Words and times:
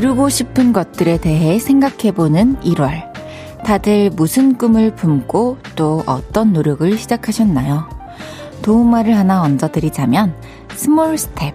이루고 0.00 0.30
싶은 0.30 0.72
것들에 0.72 1.18
대해 1.18 1.58
생각해보는 1.58 2.60
1월. 2.60 3.12
다들 3.66 4.08
무슨 4.08 4.56
꿈을 4.56 4.94
품고 4.94 5.58
또 5.76 6.02
어떤 6.06 6.54
노력을 6.54 6.96
시작하셨나요? 6.96 7.86
도움말을 8.62 9.14
하나 9.14 9.42
얹어드리자면, 9.42 10.34
small 10.74 11.18
step. 11.18 11.54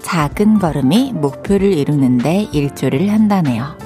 작은 0.00 0.58
걸음이 0.58 1.12
목표를 1.12 1.72
이루는데 1.72 2.48
일조를 2.50 3.08
한다네요. 3.08 3.78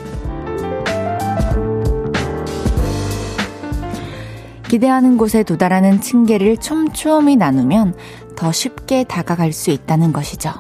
기대하는 4.67 5.19
곳에 5.19 5.43
도달하는 5.43 6.01
층계를 6.01 6.57
촘촘히 6.57 7.37
나누면 7.37 7.95
더 8.35 8.51
쉽게 8.51 9.05
다가갈 9.05 9.53
수 9.53 9.71
있다는 9.71 10.15
것이죠. 10.15 10.55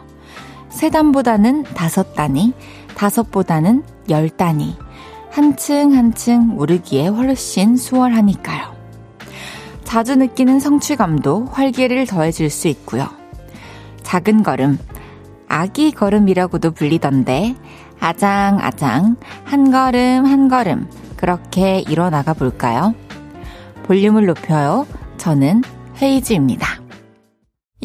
세 0.68 0.90
단보다는 0.90 1.62
다섯 1.62 2.14
단위, 2.14 2.52
다섯보다는 2.96 3.82
열 4.10 4.28
단위, 4.30 4.76
한층 5.30 5.94
한층 5.94 6.58
오르기에 6.58 7.08
훨씬 7.08 7.76
수월하니까요. 7.76 8.74
자주 9.84 10.16
느끼는 10.16 10.60
성취감도 10.60 11.46
활기를 11.46 12.06
더해줄 12.06 12.50
수 12.50 12.68
있고요. 12.68 13.08
작은 14.02 14.42
걸음, 14.42 14.78
아기 15.48 15.92
걸음이라고도 15.92 16.72
불리던데, 16.72 17.54
아장아장, 18.00 19.16
한 19.44 19.70
걸음 19.70 20.26
한 20.26 20.48
걸음, 20.48 20.88
그렇게 21.16 21.80
일어나가 21.80 22.34
볼까요? 22.34 22.94
볼륨을 23.84 24.26
높여요. 24.26 24.86
저는 25.16 25.62
헤이즈입니다. 26.00 26.83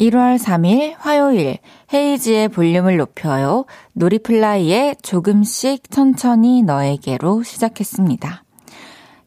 1월 0.00 0.38
3일 0.38 0.94
화요일 0.98 1.58
헤이지의 1.92 2.48
볼륨을 2.48 2.96
높여요. 2.96 3.66
놀이플라이의 3.92 4.96
조금씩 5.02 5.90
천천히 5.90 6.62
너에게로 6.62 7.42
시작했습니다. 7.42 8.42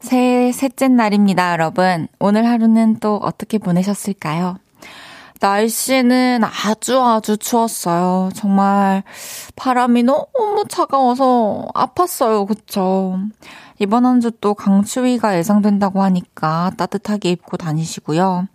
새해 0.00 0.50
셋째 0.52 0.88
날입니다, 0.88 1.52
여러분. 1.52 2.08
오늘 2.18 2.46
하루는 2.46 2.96
또 2.98 3.16
어떻게 3.22 3.58
보내셨을까요? 3.58 4.58
날씨는 5.40 6.42
아주 6.44 7.00
아주 7.00 7.36
추웠어요. 7.36 8.30
정말 8.34 9.04
바람이 9.56 10.02
너무 10.02 10.64
차가워서 10.68 11.66
아팠어요. 11.74 12.46
그쵸? 12.48 13.18
이번 13.78 14.06
한 14.06 14.20
주 14.20 14.30
또 14.40 14.54
강추위가 14.54 15.36
예상된다고 15.36 16.02
하니까 16.02 16.72
따뜻하게 16.76 17.30
입고 17.30 17.56
다니시고요. 17.58 18.48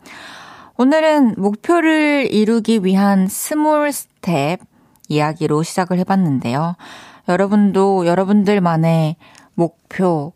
오늘은 0.81 1.35
목표를 1.38 2.30
이루기 2.31 2.85
위한 2.85 3.27
small 3.28 3.92
step 3.92 4.61
이야기로 5.09 5.61
시작을 5.61 5.99
해봤는데요. 5.99 6.77
여러분도 7.27 8.05
여러분들만의 8.05 9.17
목표, 9.55 10.31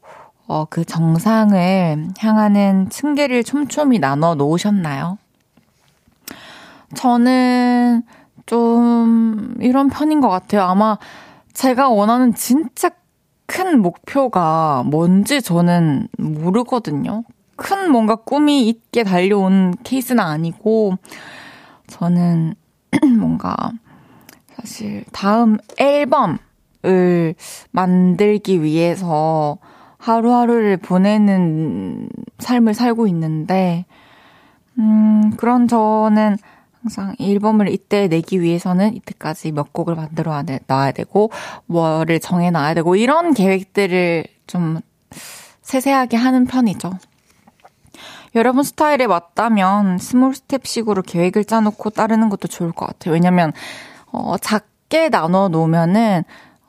어, 0.45 0.65
그 0.65 0.83
정상을 0.83 2.09
향하는 2.19 2.89
층계를 2.89 3.45
촘촘히 3.45 3.99
나눠 3.99 4.35
놓으셨나요? 4.35 5.17
저는 6.93 8.03
좀 8.45 9.55
이런 9.61 9.87
편인 9.87 10.19
것 10.19 10.27
같아요. 10.27 10.63
아마 10.63 10.97
제가 11.53 11.87
원하는 11.87 12.33
진짜 12.33 12.89
큰 13.45 13.79
목표가 13.81 14.83
뭔지 14.85 15.41
저는 15.41 16.09
모르거든요. 16.17 17.23
큰 17.63 17.89
뭔가 17.89 18.15
꿈이 18.15 18.67
있게 18.67 19.05
달려온 19.05 19.73
케이스는 19.83 20.21
아니고, 20.21 20.97
저는 21.87 22.55
뭔가 23.17 23.55
사실 24.53 25.05
다음 25.13 25.57
앨범을 25.77 27.35
만들기 27.71 28.61
위해서 28.61 29.59
하루하루를 29.97 30.75
보내는 30.75 32.09
삶을 32.39 32.73
살고 32.73 33.07
있는데, 33.07 33.85
음, 34.77 35.31
그런 35.37 35.69
저는 35.69 36.35
항상 36.81 37.15
앨범을 37.17 37.69
이때 37.69 38.09
내기 38.09 38.41
위해서는 38.41 38.93
이때까지 38.93 39.53
몇 39.53 39.71
곡을 39.71 39.95
만들어 39.95 40.43
놔야 40.67 40.91
되고, 40.91 41.31
뭐를 41.67 42.19
정해 42.19 42.51
놔야 42.51 42.73
되고, 42.73 42.97
이런 42.97 43.33
계획들을 43.33 44.25
좀 44.47 44.81
세세하게 45.61 46.17
하는 46.17 46.45
편이죠. 46.45 46.91
여러분 48.35 48.63
스타일에 48.63 49.07
맞다면 49.07 49.97
small 49.99 50.33
step식으로 50.35 51.03
계획을 51.03 51.45
짜놓고 51.45 51.91
따르는 51.91 52.29
것도 52.29 52.47
좋을 52.47 52.71
것 52.71 52.85
같아요. 52.87 53.13
왜냐면, 53.13 53.53
어, 54.11 54.37
작게 54.37 55.09
나눠 55.09 55.49
놓으면은, 55.49 56.23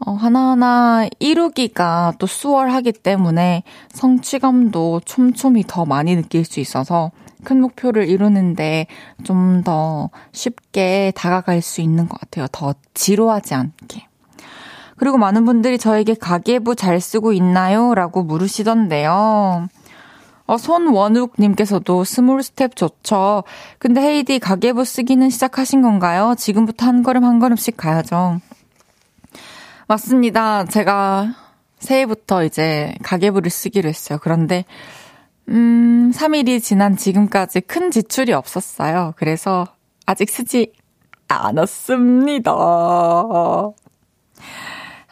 어, 0.04 0.12
하나하나 0.12 1.08
이루기가 1.19 2.12
또 2.19 2.26
수월하기 2.26 2.92
때문에 2.92 3.62
성취감도 3.92 5.00
촘촘히 5.04 5.64
더 5.66 5.86
많이 5.86 6.14
느낄 6.16 6.44
수 6.44 6.60
있어서 6.60 7.10
큰 7.44 7.60
목표를 7.60 8.08
이루는데 8.08 8.86
좀 9.22 9.62
더 9.64 10.10
쉽게 10.32 11.12
다가갈 11.16 11.62
수 11.62 11.81
있는 11.81 12.08
것 12.08 12.20
같아요. 12.20 12.46
더 12.52 12.75
지루하지 12.92 13.54
않게. 13.54 14.06
그리고 14.96 15.16
많은 15.19 15.44
분들이 15.44 15.78
저에게 15.78 16.14
가계부 16.14 16.76
잘 16.76 17.00
쓰고 17.00 17.32
있나요? 17.32 17.94
라고 17.94 18.22
물으시던데요. 18.22 19.69
어, 20.47 20.59
손원욱님께서도 20.59 22.05
small 22.05 22.43
step 22.43 22.77
좋죠. 22.77 23.44
근데 23.78 24.00
헤이디 24.00 24.38
가계부 24.38 24.84
쓰기는 24.84 25.28
시작하신 25.31 25.81
건가요? 25.81 26.34
지금부터 26.37 26.87
한 26.87 27.03
걸음 27.03 27.25
한 27.25 27.38
걸음씩 27.38 27.77
가야죠. 27.77 28.41
맞습니다. 29.87 30.65
제가 30.65 31.34
새해부터 31.78 32.44
이제 32.44 32.94
가계부를 33.03 33.50
쓰기로 33.50 33.88
했어요. 33.88 34.19
그런데, 34.22 34.65
음, 35.49 36.10
3일이 36.15 36.62
지난 36.62 36.97
지금까지 36.97 37.61
큰 37.62 37.91
지출이 37.91 38.32
없었어요. 38.32 39.15
그래서 39.16 39.66
아직 40.06 40.31
쓰지 40.31 40.72
않았습니다. 41.28 42.53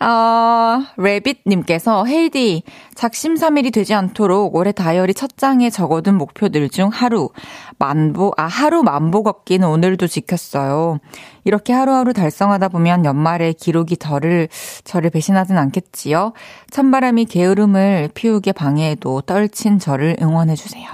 아, 0.05 0.93
레빗님께서 0.97 2.05
헤이디 2.07 2.65
작심삼일이 2.97 3.71
되지 3.71 3.95
않도록 3.95 4.57
올해 4.57 4.73
다이어리 4.73 5.15
첫 5.15 5.37
장에 5.37 5.71
적어둔 5.71 6.17
목표들 6.19 6.69
중 6.71 6.89
하루 6.89 7.31
만보 7.79 8.33
아 8.37 8.47
하루 8.47 8.83
만보 8.83 9.23
걷기는 9.23 9.67
오늘도 9.67 10.09
지켰어요. 10.09 10.99
이렇게 11.45 11.73
하루하루 11.73 12.13
달성하다 12.13 12.71
보면 12.71 13.05
연말에 13.05 13.53
기록이 13.53 13.97
저를 13.97 14.49
저를 14.83 15.11
배신하진 15.11 15.57
않겠지요. 15.57 16.33
찬바람이 16.71 17.27
게으름을 17.27 18.11
피우게 18.13 18.53
방해해도 18.53 19.21
떨친 19.21 19.79
저를 19.79 20.17
응원해 20.21 20.57
주세요. 20.57 20.91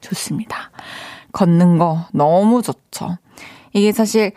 좋습니다. 0.00 0.72
걷는 1.30 1.78
거 1.78 2.06
너무 2.12 2.60
좋죠. 2.62 3.18
이게 3.72 3.92
사실 3.92 4.32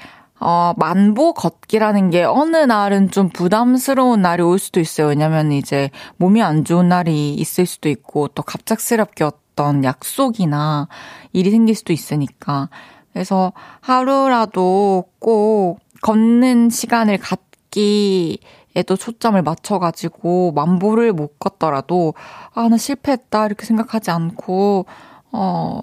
어, 0.45 0.73
만보 0.75 1.35
걷기라는 1.35 2.09
게 2.09 2.23
어느 2.25 2.57
날은 2.57 3.11
좀 3.11 3.29
부담스러운 3.29 4.21
날이 4.21 4.43
올 4.43 4.59
수도 4.59 4.81
있어요. 4.81 5.07
왜냐면 5.07 5.53
이제 5.53 5.89
몸이 6.17 6.43
안 6.43 6.65
좋은 6.65 6.89
날이 6.89 7.33
있을 7.35 7.65
수도 7.65 7.87
있고 7.87 8.27
또 8.27 8.43
갑작스럽게 8.43 9.23
어떤 9.23 9.85
약속이나 9.85 10.89
일이 11.31 11.49
생길 11.49 11.75
수도 11.75 11.93
있으니까. 11.93 12.67
그래서 13.13 13.53
하루라도 13.79 15.05
꼭 15.19 15.79
걷는 16.01 16.69
시간을 16.69 17.19
갖기에도 17.19 18.97
초점을 18.99 19.41
맞춰가지고 19.41 20.51
만보를 20.51 21.13
못 21.13 21.39
걷더라도 21.39 22.15
아, 22.53 22.67
나 22.67 22.75
실패했다 22.75 23.45
이렇게 23.45 23.65
생각하지 23.65 24.11
않고 24.11 24.87
어, 25.31 25.79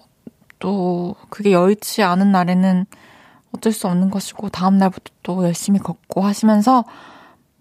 또 0.59 1.15
그게 1.31 1.53
여의치 1.53 2.03
않은 2.03 2.31
날에는 2.31 2.85
어쩔 3.61 3.73
수 3.73 3.87
없는 3.87 4.11
것이고 4.11 4.49
다음 4.49 4.79
날부터 4.79 5.13
또 5.23 5.45
열심히 5.45 5.79
걷고 5.79 6.23
하시면서 6.23 6.85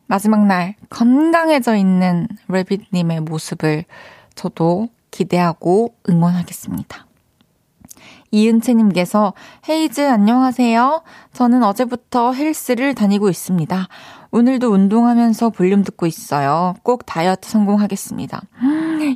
마지막 0.08 0.48
날 0.48 0.76
건강해져 0.90 1.76
있는 1.76 2.28
레빗님의 2.48 3.22
모습을 3.22 3.84
저도 4.34 4.88
기대하고 5.12 5.94
응원하겠습니다. 6.10 7.06
이은채님께서 8.32 9.34
헤이즈 9.68 10.08
안녕하세요. 10.08 11.04
저는 11.34 11.64
어제부터 11.64 12.32
헬스를 12.32 12.96
다니고 12.96 13.30
있습니다. 13.30 13.88
오늘도 14.32 14.72
운동하면서 14.72 15.50
볼륨 15.50 15.84
듣고 15.84 16.06
있어요. 16.06 16.76
꼭 16.84 17.06
다이어트 17.06 17.50
성공하겠습니다. 17.50 18.42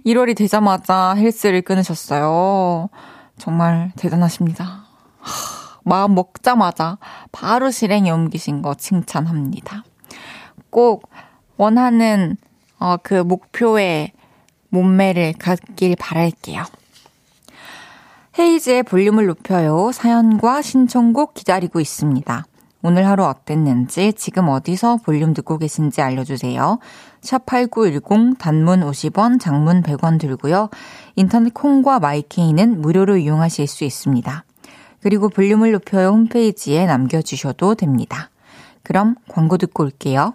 1월이 0.05 0.35
되자마자 0.35 1.13
헬스를 1.13 1.61
끊으셨어요. 1.61 2.89
정말 3.37 3.91
대단하십니다. 3.95 4.83
마음 5.83 6.15
먹자마자 6.15 6.97
바로 7.31 7.71
실행에 7.71 8.11
옮기신 8.11 8.61
거 8.61 8.73
칭찬합니다. 8.75 9.83
꼭 10.69 11.09
원하는 11.57 12.37
어, 12.79 12.97
그 12.97 13.13
목표의 13.13 14.11
몸매를 14.69 15.33
갖길 15.39 15.95
바랄게요. 15.97 16.63
헤이즈의 18.37 18.83
볼륨을 18.83 19.27
높여요. 19.27 19.91
사연과 19.93 20.63
신청곡 20.63 21.35
기다리고 21.35 21.79
있습니다. 21.79 22.45
오늘 22.81 23.07
하루 23.07 23.23
어땠는지, 23.23 24.11
지금 24.13 24.49
어디서 24.49 24.97
볼륨 25.05 25.33
듣고 25.33 25.57
계신지 25.57 26.01
알려주세요. 26.01 26.79
샵8910 27.21 28.37
단문 28.37 28.81
50원, 28.81 29.39
장문 29.39 29.83
100원 29.83 30.19
들고요. 30.19 30.69
인터넷 31.15 31.53
콩과 31.53 31.99
마이케이는 31.99 32.81
무료로 32.81 33.17
이용하실 33.17 33.67
수 33.67 33.85
있습니다. 33.85 34.43
그리고 35.03 35.29
볼륨을 35.29 35.73
높여요 35.73 36.09
홈페이지에 36.09 36.85
남겨주셔도 36.85 37.75
됩니다. 37.75 38.31
그럼 38.81 39.15
광고 39.27 39.57
듣고 39.57 39.83
올게요. 39.83 40.33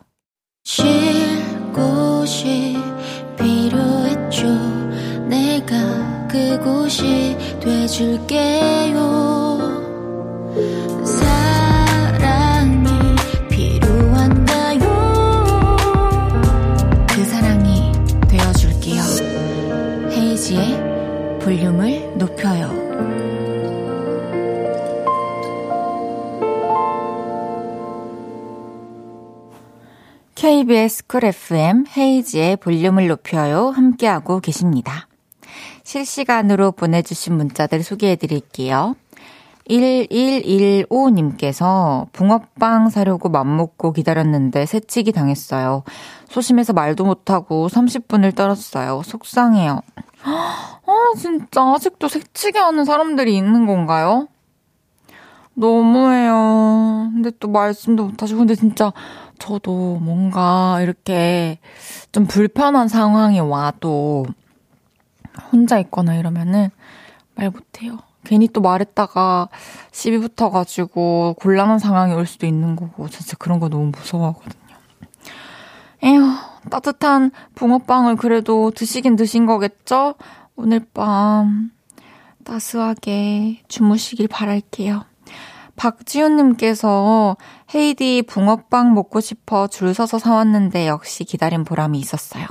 쉴 0.64 0.86
곳이 1.72 2.76
필요했죠. 3.38 4.46
내가 5.28 6.28
그곳이 6.28 7.36
돼줄게요. 7.60 9.18
이은지의 20.48 21.38
볼륨을 21.40 21.97
KBS 30.38 31.06
쿨 31.08 31.24
FM 31.24 31.84
헤이지의 31.96 32.58
볼륨을 32.58 33.08
높여요. 33.08 33.70
함께하고 33.70 34.38
계십니다. 34.38 35.08
실시간으로 35.82 36.70
보내주신 36.70 37.36
문자들 37.36 37.82
소개해 37.82 38.14
드릴게요. 38.14 38.94
1115님께서 39.68 42.06
붕어빵 42.12 42.90
사려고 42.90 43.28
맘먹고 43.30 43.92
기다렸는데 43.92 44.64
새치기 44.64 45.10
당했어요. 45.10 45.82
소심해서 46.28 46.72
말도 46.72 47.04
못하고 47.04 47.66
30분을 47.66 48.36
떨었어요. 48.36 49.02
속상해요. 49.04 49.80
아, 50.22 50.80
진짜 51.16 51.74
아직도 51.74 52.06
새치기 52.06 52.56
하는 52.56 52.84
사람들이 52.84 53.36
있는 53.36 53.66
건가요? 53.66 54.28
너무해요. 55.58 57.10
근데 57.12 57.30
또 57.40 57.48
말씀도 57.48 58.06
못하시고. 58.06 58.38
근데 58.38 58.54
진짜 58.54 58.92
저도 59.38 59.98
뭔가 60.00 60.78
이렇게 60.80 61.58
좀 62.12 62.26
불편한 62.26 62.86
상황이 62.88 63.40
와도 63.40 64.24
혼자 65.50 65.78
있거나 65.80 66.14
이러면은 66.14 66.70
말 67.34 67.50
못해요. 67.50 67.98
괜히 68.24 68.46
또 68.48 68.60
말했다가 68.60 69.48
시비 69.90 70.18
붙어가지고 70.18 71.34
곤란한 71.40 71.78
상황이 71.78 72.12
올 72.14 72.26
수도 72.26 72.46
있는 72.46 72.76
거고 72.76 73.08
진짜 73.08 73.36
그런 73.36 73.58
거 73.58 73.68
너무 73.68 73.86
무서워하거든요. 73.86 74.76
에휴 76.04 76.22
따뜻한 76.70 77.32
붕어빵을 77.54 78.16
그래도 78.16 78.70
드시긴 78.70 79.16
드신 79.16 79.46
거겠죠? 79.46 80.14
오늘 80.54 80.86
밤 80.92 81.70
따스하게 82.44 83.62
주무시길 83.68 84.28
바랄게요. 84.28 85.07
박지훈님께서 85.78 87.36
헤이디 87.74 88.24
붕어빵 88.28 88.94
먹고 88.94 89.20
싶어 89.20 89.68
줄 89.68 89.94
서서 89.94 90.18
사왔는데 90.18 90.86
역시 90.88 91.24
기다린 91.24 91.64
보람이 91.64 91.98
있었어요. 91.98 92.44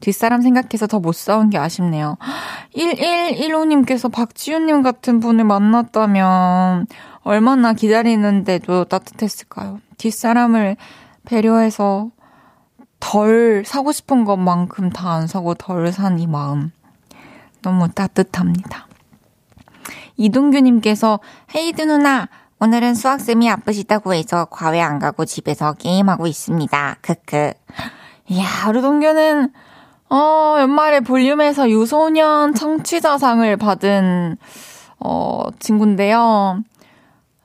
뒷사람 0.00 0.42
생각해서 0.42 0.86
더 0.86 1.00
못 1.00 1.14
사온 1.14 1.50
게 1.50 1.58
아쉽네요. 1.58 2.18
1115님께서 2.76 4.12
박지훈님 4.12 4.82
같은 4.82 5.20
분을 5.20 5.44
만났다면 5.44 6.86
얼마나 7.22 7.72
기다리는데도 7.72 8.84
따뜻했을까요? 8.84 9.80
뒷사람을 9.96 10.76
배려해서 11.24 12.10
덜 13.00 13.64
사고 13.66 13.90
싶은 13.92 14.24
것만큼 14.24 14.90
다 14.90 15.10
안 15.12 15.26
사고 15.26 15.54
덜 15.54 15.88
산 15.92 16.18
이 16.18 16.26
마음. 16.26 16.70
너무 17.62 17.88
따뜻합니다. 17.88 18.86
이동규님께서 20.16 21.20
헤이드 21.54 21.82
누나 21.82 22.28
오늘은 22.58 22.94
수학쌤이 22.94 23.50
아프시다고 23.50 24.14
해서 24.14 24.46
과외 24.46 24.80
안 24.80 24.98
가고 24.98 25.26
집에서 25.26 25.74
게임하고 25.74 26.26
있습니다. 26.26 26.96
크크. 27.02 27.52
이야, 28.28 28.46
우리 28.70 28.80
동규는 28.80 29.52
어, 30.08 30.56
연말에 30.58 31.00
볼륨에서 31.00 31.68
유소년 31.68 32.54
청취자상을 32.54 33.54
받은 33.58 34.38
어, 35.00 35.42
친구인데요. 35.58 36.62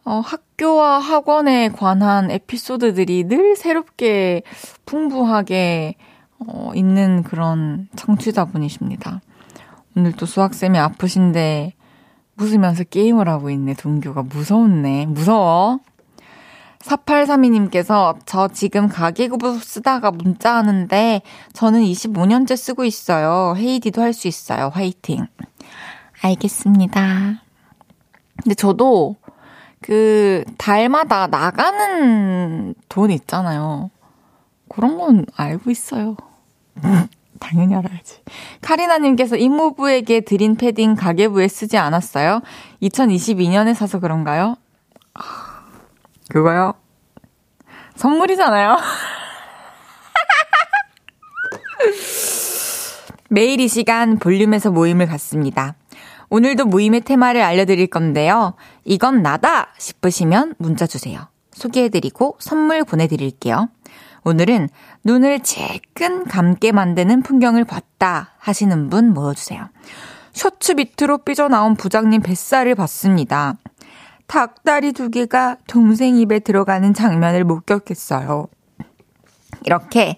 어, 0.06 0.22
학교와 0.24 1.00
학원에 1.00 1.68
관한 1.68 2.32
에피소드들이 2.32 3.26
늘 3.26 3.58
새롭게 3.58 4.44
풍부하게 4.86 5.96
어, 6.40 6.72
있는 6.74 7.24
그런 7.24 7.90
청취자분이십니다. 7.98 9.20
오늘 9.98 10.14
또 10.14 10.26
수학쌤이 10.26 10.80
아프신데 10.80 11.74
웃으면서 12.42 12.84
게임을 12.86 13.30
하고 13.30 13.50
있네, 13.50 13.76
동규가. 13.76 14.24
무서웠네. 14.24 15.06
무서워. 15.08 15.80
4832님께서 16.80 18.18
저 18.26 18.48
지금 18.48 18.88
가계부부 18.88 19.60
쓰다가 19.60 20.10
문자 20.10 20.56
하는데 20.56 21.22
저는 21.54 21.82
25년째 21.82 22.56
쓰고 22.58 22.86
있어요. 22.86 23.54
헤이디도 23.56 24.02
할 24.02 24.14
수 24.14 24.28
있어요. 24.28 24.72
화이팅. 24.74 25.28
알겠습니다. 26.24 27.42
근데 28.42 28.56
저도 28.56 29.16
그 29.82 30.44
달마다 30.58 31.28
나가는 31.28 32.74
돈 32.90 33.12
있잖아요. 33.12 33.92
그런 34.70 34.98
건 34.98 35.26
알고 35.36 35.70
있어요. 35.70 36.16
당연히 37.42 37.76
알아야지. 37.76 38.22
카리나님께서 38.62 39.36
이모부에게 39.36 40.22
드린 40.22 40.56
패딩 40.56 40.96
가계부에 40.96 41.50
쓰지 41.50 41.78
않았어요? 41.78 42.42
2022년에 42.82 43.74
사서 43.74 44.00
그런가요? 44.00 44.56
그거요? 46.30 46.76
선물이잖아요? 47.96 48.78
매일 53.30 53.60
이 53.60 53.68
시간 53.68 54.18
볼륨에서 54.18 54.72
모임을 54.72 55.08
갖습니다. 55.08 55.76
오늘도 56.30 56.66
모임의 56.66 57.02
테마를 57.02 57.42
알려드릴 57.42 57.88
건데요. 57.88 58.54
이건 58.86 59.22
나다 59.22 59.74
싶으시면 59.78 60.56
문자 60.58 60.88
주세요. 60.88 61.28
소개해드리고 61.52 62.38
선물 62.40 62.86
보내드릴게요. 62.86 63.68
오늘은 64.24 64.70
눈을 65.04 65.40
질끈 65.42 66.26
감게 66.26 66.72
만드는 66.72 67.24
풍경을 67.24 67.66
봤다 67.66 68.34
하시는 68.38 68.90
분 68.90 69.14
모여주세요. 69.14 69.70
셔츠 70.34 70.74
밑으로 70.74 71.20
삐져나온 71.20 71.76
부장님 71.76 72.22
뱃살을 72.22 72.76
봤습니다. 72.76 73.58
닭다리 74.28 74.94
두 74.94 75.10
개가 75.10 75.58
동생 75.68 76.18
입에 76.18 76.40
들어가는 76.40 76.94
장면을 76.94 77.44
목격했어요. 77.44 78.48
이렇게 79.66 80.18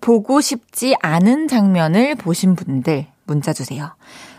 보고 0.00 0.40
싶지 0.40 0.94
않은 1.00 1.48
장면을 1.48 2.14
보신 2.14 2.54
분들 2.54 3.06
문자 3.26 3.52
주세요. 3.52 3.94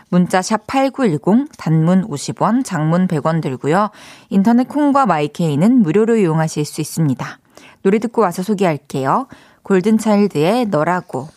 문자 0.08 0.42
샵 0.42 0.66
8910 0.66 1.48
단문 1.56 2.08
50원, 2.08 2.64
장문 2.64 3.06
100원 3.06 3.42
들고요. 3.42 3.90
인터넷 4.30 4.66
콩과 4.68 5.06
마이케이는 5.06 5.82
무료로 5.82 6.16
이용하실 6.16 6.64
수 6.64 6.80
있습니다. 6.80 7.38
노래 7.82 7.98
듣고 7.98 8.22
와서 8.22 8.42
소개할게요. 8.42 9.26
골든차일드의 9.62 10.66
너라고. 10.66 11.28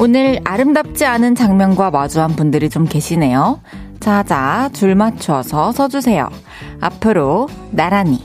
오늘 0.00 0.40
아름답지 0.44 1.04
않은 1.04 1.34
장면과 1.34 1.90
마주한 1.90 2.36
분들이 2.36 2.70
좀 2.70 2.86
계시네요. 2.86 3.60
자자, 4.00 4.70
줄 4.72 4.94
맞춰서 4.94 5.72
서주세요. 5.72 6.28
앞으로 6.80 7.48
나란히. 7.72 8.24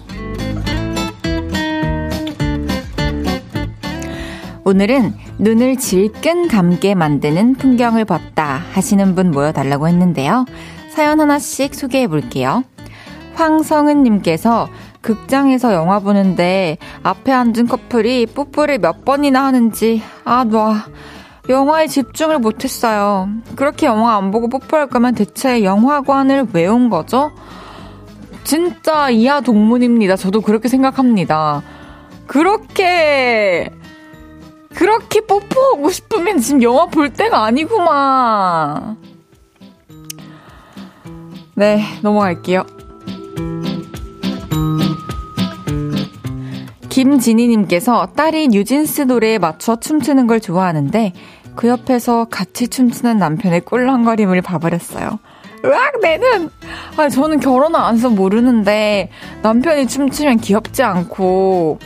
오늘은 4.64 5.14
눈을 5.44 5.76
질끈 5.76 6.48
감게 6.48 6.96
만드는 6.96 7.56
풍경을 7.56 8.06
봤다 8.06 8.62
하시는 8.72 9.14
분 9.14 9.30
모여달라고 9.30 9.90
했는데요. 9.90 10.46
사연 10.90 11.20
하나씩 11.20 11.76
소개해 11.76 12.08
볼게요. 12.08 12.64
황성은님께서 13.34 14.70
극장에서 15.02 15.74
영화 15.74 16.00
보는데 16.00 16.78
앞에 17.04 17.34
앉은 17.34 17.68
커플이 17.68 18.26
뽀뽀를 18.28 18.78
몇 18.80 19.04
번이나 19.04 19.44
하는지, 19.44 20.02
아, 20.24 20.46
놔. 20.46 20.86
영화에 21.50 21.88
집중을 21.88 22.40
못했어요. 22.40 23.28
그렇게 23.58 23.86
영화 23.86 24.16
안 24.16 24.32
보고 24.32 24.48
뽀뽀할 24.48 24.88
거면 24.88 25.14
대체 25.14 25.66
영화관을 25.66 26.48
왜 26.54 26.68
온 26.68 26.90
거죠? 26.90 27.34
진짜 28.46 29.10
이하 29.10 29.42
동문입니다. 29.42 30.16
저도 30.16 30.40
그렇게 30.40 30.70
생각합니다. 30.70 31.62
그렇게 32.28 33.70
그렇게 34.76 35.22
뽀뽀하고 35.22 35.90
싶으면 35.90 36.40
지금 36.40 36.62
영화 36.64 36.86
볼 36.86 37.12
때가 37.12 37.44
아니구만. 37.44 38.98
네, 41.56 41.84
넘어갈게요. 42.02 42.66
김진희님께서 46.90 48.10
딸이 48.16 48.50
뉴진스 48.50 49.02
노래에 49.02 49.40
맞춰 49.40 49.76
춤추는 49.76 50.28
걸 50.28 50.40
좋아하는데 50.40 51.14
그 51.56 51.68
옆에서 51.68 52.26
같이 52.26 52.68
춤추는 52.68 53.18
남편의 53.18 53.62
꿀렁거림을 53.62 54.42
봐버렸어요. 54.42 55.20
으악, 55.66 56.00
내는! 56.02 56.50
아, 56.98 57.10
저는 57.10 57.40
결혼 57.40 57.76
안 57.76 57.96
해서 57.96 58.10
모르는데 58.10 59.10
남편이 59.42 59.88
춤추면 59.88 60.38
귀엽지 60.38 60.84
않고 60.84 61.80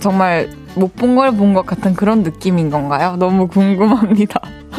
정말 0.00 0.50
못 0.74 0.94
본 0.94 1.14
걸 1.16 1.32
본 1.32 1.54
것 1.54 1.64
같은 1.66 1.94
그런 1.94 2.22
느낌인 2.22 2.70
건가요? 2.70 3.16
너무 3.16 3.48
궁금합니다. 3.48 4.40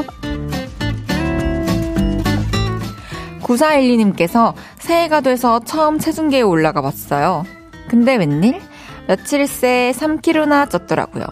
9412님께서 3.41 4.53
새해가 4.79 5.21
돼서 5.21 5.59
처음 5.65 5.99
체중계에 5.99 6.41
올라가 6.41 6.81
봤어요. 6.81 7.43
근데 7.87 8.15
웬일? 8.15 8.59
며칠 9.07 9.47
새 9.47 9.93
3kg나 9.95 10.67
쪘더라고요. 10.69 11.25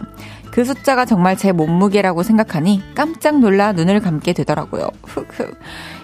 그 0.50 0.64
숫자가 0.64 1.04
정말 1.04 1.36
제 1.36 1.52
몸무게라고 1.52 2.22
생각하니 2.22 2.82
깜짝 2.94 3.38
놀라 3.38 3.72
눈을 3.72 4.00
감게 4.00 4.32
되더라고요. 4.32 4.88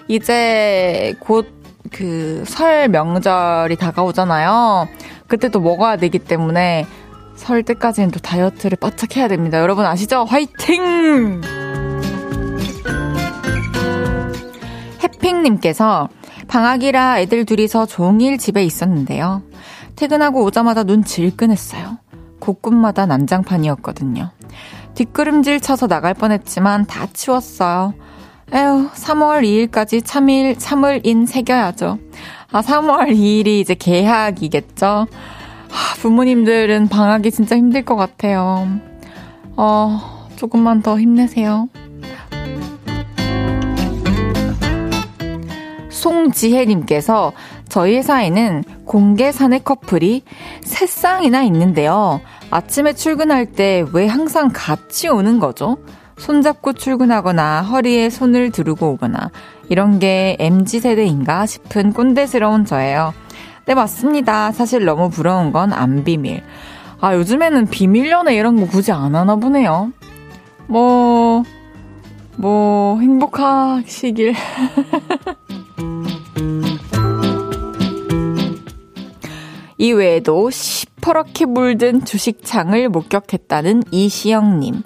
이제 0.07 1.15
곧 1.19 1.63
그 1.91 2.43
설 2.47 2.87
명절이 2.87 3.75
다가오잖아요. 3.75 4.87
그때 5.27 5.49
또 5.49 5.59
먹어야 5.59 5.97
되기 5.97 6.17
때문에 6.17 6.87
설 7.35 7.63
때까지는 7.63 8.11
또 8.11 8.19
다이어트를 8.19 8.77
바짝 8.79 9.17
해야 9.17 9.27
됩니다. 9.27 9.59
여러분 9.59 9.85
아시죠? 9.85 10.23
화이팅! 10.23 11.41
해핑님께서 15.03 16.09
방학이라 16.47 17.19
애들 17.21 17.45
둘이서 17.45 17.85
종일 17.85 18.37
집에 18.37 18.63
있었는데요. 18.63 19.41
퇴근하고 19.95 20.43
오자마자 20.43 20.83
눈 20.83 21.03
질끈했어요. 21.03 21.97
곳곳마다 22.39 23.05
난장판이었거든요. 23.05 24.31
뒷걸음질 24.95 25.59
쳐서 25.61 25.87
나갈 25.87 26.13
뻔했지만 26.13 26.85
다 26.85 27.07
치웠어요. 27.13 27.93
에휴, 28.53 28.89
3월 28.91 29.43
2일까지 29.43 30.01
참일, 30.05 30.57
참을인 30.59 31.25
새겨야죠. 31.25 31.97
아, 32.51 32.61
3월 32.61 33.09
2일이 33.09 33.47
이제 33.61 33.73
개학이겠죠? 33.73 35.07
아, 35.73 35.95
부모님들은 35.99 36.87
방학이 36.87 37.31
진짜 37.31 37.57
힘들 37.57 37.83
것 37.83 37.95
같아요. 37.95 38.67
어, 39.55 40.27
조금만 40.35 40.81
더 40.81 40.99
힘내세요. 40.99 41.67
송지혜님께서 45.89 47.31
저희 47.69 47.95
회사에는 47.97 48.63
공개 48.85 49.31
사내 49.31 49.59
커플이 49.59 50.23
세 50.61 50.85
쌍이나 50.85 51.43
있는데요. 51.43 52.21
아침에 52.51 52.93
출근할 52.93 53.47
때 53.53 53.83
왜 53.93 54.07
항상 54.07 54.49
같이 54.53 55.07
오는 55.07 55.39
거죠? 55.39 55.77
손잡고 56.17 56.73
출근하거나 56.73 57.63
허리에 57.63 58.09
손을 58.09 58.51
두르고 58.51 58.91
오거나 58.91 59.31
이런 59.69 59.97
게 59.97 60.35
MZ 60.39 60.81
세대인가 60.81 61.45
싶은 61.47 61.93
꼰대스러운 61.93 62.65
저예요. 62.65 63.13
네, 63.65 63.73
맞습니다. 63.75 64.51
사실 64.51 64.85
너무 64.85 65.09
부러운 65.09 65.51
건 65.51 65.71
안 65.73 66.03
비밀. 66.03 66.43
아, 66.99 67.15
요즘에는 67.15 67.67
비밀 67.67 68.09
연애 68.11 68.35
이런 68.35 68.59
거 68.59 68.67
굳이 68.67 68.91
안 68.91 69.15
하나 69.15 69.35
보네요. 69.35 69.91
뭐, 70.67 71.43
뭐, 72.37 72.99
행복하시길. 72.99 74.33
이외에도 79.77 80.49
시퍼렇게 80.49 81.45
물든 81.45 82.05
주식창을 82.05 82.89
목격했다는 82.89 83.83
이시영님. 83.91 84.83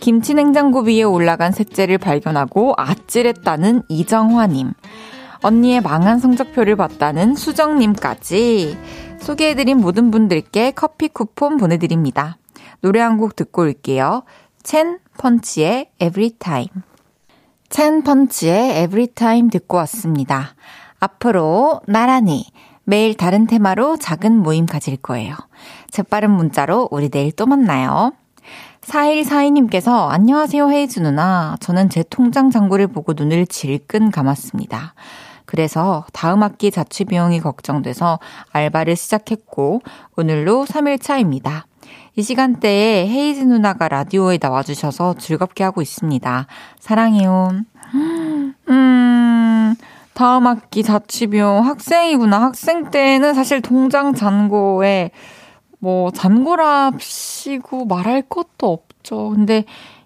김치 0.00 0.34
냉장고 0.34 0.80
위에 0.80 1.02
올라간 1.02 1.52
셋째를 1.52 1.98
발견하고 1.98 2.74
아찔했다는 2.76 3.82
이정화님. 3.88 4.72
언니의 5.42 5.80
망한 5.80 6.18
성적표를 6.18 6.76
봤다는 6.76 7.34
수정님까지 7.34 8.76
소개해드린 9.20 9.78
모든 9.78 10.10
분들께 10.10 10.72
커피 10.72 11.08
쿠폰 11.08 11.56
보내드립니다. 11.56 12.36
노래 12.80 13.00
한 13.00 13.18
곡 13.18 13.36
듣고 13.36 13.62
올게요. 13.62 14.22
첸 14.62 14.98
펀치의 15.18 15.90
Everytime. 16.00 16.68
첸 17.68 18.02
펀치의 18.02 18.82
Everytime 18.82 19.50
듣고 19.50 19.76
왔습니다. 19.78 20.54
앞으로 20.98 21.80
나란히 21.86 22.44
매일 22.84 23.16
다른 23.16 23.46
테마로 23.46 23.96
작은 23.98 24.36
모임 24.36 24.66
가질 24.66 24.96
거예요. 24.96 25.34
재빠른 25.90 26.30
문자로 26.30 26.88
우리 26.90 27.08
내일 27.08 27.32
또 27.32 27.46
만나요. 27.46 28.12
4142님께서 28.82 30.08
안녕하세요 30.08 30.70
헤이즈 30.70 31.00
누나. 31.00 31.56
저는 31.60 31.90
제 31.90 32.02
통장 32.08 32.50
잔고를 32.50 32.86
보고 32.88 33.12
눈을 33.12 33.46
질끈 33.46 34.10
감았습니다. 34.10 34.94
그래서 35.50 36.04
다음 36.12 36.44
학기 36.44 36.70
자취 36.70 37.04
비용이 37.04 37.40
걱정돼서 37.40 38.20
알바를 38.52 38.94
시작했고 38.94 39.82
오늘로 40.16 40.64
3일 40.64 41.02
차입니다. 41.02 41.66
이 42.14 42.22
시간대에 42.22 43.08
헤이즈 43.08 43.40
누나가 43.40 43.88
라디오에 43.88 44.38
나와주셔서 44.40 45.14
즐겁게 45.14 45.64
하고 45.64 45.82
있습니다. 45.82 46.46
사랑해요. 46.78 47.50
음, 48.68 49.74
다음 50.14 50.46
학기 50.46 50.84
자취비용 50.84 51.66
학생이구나. 51.66 52.40
학생 52.40 52.92
때는 52.92 53.34
사실 53.34 53.60
통장 53.60 54.14
잔고에 54.14 55.10
뭐 55.80 56.12
잔고랍시고 56.12 57.86
말할 57.86 58.22
것도 58.22 58.70
없죠. 58.72 59.30
근데 59.30 59.64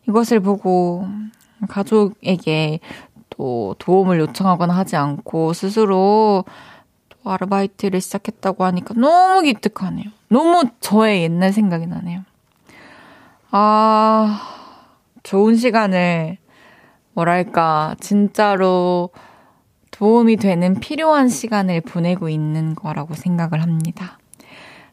이것을 0.09 0.41
보고 0.41 1.07
가족에게 1.69 2.81
또 3.37 3.75
도움을 3.79 4.21
요청하거나 4.21 4.75
하지 4.75 4.97
않고 4.97 5.53
스스로 5.53 6.45
또 7.09 7.31
아르바이트를 7.31 8.01
시작했다고 8.01 8.65
하니까 8.65 8.95
너무 8.95 9.43
기특하네요. 9.43 10.07
너무 10.29 10.65
저의 10.81 11.23
옛날 11.23 11.53
생각이 11.53 11.87
나네요. 11.87 12.21
아, 13.51 14.41
좋은 15.23 15.57
시간을 15.57 16.39
뭐랄까 17.13 17.95
진짜로 18.01 19.11
도움이 19.91 20.37
되는 20.37 20.81
필요한 20.81 21.29
시간을 21.29 21.81
보내고 21.81 22.29
있는 22.29 22.75
거라고 22.75 23.15
생각을 23.15 23.63
합니다. 23.63 24.19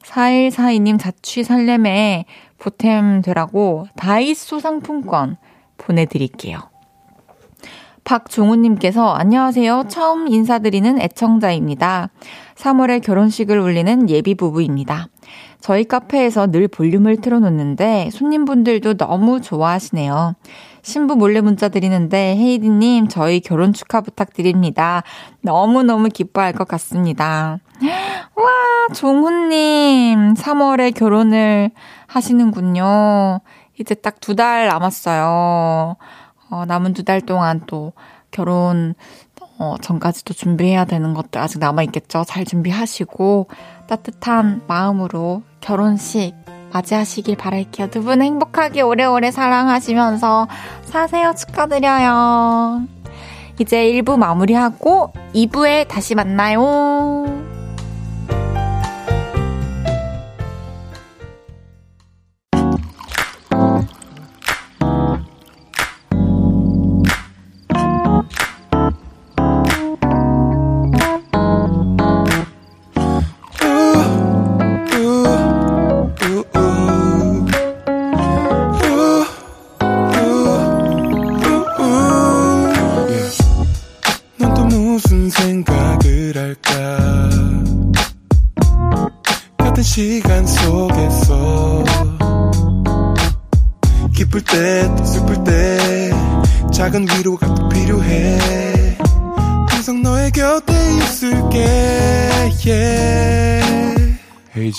4142님 0.04 1.00
자취 1.00 1.44
살렘에 1.44 2.26
보탬 2.60 3.22
되라고 3.24 3.88
다이소 3.96 4.60
상품권 4.60 5.38
보내드릴게요. 5.78 6.71
박종우님께서 8.04 9.14
안녕하세요. 9.14 9.86
처음 9.88 10.28
인사드리는 10.28 11.00
애청자입니다. 11.02 12.10
3월에 12.56 13.02
결혼식을 13.04 13.58
올리는 13.58 14.10
예비 14.10 14.36
부부입니다. 14.36 15.08
저희 15.60 15.84
카페에서 15.84 16.48
늘 16.48 16.68
볼륨을 16.68 17.18
틀어놓는데 17.22 18.10
손님분들도 18.12 18.96
너무 18.98 19.42
좋아하시네요. 19.42 20.36
신부 20.82 21.16
몰래 21.16 21.42
문자 21.42 21.70
드리는데 21.70 22.36
헤이디님 22.38 23.08
저희 23.08 23.40
결혼 23.40 23.72
축하 23.72 24.02
부탁드립니다. 24.02 25.04
너무너무 25.42 26.10
기뻐할 26.10 26.54
것 26.54 26.68
같습니다. 26.68 27.60
와, 28.36 28.50
종훈님 28.96 30.34
3월에 30.34 30.96
결혼을 30.96 31.70
하시는군요. 32.08 33.42
이제 33.80 33.96
딱 33.96 34.20
두 34.20 34.36
달 34.36 34.68
남았어요. 34.68 35.96
어, 36.52 36.66
남은 36.66 36.94
두 36.94 37.04
달 37.04 37.22
동안 37.22 37.62
또 37.66 37.94
결혼 38.30 38.94
어, 39.58 39.76
전까지도 39.82 40.34
준비해야 40.34 40.86
되는 40.86 41.14
것들 41.14 41.40
아직 41.42 41.60
남아있겠죠. 41.60 42.24
잘 42.28 42.46
준비하시고 42.46 43.48
따뜻한 43.88 44.62
마음으로 44.68 45.44
결혼식 45.62 46.34
맞이하시길 46.74 47.36
바랄게요. 47.38 47.90
두 47.90 48.02
분 48.04 48.22
행복하게 48.22 48.82
오래오래 48.82 49.32
사랑하시면서 49.32 50.48
사세요. 50.84 51.34
축하드려요. 51.38 52.84
이제 53.60 53.84
1부 53.92 54.18
마무리하고 54.18 55.14
2부에 55.36 55.88
다시 55.88 56.16
만나요. 56.16 57.51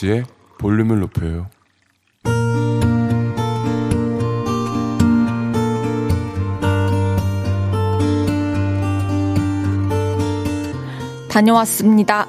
헤이지의 0.02 0.24
볼륨을 0.58 1.00
높여요 1.00 1.48
다녀왔습니다. 11.30 12.26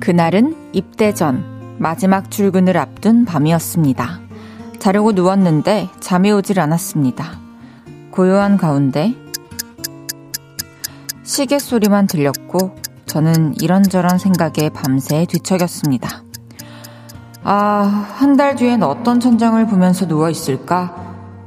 그날은 0.00 0.70
입대 0.72 1.14
전 1.14 1.76
마지막 1.78 2.30
출근을 2.30 2.76
앞둔 2.76 3.24
밤이었습니다. 3.24 4.20
자려고 4.80 5.12
누웠는데 5.12 5.90
잠이 6.00 6.32
오질 6.32 6.58
않았습니다. 6.58 7.38
고요한 8.10 8.56
가운데 8.56 9.23
시계 11.34 11.58
소리만 11.58 12.06
들렸고 12.06 12.76
저는 13.06 13.54
이런저런 13.60 14.18
생각에 14.18 14.68
밤새 14.72 15.26
뒤척였습니다. 15.28 16.22
아, 17.42 18.06
한 18.14 18.36
달 18.36 18.54
뒤엔 18.54 18.84
어떤 18.84 19.18
천장을 19.18 19.66
보면서 19.66 20.06
누워 20.06 20.30
있을까? 20.30 20.94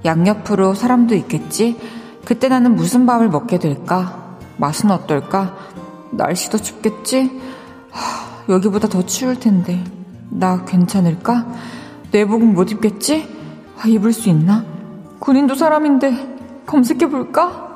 양옆으로 0.03 0.73
사람도 0.73 1.15
있겠지? 1.15 1.79
그때 2.25 2.49
나는 2.49 2.75
무슨 2.75 3.05
밥을 3.05 3.29
먹게 3.29 3.59
될까? 3.59 4.35
맛은 4.57 4.91
어떨까? 4.91 5.55
날씨도 6.11 6.57
춥겠지? 6.57 7.39
하, 7.89 8.53
여기보다 8.53 8.89
더 8.89 9.05
추울 9.05 9.39
텐데. 9.39 9.81
나 10.29 10.65
괜찮을까? 10.65 11.47
내복은 12.11 12.53
못 12.53 12.71
입겠지? 12.71 13.25
아, 13.81 13.87
입을 13.87 14.11
수 14.11 14.27
있나? 14.27 14.65
군인도 15.19 15.55
사람인데 15.55 16.63
검색해볼까? 16.65 17.66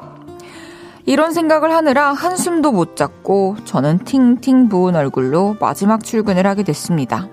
이런 1.06 1.34
생각을 1.34 1.72
하느라 1.74 2.14
한숨도 2.14 2.72
못 2.72 2.96
잤고 2.96 3.58
저는 3.66 4.00
팅팅 4.00 4.70
부은 4.70 4.96
얼굴로 4.96 5.58
마지막 5.60 6.04
출근을 6.04 6.46
하게 6.46 6.64
됐습니다. 6.64 7.28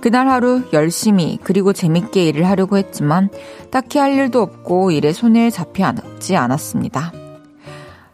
그날 0.00 0.28
하루 0.28 0.62
열심히 0.72 1.38
그리고 1.42 1.72
재밌게 1.72 2.24
일을 2.28 2.46
하려고 2.48 2.76
했지만 2.76 3.28
딱히 3.70 3.98
할 3.98 4.12
일도 4.12 4.40
없고 4.40 4.92
일에 4.92 5.12
손에 5.12 5.50
잡히지 5.50 6.36
않았습니다. 6.36 7.12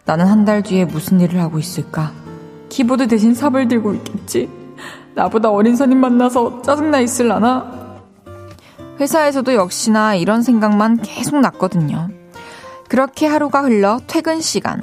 나는 0.04 0.26
한 0.26 0.44
달 0.44 0.62
뒤에 0.62 0.84
무슨 0.86 1.20
일을 1.20 1.40
하고 1.40 1.58
있을까? 1.58 2.12
키보드 2.70 3.08
대신 3.08 3.34
삽을 3.34 3.68
들고 3.68 3.94
있겠지? 3.94 4.48
나보다 5.14 5.50
어린 5.50 5.76
선임 5.76 5.98
만나서 5.98 6.62
짜증나 6.62 7.00
있을라나? 7.00 8.00
회사에서도 8.98 9.54
역시나 9.54 10.14
이런 10.14 10.42
생각만 10.42 11.02
계속 11.02 11.38
났거든요. 11.40 12.08
그렇게 12.92 13.26
하루가 13.26 13.62
흘러 13.62 13.98
퇴근 14.06 14.42
시간. 14.42 14.82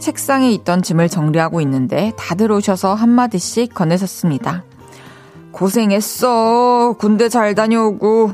책상에 0.00 0.50
있던 0.50 0.82
짐을 0.82 1.08
정리하고 1.08 1.60
있는데 1.60 2.12
다들 2.16 2.50
오셔서 2.50 2.94
한마디씩 2.94 3.72
건네섰습니다. 3.72 4.64
고생했어. 5.52 6.96
군대 6.98 7.28
잘 7.28 7.54
다녀오고. 7.54 8.32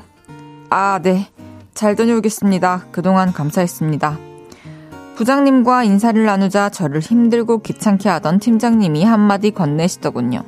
아, 0.71 0.99
네. 1.03 1.29
잘 1.75 1.95
다녀오겠습니다. 1.95 2.87
그동안 2.91 3.35
감사했습니다. 3.35 4.17
부장님과 5.17 5.85
인사를 5.85 6.25
나누자 6.25 6.71
저를 6.71 7.01
힘들고 7.01 7.59
귀찮게 7.59 8.09
하던 8.09 8.39
팀장님이 8.39 9.05
한마디 9.05 9.51
건네시더군요. 9.51 10.43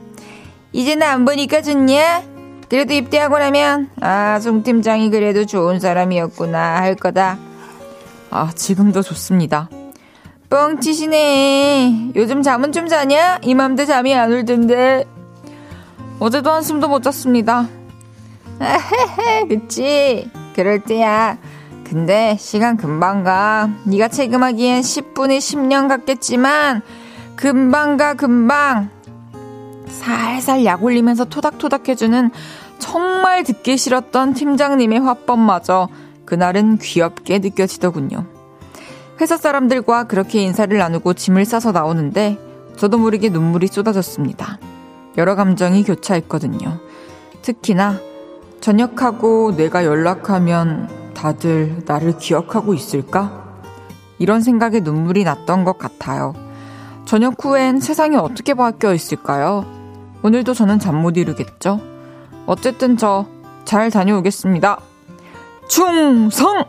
이제는 0.73 1.07
안 1.07 1.27
보니까 1.27 1.61
좋냐? 1.61 2.23
그래도 2.71 2.95
입대하고 2.95 3.39
나면, 3.39 3.91
아, 4.01 4.41
송 4.41 4.63
팀장이 4.63 5.11
그래도 5.11 5.45
좋은 5.45 5.81
사람이었구나 5.81 6.81
할 6.81 6.95
거다. 6.95 7.37
아, 8.35 8.51
지금도 8.53 9.03
좋습니다. 9.03 9.69
뻥치시네. 10.51 12.11
요즘 12.17 12.43
잠은 12.43 12.73
좀 12.73 12.89
자냐? 12.89 13.39
이맘때 13.43 13.87
잠이 13.87 14.13
안 14.13 14.33
올 14.33 14.45
텐데. 14.45 15.05
어제도 16.19 16.51
한숨도 16.51 16.89
못 16.89 17.03
잤습니다. 17.03 17.69
헤헤, 18.61 19.47
그치? 19.49 20.29
그럴 20.57 20.81
때야. 20.81 21.39
근데 21.85 22.37
시간 22.41 22.77
금방 22.77 23.23
가. 23.23 23.71
네가 23.85 24.09
체금하기엔 24.09 24.81
10분이 24.83 25.39
10년 25.39 25.87
같겠지만 25.89 26.83
금방 27.37 27.97
가 27.97 28.15
금방. 28.15 28.91
살살 29.89 30.65
약 30.65 30.83
올리면서 30.83 31.25
토닥토닥 31.27 31.89
해주는 31.89 32.33
정말 32.81 33.45
듣기 33.45 33.77
싫었던 33.77 34.35
팀장님의 34.35 35.01
화법마저 35.01 35.89
그날은 36.25 36.79
귀엽게 36.79 37.39
느껴지더군요. 37.39 38.25
회사 39.21 39.37
사람들과 39.37 40.05
그렇게 40.05 40.43
인사를 40.43 40.77
나누고 40.77 41.15
짐을 41.15 41.45
싸서 41.45 41.73
나오는데 41.73 42.39
저도 42.77 42.99
모르게 42.99 43.29
눈물이 43.29 43.69
쏟아졌습니다. 43.69 44.59
여러 45.17 45.35
감정이 45.37 45.85
교차했거든요. 45.85 46.81
특히나 47.43 48.01
전역하고 48.61 49.55
내가 49.57 49.85
연락하면 49.85 50.89
다들 51.15 51.83
나를 51.87 52.19
기억하고 52.19 52.75
있을까? 52.75 53.45
이런 54.19 54.41
생각에 54.41 54.81
눈물이 54.81 55.25
났던 55.25 55.65
것 55.65 55.79
같아요. 55.79 56.35
저녁 57.05 57.45
후엔 57.45 57.81
세상이 57.81 58.17
어떻게 58.17 58.55
바뀌어 58.55 58.95
있을까요? 58.95 59.65
오늘도 60.23 60.55
저는 60.55 60.79
잠 60.79 60.97
못 60.97 61.17
이루겠죠? 61.17 61.81
어쨌든 62.47 62.97
저 62.97 63.35
잘 63.65 63.91
다녀오겠습니다. 63.91 64.79
충성! 65.69 66.65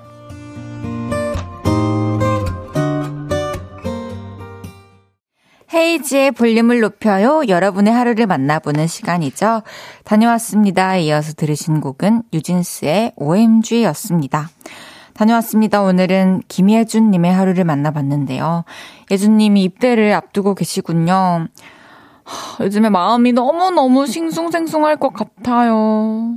헤이지의 5.73 6.31
볼륨을 6.31 6.79
높여요. 6.79 7.43
여러분의 7.47 7.93
하루를 7.93 8.27
만나보는 8.27 8.87
시간이죠. 8.87 9.63
다녀왔습니다. 10.05 10.95
이어서 10.97 11.33
들으신 11.33 11.81
곡은 11.81 12.23
유진스의 12.33 13.13
OMG였습니다. 13.17 14.49
다녀왔습니다. 15.13 15.81
오늘은 15.81 16.43
김예준님의 16.47 17.33
하루를 17.33 17.65
만나봤는데요. 17.65 18.63
예준님이 19.11 19.63
입대를 19.63 20.13
앞두고 20.13 20.55
계시군요. 20.55 21.47
요즘에 22.59 22.89
마음이 22.89 23.33
너무너무 23.33 24.07
싱숭생숭할 24.07 24.97
것 24.97 25.13
같아요. 25.13 26.35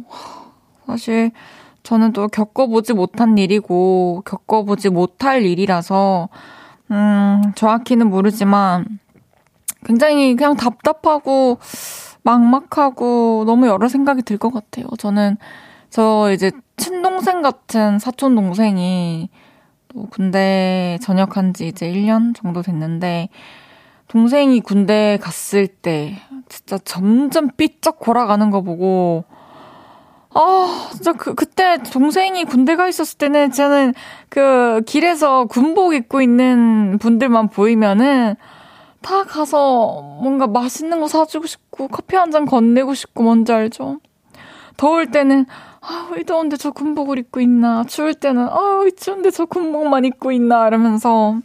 사실 0.87 1.31
저는 1.89 2.13
또 2.13 2.29
겪어보지 2.29 2.93
못한 2.93 3.39
일이고, 3.39 4.23
겪어보지 4.27 4.91
못할 4.91 5.43
일이라서, 5.47 6.29
음, 6.91 7.41
정확히는 7.55 8.11
모르지만, 8.11 8.85
굉장히 9.87 10.37
그냥 10.37 10.55
답답하고 10.57 11.59
막막하고 12.23 13.45
너무 13.47 13.69
여러 13.69 13.89
생각이 13.89 14.21
들 14.23 14.37
것 14.37 14.53
같아요. 14.53 14.87
저는 14.99 15.39
저 15.89 16.31
이제 16.35 16.51
친동생 16.77 17.41
같은 17.41 17.99
사촌 17.99 18.35
동생이 18.35 19.31
또 19.89 20.07
군대 20.11 20.99
전역한 21.01 21.55
지 21.55 21.69
이제 21.69 21.91
1년 21.91 22.35
정도 22.35 22.61
됐는데 22.61 23.31
동생이 24.09 24.61
군대 24.61 25.19
갔을 25.23 25.67
때 25.69 26.19
진짜 26.51 26.77
점점 26.85 27.49
삐쩍 27.57 27.99
골아가는 27.99 28.51
거 28.51 28.61
보고 28.61 29.25
아, 30.35 30.89
진짜 30.93 31.13
그, 31.15 31.35
그때 31.35 31.79
동생이 31.79 32.45
군대 32.45 32.77
가 32.77 32.87
있었을 32.89 33.19
때는 33.19 33.51
저는 33.51 33.95
그 34.29 34.83
길에서 34.87 35.47
군복 35.47 35.95
입고 35.95 36.21
있는 36.21 36.99
분들만 36.99 37.49
보이면은 37.49 38.37
다 39.01 39.25
가서 39.25 40.03
뭔가 40.21 40.47
맛있는 40.47 41.01
거 41.01 41.09
사주고 41.09 41.47
싶고 41.47 41.89
커피 41.89 42.17
한 42.17 42.31
잔 42.31 42.45
건네고 42.47 42.95
싶고 42.95 43.23
뭔지 43.23 43.53
알죠? 43.53 44.01
더울 44.77 45.11
때는 45.11 45.47
아, 45.81 46.09
왜 46.13 46.23
더운데 46.25 46.57
저 46.57 46.71
군복을 46.73 47.19
입고 47.19 47.41
있나? 47.41 47.85
추울 47.85 48.13
때는 48.15 48.43
아, 48.49 48.81
왜 48.85 48.91
추운데 48.91 49.31
저 49.31 49.47
군복만 49.47 50.05
입고 50.05 50.31
있나? 50.33 50.67
이러면서 50.69 51.39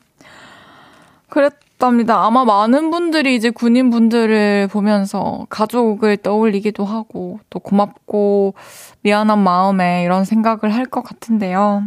그랬 1.29 1.53
답니다. 1.83 2.23
아마 2.23 2.45
많은 2.45 2.91
분들이 2.91 3.35
이제 3.35 3.49
군인 3.49 3.89
분들을 3.89 4.69
보면서 4.69 5.45
가족을 5.49 6.15
떠올리기도 6.15 6.85
하고 6.85 7.41
또 7.49 7.59
고맙고 7.59 8.53
미안한 9.01 9.39
마음에 9.39 10.03
이런 10.05 10.23
생각을 10.23 10.73
할 10.73 10.85
것 10.85 11.01
같은데요. 11.01 11.85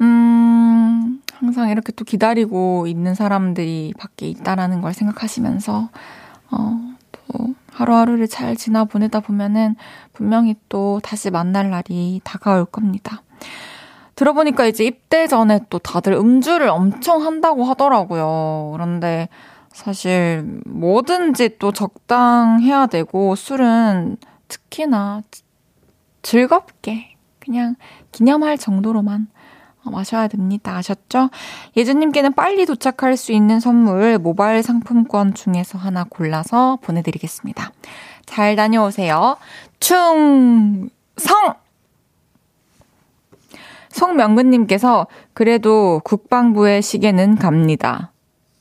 음, 0.00 1.20
항상 1.34 1.68
이렇게 1.68 1.92
또 1.92 2.04
기다리고 2.04 2.88
있는 2.88 3.14
사람들이 3.14 3.94
밖에 3.96 4.26
있다라는 4.26 4.80
걸 4.80 4.92
생각하시면서, 4.92 5.90
어, 6.50 6.80
또 7.12 7.54
하루하루를 7.72 8.26
잘 8.26 8.56
지나 8.56 8.84
보내다 8.84 9.20
보면은 9.20 9.76
분명히 10.12 10.56
또 10.68 11.00
다시 11.04 11.30
만날 11.30 11.70
날이 11.70 12.20
다가올 12.24 12.64
겁니다. 12.64 13.22
들어보니까 14.14 14.66
이제 14.66 14.84
입대 14.84 15.26
전에 15.26 15.60
또 15.70 15.78
다들 15.78 16.12
음주를 16.12 16.68
엄청 16.68 17.24
한다고 17.24 17.64
하더라고요. 17.64 18.70
그런데 18.72 19.28
사실 19.72 20.44
뭐든지 20.66 21.58
또 21.58 21.72
적당해야 21.72 22.86
되고 22.86 23.34
술은 23.34 24.18
특히나 24.48 25.22
즐겁게 26.22 27.16
그냥 27.40 27.76
기념할 28.12 28.58
정도로만 28.58 29.28
마셔야 29.84 30.28
됩니다. 30.28 30.76
아셨죠? 30.76 31.30
예주님께는 31.76 32.34
빨리 32.34 32.66
도착할 32.66 33.16
수 33.16 33.32
있는 33.32 33.58
선물 33.58 34.18
모바일 34.18 34.62
상품권 34.62 35.34
중에서 35.34 35.78
하나 35.78 36.04
골라서 36.04 36.78
보내드리겠습니다. 36.82 37.72
잘 38.26 38.54
다녀오세요. 38.54 39.36
충성! 39.80 40.88
송명근님께서 43.92 45.06
그래도 45.34 46.00
국방부의 46.04 46.82
시계는 46.82 47.36
갑니다. 47.36 48.12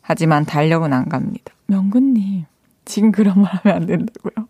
하지만 0.02 0.46
달력은 0.46 0.94
안 0.94 1.10
갑니다. 1.10 1.54
명근님, 1.68 2.46
지금 2.86 3.12
그런 3.12 3.42
말 3.42 3.52
하면 3.64 3.78
안 3.78 3.86
된다고요. 3.86 4.48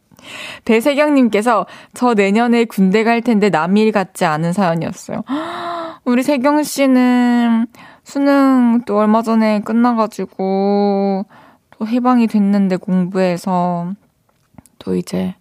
배세경님께서 0.65 1.65
저 1.93 2.13
내년에 2.13 2.65
군대 2.65 3.03
갈 3.03 3.21
텐데 3.21 3.49
남일 3.49 3.91
같지 3.91 4.25
않은 4.25 4.53
사연이었어요. 4.53 5.23
우리 6.05 6.23
세경 6.23 6.63
씨는 6.63 7.67
수능 8.03 8.81
또 8.85 8.97
얼마 8.97 9.21
전에 9.21 9.61
끝나가지고 9.61 11.25
또 11.71 11.87
해방이 11.87 12.27
됐는데 12.27 12.77
공부해서 12.77 13.93
또 14.79 14.95
이제 14.95 15.35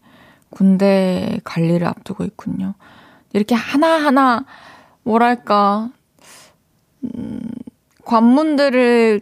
군대 0.50 1.40
관리를 1.44 1.86
앞두고 1.86 2.24
있군요. 2.24 2.74
이렇게 3.32 3.54
하나하나 3.54 4.44
뭐랄까 5.02 5.90
음, 7.02 7.40
관문들을 8.04 9.20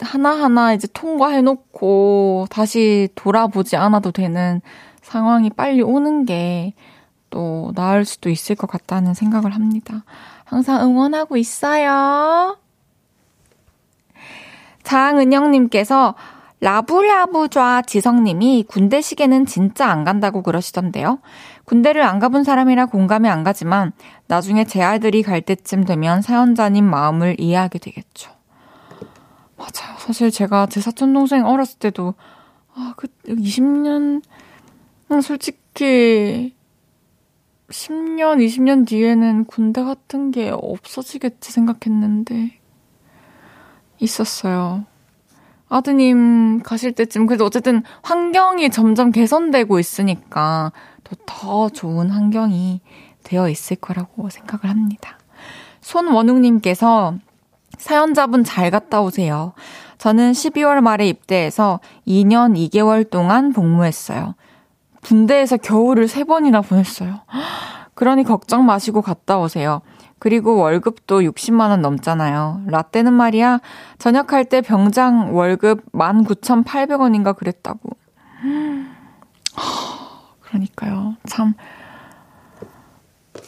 하나하나 0.00 0.74
이제 0.74 0.86
통과해놓고 0.92 2.46
다시 2.50 3.08
돌아보지 3.14 3.76
않아도 3.76 4.12
되는 4.12 4.60
상황이 5.02 5.50
빨리 5.50 5.82
오는 5.82 6.24
게 6.24 6.74
또 7.30 7.72
나을 7.74 8.04
수도 8.04 8.30
있을 8.30 8.56
것 8.56 8.68
같다는 8.68 9.14
생각을 9.14 9.54
합니다. 9.54 10.04
항상 10.44 10.80
응원하고 10.82 11.36
있어요. 11.36 12.56
장은영님께서 14.82 16.14
라부라부좌 16.60 17.82
지성님이 17.82 18.64
군대 18.66 19.00
시계는 19.00 19.46
진짜 19.46 19.88
안 19.88 20.04
간다고 20.04 20.42
그러시던데요. 20.42 21.18
군대를 21.68 22.00
안 22.00 22.18
가본 22.18 22.44
사람이라 22.44 22.86
공감이 22.86 23.28
안 23.28 23.44
가지만 23.44 23.92
나중에 24.26 24.64
제 24.64 24.82
아들이 24.82 25.22
갈 25.22 25.42
때쯤 25.42 25.84
되면 25.84 26.22
사연자님 26.22 26.82
마음을 26.82 27.38
이해하게 27.38 27.78
되겠죠. 27.78 28.32
맞아요. 29.58 29.98
사실 29.98 30.30
제가 30.30 30.68
제 30.68 30.80
사촌 30.80 31.12
동생 31.12 31.44
어렸을 31.44 31.78
때도 31.78 32.14
아, 32.74 32.94
그 32.96 33.08
20년 33.26 34.22
솔직히 35.22 36.54
10년, 37.68 38.42
20년 38.42 38.86
뒤에는 38.86 39.44
군대 39.44 39.82
같은 39.82 40.30
게 40.30 40.48
없어지겠지 40.50 41.52
생각했는데 41.52 42.58
있었어요. 43.98 44.86
아드님 45.68 46.62
가실 46.62 46.92
때쯤 46.92 47.26
그래도 47.26 47.44
어쨌든 47.44 47.82
환경이 48.00 48.70
점점 48.70 49.10
개선되고 49.10 49.78
있으니까 49.78 50.72
또 51.08 51.16
더 51.38 51.68
좋은 51.68 52.10
환경이 52.10 52.80
되어 53.22 53.48
있을 53.48 53.76
거라고 53.76 54.28
생각을 54.28 54.68
합니다. 54.68 55.18
손원웅님께서 55.80 57.14
사연자분 57.78 58.44
잘 58.44 58.70
갔다 58.70 59.00
오세요. 59.00 59.52
저는 59.98 60.32
12월 60.32 60.80
말에 60.80 61.08
입대해서 61.08 61.80
2년 62.06 62.54
2개월 62.70 63.08
동안 63.08 63.52
복무했어요. 63.52 64.34
군대에서 65.02 65.56
겨울을 65.56 66.06
3번이나 66.06 66.66
보냈어요. 66.66 67.20
그러니 67.94 68.24
걱정 68.24 68.66
마시고 68.66 69.00
갔다 69.00 69.38
오세요. 69.38 69.80
그리고 70.18 70.56
월급도 70.56 71.20
60만원 71.20 71.80
넘잖아요. 71.80 72.62
라떼는 72.66 73.12
말이야, 73.12 73.60
전역할 73.98 74.44
때 74.46 74.60
병장 74.60 75.34
월급 75.36 75.92
19,800원인가 75.92 77.36
그랬다고. 77.36 77.90
그러니까요. 80.48 81.16
참, 81.26 81.54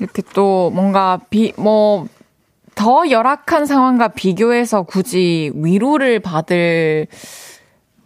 이렇게 0.01 0.23
또 0.35 0.71
뭔가 0.71 1.19
비, 1.31 1.53
뭐, 1.57 2.07
더 2.75 3.11
열악한 3.11 3.67
상황과 3.67 4.09
비교해서 4.09 4.83
굳이 4.83 5.53
위로를 5.55 6.21
받을 6.21 7.07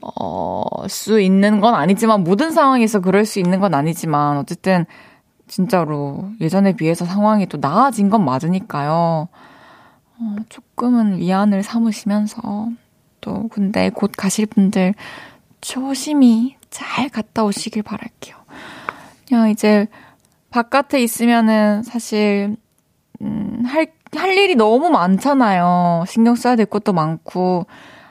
어, 0.00 0.62
수 0.88 1.20
있는 1.20 1.60
건 1.60 1.74
아니지만 1.74 2.24
모든 2.24 2.50
상황에서 2.50 3.00
그럴 3.00 3.24
수 3.24 3.38
있는 3.38 3.60
건 3.60 3.74
아니지만 3.74 4.36
어쨌든 4.36 4.84
진짜로 5.46 6.30
예전에 6.40 6.74
비해서 6.74 7.04
상황이 7.04 7.46
또 7.46 7.58
나아진 7.58 8.10
건 8.10 8.24
맞으니까요. 8.24 9.28
어, 10.18 10.36
조금은 10.48 11.18
위안을 11.18 11.62
삼으시면서 11.62 12.68
또 13.20 13.48
근데 13.48 13.90
곧 13.90 14.12
가실 14.16 14.46
분들 14.46 14.94
조심히 15.60 16.56
잘 16.70 17.08
갔다 17.08 17.44
오시길 17.44 17.82
바랄게요. 17.82 18.33
그냥 19.34 19.50
이제 19.50 19.86
바깥에 20.50 21.02
있으면은 21.02 21.82
사실 21.82 22.56
음, 23.20 23.62
할 23.66 23.86
할 24.16 24.36
일이 24.36 24.54
너무 24.54 24.90
많잖아요. 24.90 26.04
신경 26.06 26.34
써야 26.34 26.56
될 26.56 26.66
것도 26.66 26.92
많고, 26.92 27.66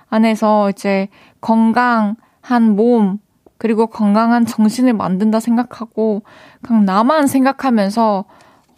안에서 0.10 0.70
이제 0.70 1.08
건강한 1.42 2.76
몸, 2.76 3.20
그리고 3.58 3.88
건강한 3.88 4.46
정신을 4.46 4.94
만든다 4.94 5.40
생각하고, 5.40 6.24
그냥 6.62 6.86
나만 6.86 7.28
생각하면서 7.28 8.26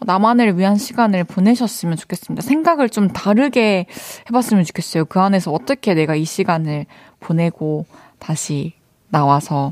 나만을 0.02 0.58
위한 0.58 0.76
시간을 0.76 1.24
보내셨으면 1.24 1.98
좋겠습니다. 1.98 2.42
생각을 2.42 2.90
좀 2.90 3.08
다르게 3.08 3.88
해봤으면 4.30 4.64
좋겠어요. 4.66 5.06
그 5.06 5.20
안에서 5.20 5.52
어떻게 5.52 5.94
내가 5.94 6.16
이 6.16 6.26
시간을 6.26 6.86
보내고 7.20 7.86
다시 8.20 8.74
나와서 9.10 9.72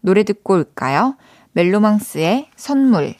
노래 0.00 0.22
듣고 0.22 0.54
올까요? 0.54 1.16
멜로망스의 1.52 2.48
선물. 2.56 3.14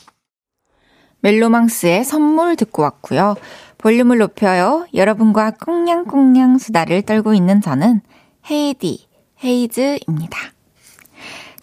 멜로망스의 1.21 2.05
선물 2.05 2.57
듣고 2.57 2.83
왔고요. 2.83 3.37
볼륨을 3.79 4.19
높여요. 4.19 4.87
여러분과 4.95 5.53
꽁냥꽁냥 5.53 6.59
수다를 6.59 7.03
떨고 7.03 7.35
있는 7.35 7.61
저는 7.61 8.01
헤이디, 8.51 9.07
헤이즈입니다. 9.45 10.39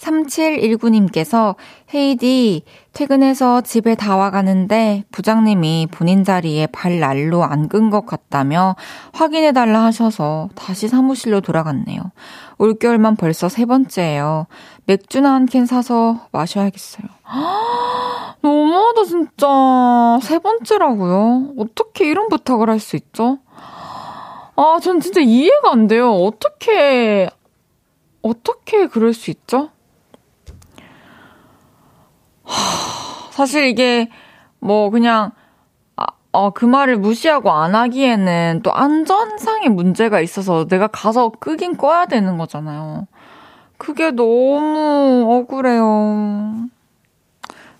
3719님께서 0.06 1.56
헤이디 1.94 2.64
퇴근해서 2.94 3.62
집에 3.62 3.96
다 3.96 4.16
와가는데 4.16 5.04
부장님이 5.12 5.88
본인 5.92 6.24
자리에 6.24 6.68
발 6.68 7.00
날로 7.00 7.44
앉은 7.44 7.90
것 7.90 8.06
같다며 8.06 8.76
확인해달라 9.14 9.84
하셔서 9.84 10.50
다시 10.56 10.88
사무실로 10.88 11.42
돌아갔네요. 11.42 12.02
올겨울만 12.58 13.16
벌써 13.18 13.50
세 13.50 13.66
번째예요. 13.66 14.48
맥주나 14.86 15.34
한 15.34 15.46
캔 15.46 15.66
사서 15.66 16.28
마셔야겠어요. 16.32 17.08
너무하다 18.42 19.04
진짜 19.06 20.20
세 20.22 20.40
번째라고요? 20.40 21.54
어떻게 21.58 22.10
이런 22.10 22.30
부탁을 22.30 22.70
할 22.70 22.80
수 22.80 22.96
있죠? 22.96 23.40
아, 24.58 24.80
전 24.82 25.00
진짜 25.02 25.20
이해가 25.22 25.72
안 25.72 25.88
돼요. 25.88 26.12
어떻게 26.14 27.30
어떻게 28.22 28.88
그럴 28.88 29.14
수 29.14 29.32
있죠? 29.32 29.70
사실 33.32 33.66
이게 33.66 34.10
뭐 34.60 34.90
그냥 34.90 35.32
아, 35.32 35.32
어, 36.36 36.50
그 36.50 36.66
말을 36.66 36.98
무시하고 36.98 37.50
안 37.50 37.76
하기에는 37.76 38.60
또 38.62 38.74
안전상의 38.74 39.70
문제가 39.70 40.20
있어서 40.20 40.68
내가 40.68 40.88
가서 40.88 41.30
끄긴 41.30 41.78
꺼야 41.78 42.08
되는 42.08 42.38
거잖아요. 42.38 43.08
그게 43.78 44.12
너무 44.12 45.34
억울해요. 45.34 46.68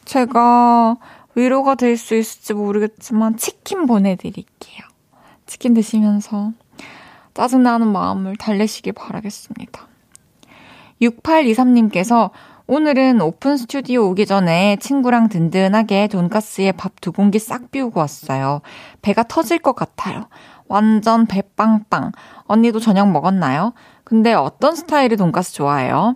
제가 0.06 0.96
위로가 1.36 1.76
될 1.76 1.98
수 1.98 2.16
있을지 2.16 2.54
모르겠지만 2.54 3.36
치킨 3.36 3.88
보내드릴게요. 3.88 4.86
치킨 5.46 5.74
드시면서 5.74 6.52
짜증나는 7.34 7.92
마음을 7.92 8.38
달래시길 8.38 8.94
바라겠습니다. 8.94 9.86
6823님께서 11.02 12.30
오늘은 12.68 13.22
오픈 13.22 13.58
스튜디오 13.58 14.10
오기 14.10 14.26
전에 14.26 14.78
친구랑 14.78 15.30
든든하게 15.30 16.08
돈가스에 16.08 16.72
밥 16.72 16.94
두 17.00 17.12
공기 17.12 17.38
싹 17.38 17.70
비우고 17.70 18.00
왔어요. 18.00 18.62
배가 19.04 19.22
터질 19.24 19.60
것 19.60 19.76
같아요. 19.76 20.28
완전 20.68 21.28
배 21.28 21.44
빵빵. 21.56 22.12
언니도 22.46 22.80
저녁 22.80 23.12
먹었나요? 23.12 23.74
근데 24.04 24.34
어떤 24.34 24.76
스타일의 24.76 25.18
돈가스 25.18 25.54
좋아해요? 25.54 26.16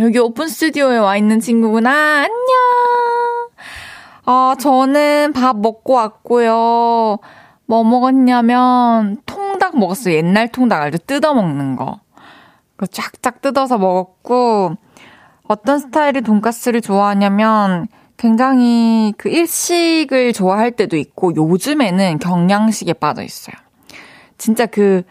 여기 0.00 0.18
오픈 0.18 0.48
스튜디오에 0.48 0.98
와 0.98 1.16
있는 1.16 1.38
친구구나. 1.38 2.24
안녕! 2.24 2.28
어, 4.26 4.54
저는 4.58 5.32
밥 5.32 5.56
먹고 5.56 5.92
왔고요. 5.92 7.18
뭐 7.66 7.84
먹었냐면, 7.84 9.18
통닭 9.26 9.78
먹었어요. 9.78 10.14
옛날 10.14 10.48
통닭 10.48 10.82
알죠? 10.82 10.98
뜯어먹는 11.06 11.76
거. 11.76 12.00
그 12.76 12.86
쫙쫙 12.88 13.40
뜯어서 13.40 13.78
먹었고, 13.78 14.76
어떤 15.48 15.78
스타일의 15.78 16.22
돈가스를 16.22 16.80
좋아하냐면, 16.80 17.88
굉장히 18.16 19.12
그 19.16 19.28
일식을 19.28 20.32
좋아할 20.32 20.72
때도 20.72 20.96
있고, 20.96 21.34
요즘에는 21.34 22.18
경양식에 22.18 22.92
빠져 22.94 23.22
있어요. 23.22 23.54
진짜 24.36 24.66
그, 24.66 25.02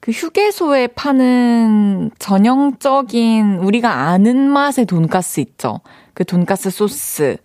그 0.00 0.10
휴게소에 0.10 0.88
파는 0.88 2.10
전형적인 2.18 3.58
우리가 3.58 4.08
아는 4.08 4.48
맛의 4.50 4.86
돈가스 4.86 5.40
있죠. 5.40 5.80
그 6.12 6.24
돈가스 6.24 6.70
소스. 6.70 7.36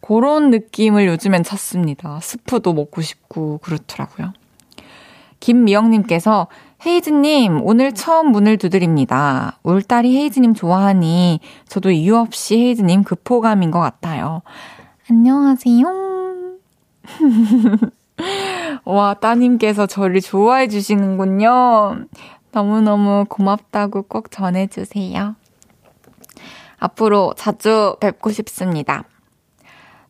그런 0.00 0.50
느낌을 0.50 1.06
요즘엔 1.06 1.42
찾습니다. 1.42 2.20
스프도 2.20 2.72
먹고 2.72 3.02
싶고 3.02 3.58
그렇더라고요. 3.58 4.32
김미영님께서 5.40 6.48
헤이즈님, 6.86 7.60
오늘 7.64 7.92
처음 7.92 8.30
문을 8.30 8.56
두드립니다. 8.56 9.58
울딸이 9.64 10.16
헤이즈님 10.16 10.54
좋아하니 10.54 11.40
저도 11.68 11.90
이유 11.90 12.16
없이 12.16 12.56
헤이즈님 12.56 13.02
급호감인 13.02 13.72
것 13.72 13.80
같아요. 13.80 14.42
안녕하세요. 15.10 15.86
와, 18.84 19.14
따님께서 19.14 19.86
저를 19.86 20.20
좋아해 20.20 20.68
주시는군요. 20.68 22.04
너무너무 22.52 23.24
고맙다고 23.28 24.02
꼭 24.02 24.30
전해주세요. 24.30 25.34
앞으로 26.78 27.34
자주 27.36 27.96
뵙고 27.98 28.30
싶습니다. 28.30 29.02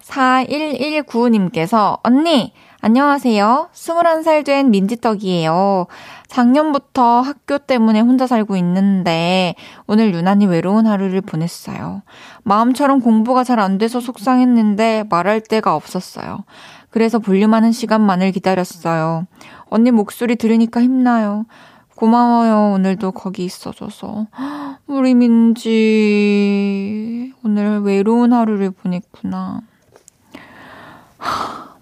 4119님께서, 0.02 1.98
언니, 2.02 2.52
안녕하세요. 2.80 3.70
21살 3.72 4.44
된 4.44 4.70
민지떡이에요. 4.70 5.88
작년부터 6.28 7.20
학교 7.22 7.58
때문에 7.58 7.98
혼자 8.00 8.28
살고 8.28 8.56
있는데, 8.58 9.56
오늘 9.88 10.14
유난히 10.14 10.46
외로운 10.46 10.86
하루를 10.86 11.20
보냈어요. 11.20 12.02
마음처럼 12.44 13.00
공부가 13.00 13.42
잘 13.42 13.58
안 13.58 13.78
돼서 13.78 13.98
속상했는데, 13.98 15.06
말할 15.10 15.40
데가 15.40 15.74
없었어요. 15.74 16.44
그래서 16.90 17.18
볼륨하는 17.18 17.72
시간만을 17.72 18.30
기다렸어요. 18.30 19.26
언니 19.70 19.90
목소리 19.90 20.36
들으니까 20.36 20.80
힘나요. 20.80 21.46
고마워요. 21.96 22.74
오늘도 22.74 23.10
거기 23.10 23.44
있어줘서. 23.44 24.28
우리 24.86 25.14
민지, 25.14 25.64
오늘 27.44 27.80
외로운 27.80 28.32
하루를 28.32 28.70
보냈구나. 28.70 29.62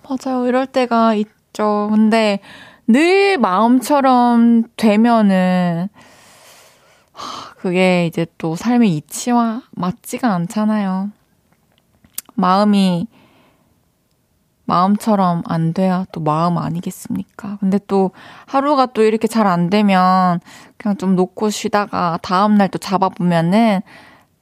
맞아요. 0.09 0.47
이럴 0.47 0.67
때가 0.67 1.15
있죠. 1.15 1.89
근데 1.91 2.41
늘 2.87 3.39
마음처럼 3.39 4.65
되면은, 4.77 5.89
그게 7.59 8.07
이제 8.07 8.27
또 8.39 8.55
삶의 8.55 8.95
이치와 8.97 9.63
맞지가 9.73 10.33
않잖아요. 10.33 11.11
마음이 12.35 13.09
마음처럼 14.67 15.43
안 15.47 15.73
돼야 15.73 16.05
또 16.13 16.21
마음 16.21 16.59
아니겠습니까? 16.59 17.57
근데 17.61 17.79
또 17.87 18.11
하루가 18.47 18.87
또 18.87 19.03
이렇게 19.03 19.27
잘 19.29 19.47
안 19.47 19.71
되면 19.71 20.41
그냥 20.77 20.97
좀 20.97 21.17
놓고 21.17 21.51
쉬다가 21.51 22.19
다음날 22.23 22.69
또 22.69 22.79
잡아보면은 22.79 23.81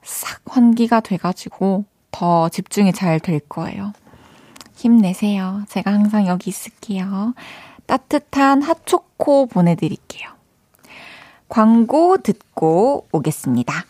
싹 0.03 0.41
환기가 0.47 0.99
돼가지고 0.99 1.85
더 2.11 2.49
집중이 2.49 2.91
잘 2.93 3.19
될 3.19 3.39
거예요. 3.39 3.93
힘내세요. 4.85 5.63
제가 5.67 5.91
항상 5.91 6.27
여기 6.27 6.51
있을게요. 6.51 7.33
따뜻한 7.87 8.61
핫초코 8.61 9.47
보내드릴게요. 9.47 10.29
광고 11.49 12.17
듣고 12.17 13.07
오겠습니다. 13.11 13.85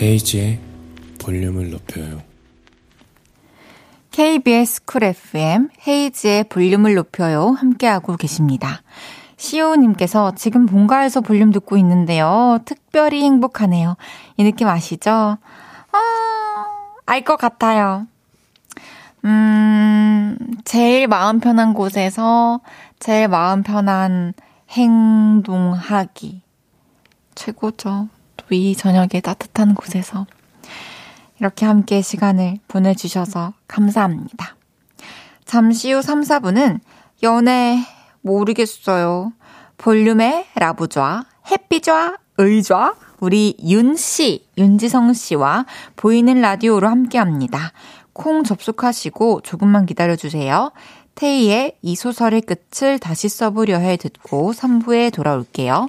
헤이즈의 0.00 0.58
볼륨을 1.20 1.70
높여요. 1.70 2.22
KBS 4.12 4.84
쿨 4.84 5.04
FM 5.04 5.68
헤이즈의 5.86 6.44
볼륨을 6.44 6.94
높여요. 6.94 7.50
함께하고 7.50 8.16
계십니다. 8.16 8.82
시오님께서 9.36 10.32
지금 10.36 10.66
본가에서 10.66 11.20
볼륨 11.20 11.50
듣고 11.52 11.76
있는데요. 11.78 12.58
특별히 12.64 13.22
행복하네요. 13.22 13.96
이 14.36 14.44
느낌 14.44 14.68
아시죠? 14.68 15.10
아, 15.10 15.38
알 17.06 17.22
것 17.22 17.36
같아요. 17.36 18.06
음, 19.24 20.36
제일 20.64 21.08
마음 21.08 21.40
편한 21.40 21.74
곳에서 21.74 22.60
제일 22.98 23.28
마음 23.28 23.62
편한 23.62 24.32
행동하기. 24.70 26.42
최고죠. 27.34 28.08
이 28.50 28.74
저녁에 28.76 29.20
따뜻한 29.22 29.74
곳에서 29.74 30.26
이렇게 31.38 31.66
함께 31.66 32.02
시간을 32.02 32.58
보내주셔서 32.68 33.54
감사합니다. 33.66 34.56
잠시 35.44 35.92
후 35.92 36.02
3, 36.02 36.22
4분은 36.22 36.80
연애 37.22 37.78
모르겠어요. 38.20 39.32
볼륨의 39.78 40.46
라부좌, 40.54 41.24
햇빛좌, 41.50 42.16
의좌, 42.38 42.94
우리 43.20 43.56
윤 43.66 43.96
씨, 43.96 44.46
윤지성 44.58 45.14
씨와 45.14 45.66
보이는 45.96 46.40
라디오로 46.40 46.88
함께 46.88 47.18
합니다. 47.18 47.72
콩 48.12 48.44
접속하시고 48.44 49.40
조금만 49.42 49.86
기다려주세요. 49.86 50.72
테이의 51.14 51.76
이 51.82 51.96
소설의 51.96 52.42
끝을 52.42 52.98
다시 52.98 53.28
써보려 53.28 53.78
해 53.78 53.96
듣고 53.96 54.52
3부에 54.52 55.12
돌아올게요. 55.12 55.88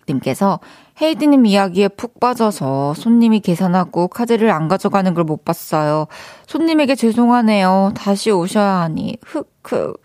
님께서 0.13 0.59
헤이디님 1.01 1.45
이야기에 1.45 1.87
푹 1.89 2.19
빠져서 2.19 2.93
손님이 2.95 3.39
계산하고 3.39 4.07
카드를 4.07 4.51
안 4.51 4.67
가져가는 4.67 5.13
걸 5.13 5.23
못 5.23 5.45
봤어요. 5.45 6.07
손님에게 6.47 6.95
죄송하네요. 6.95 7.93
다시 7.95 8.31
오셔야 8.31 8.81
하니. 8.81 9.17
흑흑. 9.25 10.01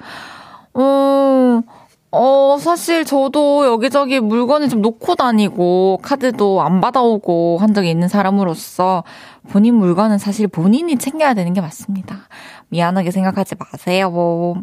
어, 0.74 1.62
어, 2.12 2.56
사실 2.58 3.04
저도 3.04 3.66
여기저기 3.66 4.20
물건을 4.20 4.68
좀 4.68 4.80
놓고 4.80 5.16
다니고 5.16 5.98
카드도 6.02 6.62
안 6.62 6.80
받아오고 6.80 7.58
한 7.60 7.74
적이 7.74 7.90
있는 7.90 8.08
사람으로서 8.08 9.04
본인 9.50 9.74
물건은 9.74 10.18
사실 10.18 10.46
본인이 10.48 10.96
챙겨야 10.96 11.34
되는 11.34 11.52
게 11.52 11.60
맞습니다. 11.60 12.28
미안하게 12.68 13.10
생각하지 13.10 13.56
마세요. 13.58 14.54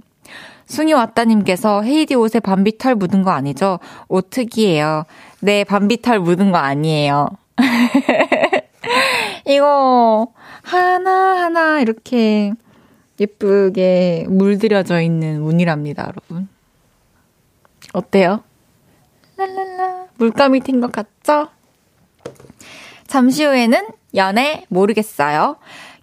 숭이 0.65 0.93
왔다님께서 0.93 1.81
헤이디 1.83 2.15
옷에 2.15 2.39
밤비털 2.39 2.95
묻은 2.95 3.23
거 3.23 3.31
아니죠? 3.31 3.79
옷 4.07 4.29
특이해요. 4.29 5.03
네, 5.43 5.65
밤비털 5.65 6.21
묻은 6.21 6.53
거 6.53 6.57
아니에요. 6.57 7.27
이거 9.45 10.31
하나하나 10.61 11.81
이렇게 11.81 12.53
예쁘게 13.19 14.27
물들여져 14.29 15.01
있는 15.01 15.41
운이랍니다, 15.41 16.03
여러분. 16.03 16.47
어때요? 17.91 18.41
랄랄라. 19.35 20.05
물감이 20.15 20.61
튄 20.61 20.79
것 20.79 20.93
같죠? 20.93 21.49
잠시 23.05 23.43
후에는 23.43 23.85
연애 24.15 24.63
모르겠어요. 24.69 25.57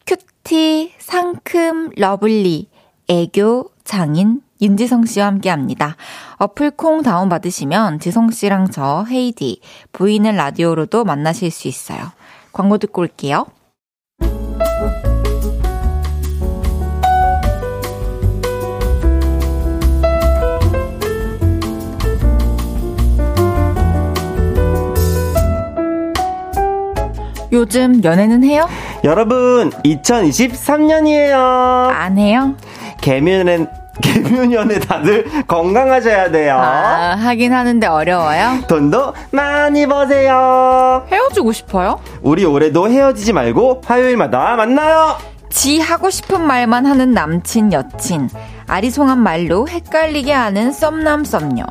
cutie, 0.06 0.92
상큼, 0.98 1.88
lovely, 1.96 2.68
애교, 3.08 3.70
장인, 3.84 4.42
윤지성 4.60 5.06
씨와 5.06 5.26
함께 5.26 5.50
합니다. 5.50 5.96
어플 6.38 6.72
콩 6.72 7.02
다운받으시면 7.02 8.00
지성 8.00 8.30
씨랑 8.30 8.70
저, 8.70 9.04
헤이디, 9.10 9.60
보이는 9.92 10.34
라디오로도 10.34 11.04
만나실 11.04 11.50
수 11.50 11.68
있어요. 11.68 12.00
광고 12.52 12.78
듣고 12.78 13.02
올게요. 13.02 13.46
요즘 27.52 28.04
연애는 28.04 28.44
해요? 28.44 28.68
여러분, 29.02 29.70
2023년이에요. 29.70 31.34
안 31.34 32.16
해요? 32.16 32.54
개면엔, 33.00 33.79
개면연애 34.00 34.78
다들 34.80 35.24
건강하셔야 35.46 36.30
돼요. 36.30 36.56
아, 36.58 37.16
하긴 37.18 37.52
하는데 37.52 37.86
어려워요? 37.86 38.60
돈도 38.68 39.14
많이 39.30 39.86
버세요. 39.86 41.06
헤어지고 41.10 41.52
싶어요? 41.52 42.00
우리 42.22 42.44
올해도 42.44 42.88
헤어지지 42.90 43.32
말고 43.32 43.82
화요일마다 43.84 44.56
만나요. 44.56 45.16
지 45.50 45.80
하고 45.80 46.10
싶은 46.10 46.46
말만 46.46 46.86
하는 46.86 47.12
남친, 47.12 47.72
여친. 47.72 48.28
아리송한 48.66 49.18
말로 49.18 49.66
헷갈리게 49.68 50.32
하는 50.32 50.72
썸남, 50.72 51.24
썸녀. 51.24 51.64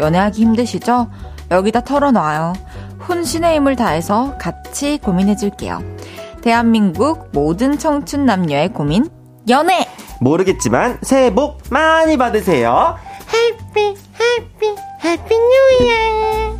연애하기 0.00 0.42
힘드시죠? 0.42 1.08
여기다 1.50 1.82
털어놔요. 1.82 2.54
혼신의 3.08 3.56
힘을 3.56 3.76
다해서 3.76 4.36
같이 4.38 4.98
고민해줄게요. 5.02 5.82
대한민국 6.42 7.28
모든 7.32 7.78
청춘 7.78 8.24
남녀의 8.24 8.70
고민, 8.72 9.08
연애! 9.48 9.86
모르겠지만 10.20 10.98
새해 11.02 11.34
복 11.34 11.62
많이 11.70 12.16
받으세요. 12.16 12.96
Happy, 13.32 13.96
happy, 14.20 14.74
happy 15.04 15.34
new 15.34 15.86
year! 15.86 16.56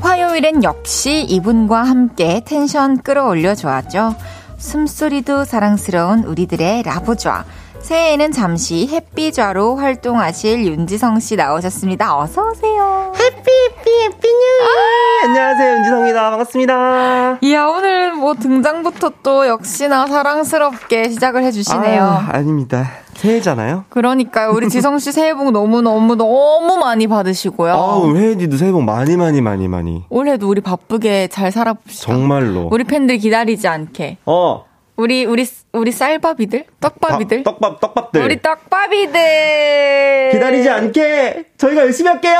화요일엔 0.00 0.64
역시 0.64 1.22
이분과 1.22 1.82
함께 1.82 2.42
텐션 2.44 3.02
끌어올려줘야죠. 3.02 4.14
숨소리도 4.58 5.44
사랑스러운 5.44 6.24
우리들의 6.24 6.82
라부좌. 6.82 7.44
새해에는 7.92 8.32
잠시 8.32 8.88
햇비좌로 8.90 9.76
활동하실 9.76 10.64
윤지성 10.64 11.20
씨 11.20 11.36
나오셨습니다. 11.36 12.16
어서 12.16 12.48
오세요. 12.48 13.12
happy, 13.14 13.36
happy, 13.36 13.90
happy 14.04 14.28
new 14.28 14.38
year! 14.38 15.28
안녕하세요, 15.28 15.76
윤지성입니다. 15.76 16.30
반갑습니다. 16.30 17.38
이야 17.42 17.66
오늘 17.66 18.14
뭐 18.14 18.32
등장부터 18.32 19.12
또 19.22 19.46
역시나 19.46 20.06
사랑스럽게 20.06 21.10
시작을 21.10 21.44
해주시네요. 21.44 22.02
아, 22.02 22.28
아닙니다. 22.32 22.88
새해잖아요. 23.12 23.84
그러니까요. 23.90 24.52
우리 24.52 24.70
지성 24.70 24.98
씨 24.98 25.12
새해 25.12 25.34
복 25.34 25.50
너무 25.50 25.82
너무 25.82 26.14
너무 26.14 26.78
많이 26.78 27.06
받으시고요. 27.06 27.74
아우, 27.74 28.16
헤디도 28.16 28.56
새해 28.56 28.72
복 28.72 28.84
많이 28.84 29.18
많이 29.18 29.42
많이 29.42 29.68
많이. 29.68 30.04
올해도 30.08 30.48
우리 30.48 30.62
바쁘게 30.62 31.28
잘 31.28 31.52
살아봅시다. 31.52 32.06
정말로. 32.06 32.70
우리 32.72 32.84
팬들 32.84 33.18
기다리지 33.18 33.68
않게. 33.68 34.16
어. 34.24 34.64
우리 34.96 35.24
우리 35.24 35.46
우리 35.72 35.90
쌀밥이들, 35.90 36.66
떡밥이들. 36.80 37.42
밥, 37.44 37.58
떡밥, 37.58 37.80
떡밥들. 37.80 38.22
우리 38.24 38.40
떡밥이들. 38.42 40.30
기다리지 40.32 40.68
않게 40.68 41.44
저희가 41.56 41.80
열심히 41.82 42.10
할게요. 42.10 42.36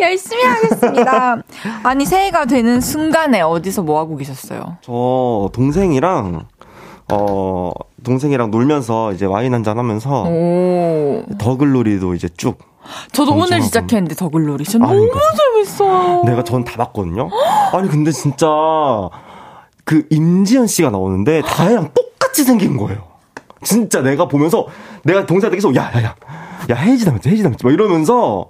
열심히 0.00 0.42
하겠습니다. 0.42 1.36
아니 1.84 2.04
새해가 2.04 2.46
되는 2.46 2.80
순간에 2.80 3.40
어디서 3.42 3.82
뭐 3.82 4.00
하고 4.00 4.16
계셨어요? 4.16 4.78
저 4.82 5.50
동생이랑 5.52 6.46
어 7.12 7.72
동생이랑 8.02 8.50
놀면서 8.50 9.12
이제 9.12 9.24
와인 9.26 9.54
한잔 9.54 9.78
하면서 9.78 10.24
오. 10.24 11.22
더글놀이도 11.38 12.14
이제 12.14 12.28
쭉 12.36 12.58
저도 13.12 13.34
오늘. 13.34 13.62
시작했는데 13.62 14.14
더글놀이. 14.16 14.64
저 14.64 14.78
아, 14.78 14.86
너무 14.88 14.94
그러니까. 15.08 15.20
재밌어요. 15.54 16.22
내가 16.24 16.42
전 16.42 16.64
다 16.64 16.76
봤거든요. 16.76 17.30
아니 17.72 17.88
근데 17.88 18.10
진짜 18.10 18.46
그 19.84 20.04
임지연 20.10 20.66
씨가 20.66 20.90
나오는데 20.90 21.42
다혜랑 21.46 21.90
똑같이 21.94 22.44
생긴 22.44 22.76
거예요. 22.76 23.02
진짜 23.62 24.00
내가 24.02 24.28
보면서 24.28 24.66
내가 25.04 25.24
동생한테 25.26 25.56
계속 25.56 25.74
야야야 25.74 26.14
야 26.70 26.74
헤이지 26.76 27.04
닮았지 27.06 27.28
헤이지 27.30 27.42
닮았지 27.42 27.64
막 27.64 27.72
이러면서 27.72 28.46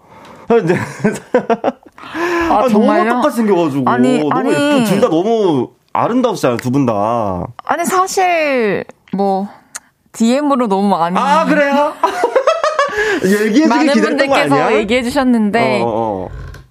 이제 0.62 0.75
아, 2.51 2.55
아, 2.57 2.59
너무 2.62 2.70
정말요? 2.70 3.11
똑같이 3.11 3.37
생겨가지고 3.38 3.88
아니, 3.88 4.18
너무 4.18 4.31
아니. 4.33 4.51
예쁘 4.53 4.85
둘다 4.85 5.09
너무 5.09 5.70
아름다우시잖아요 5.92 6.57
두 6.59 6.70
분 6.70 6.85
다. 6.87 7.47
아니 7.64 7.85
사실 7.85 8.85
뭐 9.12 9.49
DM으로 10.12 10.66
너무 10.66 10.88
많이 10.88 11.16
아 11.16 11.44
그래요? 11.44 11.92
얘기해주길 13.25 13.68
많은 13.68 13.87
기다렸던 13.87 14.03
거 14.03 14.09
분들께서 14.09 14.55
아니야? 14.55 14.79
얘기해 14.79 15.03
주셨는데 15.03 15.83
어, 15.83 15.87
어, 15.87 15.90
어. 15.90 16.13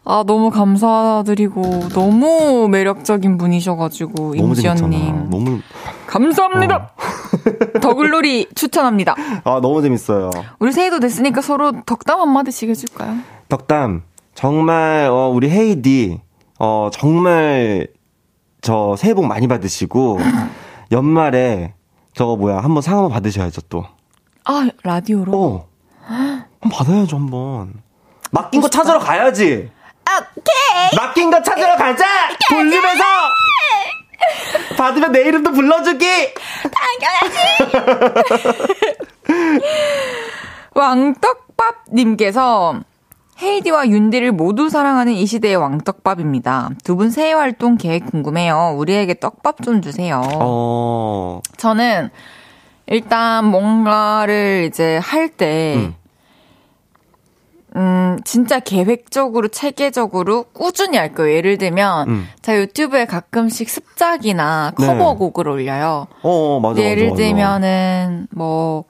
아 0.06 0.24
너무 0.28 0.50
감사드리고 0.50 1.90
너무 1.90 2.68
매력적인 2.70 3.38
분이셔가지고. 3.38 4.36
임지연님 4.36 5.30
너무 5.30 5.60
감사합니다. 6.08 6.92
더글놀이 7.82 8.50
추천합니다. 8.54 9.16
아 9.46 9.60
너무 9.62 9.82
재밌어요. 9.82 10.30
우리 10.60 10.74
새해도 10.74 11.00
됐으니까 11.00 11.42
서로 11.42 11.72
덕담 11.86 12.20
한마디씩 12.20 12.70
해줄까요? 12.70 13.18
덕담 13.48 14.04
정말 14.36 15.08
어, 15.10 15.30
우리 15.34 15.50
헤이디 15.50 16.20
어 16.60 16.90
정말 16.92 17.88
저 18.62 18.96
새해 18.98 19.14
복 19.14 19.26
많이 19.26 19.48
받으시고 19.48 20.20
연말에 20.92 21.74
저거 22.14 22.36
뭐야 22.36 22.58
한번 22.60 22.82
상 22.82 22.96
한번 22.98 23.12
받으셔야죠 23.12 23.62
또. 23.70 23.86
아 24.44 24.68
라디오로. 24.84 25.32
어. 25.34 25.68
한번 26.06 26.70
받아야죠 26.70 27.16
한번. 27.16 27.76
맡긴 28.32 28.60
거 28.60 28.68
찾으러 28.70 29.00
가야지. 29.00 29.72
오케이. 30.20 30.96
맡긴 30.96 31.32
거 31.32 31.42
찾으러 31.42 31.76
가자. 31.76 32.06
돌리면서 32.50 33.04
받으면 34.78 35.12
내 35.12 35.22
이름도 35.22 35.52
불러주기. 35.52 36.06
왕떡밥님께서 40.76 42.82
헤이디와 43.42 43.88
윤디를 43.90 44.32
모두 44.32 44.70
사랑하는 44.70 45.14
이 45.14 45.26
시대의 45.26 45.56
왕떡밥입니다. 45.56 46.70
두 46.84 46.96
분 46.96 47.10
새해 47.10 47.34
활동 47.34 47.78
계획 47.78 48.06
궁금해요. 48.06 48.76
우리에게 48.78 49.16
떡밥 49.20 49.64
좀 49.64 49.82
주세요. 49.82 50.22
어. 50.40 51.42
저는 51.58 52.10
일단 52.88 53.46
뭔가를 53.46 54.66
이제 54.70 54.98
할 54.98 55.30
때, 55.30 55.76
음. 55.78 55.96
음, 57.76 58.20
진짜 58.24 58.60
계획적으로, 58.60 59.48
체계적으로 59.48 60.44
꾸준히 60.54 60.98
할 60.98 61.14
거예요. 61.14 61.36
예를 61.36 61.58
들면, 61.58 62.10
음. 62.10 62.28
제가 62.42 62.60
유튜브에 62.60 63.06
가끔씩 63.06 63.70
습작이나 63.70 64.74
네. 64.78 64.86
커버곡을 64.86 65.48
올려요. 65.48 66.08
어 66.22 66.60
맞아 66.62 66.76
맞아. 66.76 66.84
예를 66.84 67.10
맞아. 67.10 67.16
들면은, 67.16 68.28
뭐, 68.32 68.86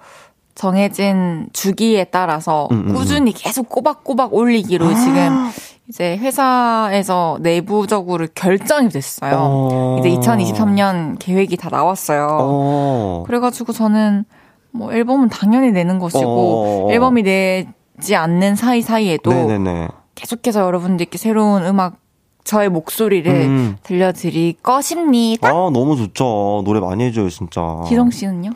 정해진 0.55 1.47
주기에 1.51 2.05
따라서 2.05 2.67
음, 2.71 2.89
음, 2.89 2.93
꾸준히 2.93 3.31
계속 3.33 3.69
꼬박꼬박 3.69 4.33
올리기로 4.33 4.93
지금 4.93 5.49
이제 5.89 6.15
회사에서 6.17 7.37
내부적으로 7.41 8.27
결정이 8.33 8.89
됐어요. 8.89 9.35
어. 9.35 9.97
이제 9.99 10.09
2023년 10.09 11.17
계획이 11.19 11.57
다 11.57 11.69
나왔어요. 11.71 12.27
어. 12.39 13.23
그래가지고 13.25 13.73
저는 13.73 14.25
뭐 14.71 14.93
앨범은 14.93 15.29
당연히 15.29 15.71
내는 15.71 15.99
것이고 15.99 16.23
어어어어. 16.23 16.91
앨범이 16.91 17.23
내 17.23 17.67
지 18.03 18.15
않는 18.15 18.55
사이사이에도 18.55 19.31
네네네. 19.31 19.87
계속해서 20.15 20.59
여러분들께 20.61 21.17
새로운 21.17 21.65
음악 21.65 21.95
저의 22.43 22.67
목소리를 22.69 23.31
음. 23.31 23.77
들려드릴 23.83 24.55
것입니다. 24.61 25.47
아, 25.47 25.51
너무 25.51 25.95
좋죠. 25.95 26.61
노래 26.65 26.79
많이 26.81 27.05
해줘요, 27.05 27.29
진짜. 27.29 27.61
기성 27.87 28.11
씨는요? 28.11 28.51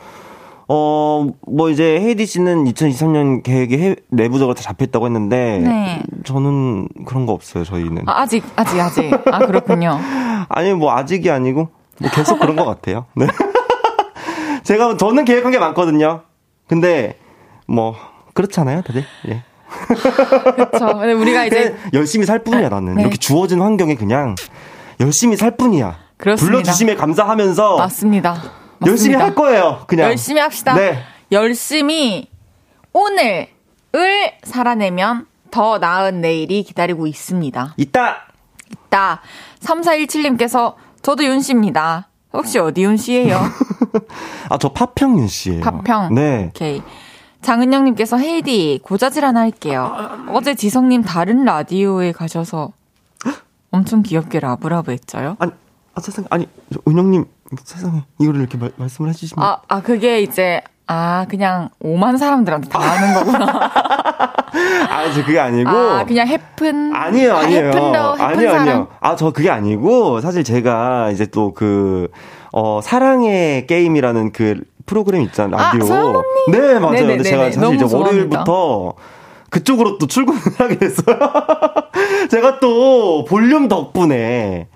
어, 0.68 1.26
뭐 1.48 1.70
이제 1.70 1.98
헤이디 2.02 2.26
씨는 2.26 2.66
2023년 2.66 3.42
계획이 3.42 3.78
해- 3.78 3.96
내부적으로 4.10 4.54
다 4.54 4.62
잡혔다고 4.62 5.06
했는데 5.06 5.60
네. 5.60 6.04
저는 6.26 6.90
그런 7.06 7.26
거 7.26 7.32
없어요, 7.32 7.64
저희는. 7.64 8.04
아, 8.08 8.24
아직 8.24 8.44
아직 8.58 8.78
아직 8.82 9.14
아 9.32 9.40
그렇군요. 9.40 9.98
아니 10.50 10.74
뭐 10.74 10.92
아직이 10.92 11.32
아니고 11.32 11.70
뭐 12.02 12.10
계속 12.12 12.38
그런 12.40 12.58
것 12.58 12.66
같아요. 12.66 13.06
네. 13.16 13.28
제가 14.64 14.98
저는 14.98 15.24
계획한 15.24 15.52
게 15.54 15.60
많거든요. 15.60 16.24
근데 16.68 17.18
뭐 17.68 17.96
그렇잖아요, 18.38 18.84
다들. 18.84 19.04
예. 19.30 19.42
그렇죠. 20.56 20.86
근데 21.00 21.14
우리가 21.14 21.46
이제 21.46 21.76
열심히 21.94 22.26
살 22.28 22.44
뿐이야 22.44 22.70
나는 22.70 22.94
네. 22.96 23.02
이렇게 23.02 23.18
주어진 23.18 23.62
환경에 23.62 23.96
그냥 23.96 24.36
열심히 25.00 25.36
살 25.36 25.58
뿐이야. 25.58 25.98
그렇습니다. 26.18 26.52
불러주심에 26.52 26.96
감사하면서 26.96 27.78
맞습니다. 27.78 28.36
열심히 28.86 29.16
맞습니다. 29.16 29.24
할 29.26 29.34
거예요. 29.36 29.84
그냥 29.88 30.10
열심히 30.10 30.40
합시다. 30.40 30.76
네. 30.76 31.00
열심히 31.32 32.28
오늘을 32.94 33.48
살아내면 34.44 35.26
더 35.50 35.80
나은 35.80 36.22
내일이 36.22 36.62
기다리고 36.62 37.08
있습니다. 37.08 37.74
이따 37.78 38.18
있다. 38.72 39.22
3417님께서 39.62 40.76
저도 41.02 41.24
윤 41.26 41.42
씨입니다. 41.42 42.08
혹시 42.34 42.60
어디 42.60 42.84
윤 42.84 42.98
씨예요? 42.98 43.40
아 44.50 44.58
저 44.60 44.72
파평 44.72 45.18
윤 45.18 45.28
씨예요. 45.28 45.62
파평. 45.62 46.14
네. 46.14 46.46
오케이. 46.50 46.84
장은영님께서 47.42 48.18
헤디 48.18 48.80
고자질 48.84 49.24
하나 49.26 49.42
할게요. 49.42 49.96
어제 50.30 50.56
지성님 50.56 51.04
다른 51.04 51.46
라디오에 51.46 52.12
가셔서 52.12 52.72
엄청 53.72 54.02
귀엽게 54.02 54.40
love 54.40 54.66
love 54.66 54.92
했죠요? 54.92 55.36
아니 55.40 55.52
아 55.94 56.02
세상에 56.02 56.28
아니 56.30 56.48
저 56.74 56.80
은영님 56.88 57.26
세상에 57.64 58.04
이거를 58.20 58.42
이렇게 58.42 58.58
말, 58.58 58.72
말씀을 58.76 59.10
해주시면 59.10 59.46
아, 59.46 59.62
아, 59.68 59.82
그게 59.82 60.22
이제, 60.22 60.62
아, 60.86 61.26
그냥 61.30 61.70
오만 61.80 62.18
사람들한테 62.18 62.70
다 62.70 62.80
하는 62.80 63.14
거구나. 63.14 63.72
아, 64.90 65.12
저 65.14 65.24
그게 65.24 65.40
아니고. 65.40 65.70
아, 65.70 66.04
그냥 66.06 66.28
해픈. 66.28 66.94
아니에요, 66.94 67.34
아, 67.34 67.40
아니에요. 67.40 67.68
해픈더, 67.68 68.12
해픈 68.16 68.26
아니요, 68.26 68.50
사람. 68.50 68.68
아니요. 68.68 68.88
아, 69.00 69.16
저 69.16 69.32
그게 69.32 69.50
아니고, 69.50 70.20
사실 70.22 70.44
제가 70.44 71.12
이제 71.12 71.26
또 71.28 71.54
그, 71.54 72.10
어, 72.52 72.82
사랑의 72.82 73.68
게임이라는 73.68 74.32
그 74.34 74.62
프로그램 74.88 75.22
있잖아요, 75.24 75.62
아, 75.62 75.74
라디오. 75.74 75.94
언니. 75.96 76.24
네, 76.58 76.80
맞아요. 76.80 76.92
네네네네. 76.94 77.08
근데 77.18 77.24
제가 77.30 77.52
사실 77.52 77.76
이제 77.76 77.88
좋아합니다. 77.88 77.98
월요일부터 77.98 78.94
그쪽으로 79.52 79.98
또 80.00 80.08
출근을 80.08 80.40
하게 80.58 80.78
됐어요. 80.80 81.16
제가 82.32 82.60
또 82.60 83.24
볼륨 83.26 83.68
덕분에 83.68 84.68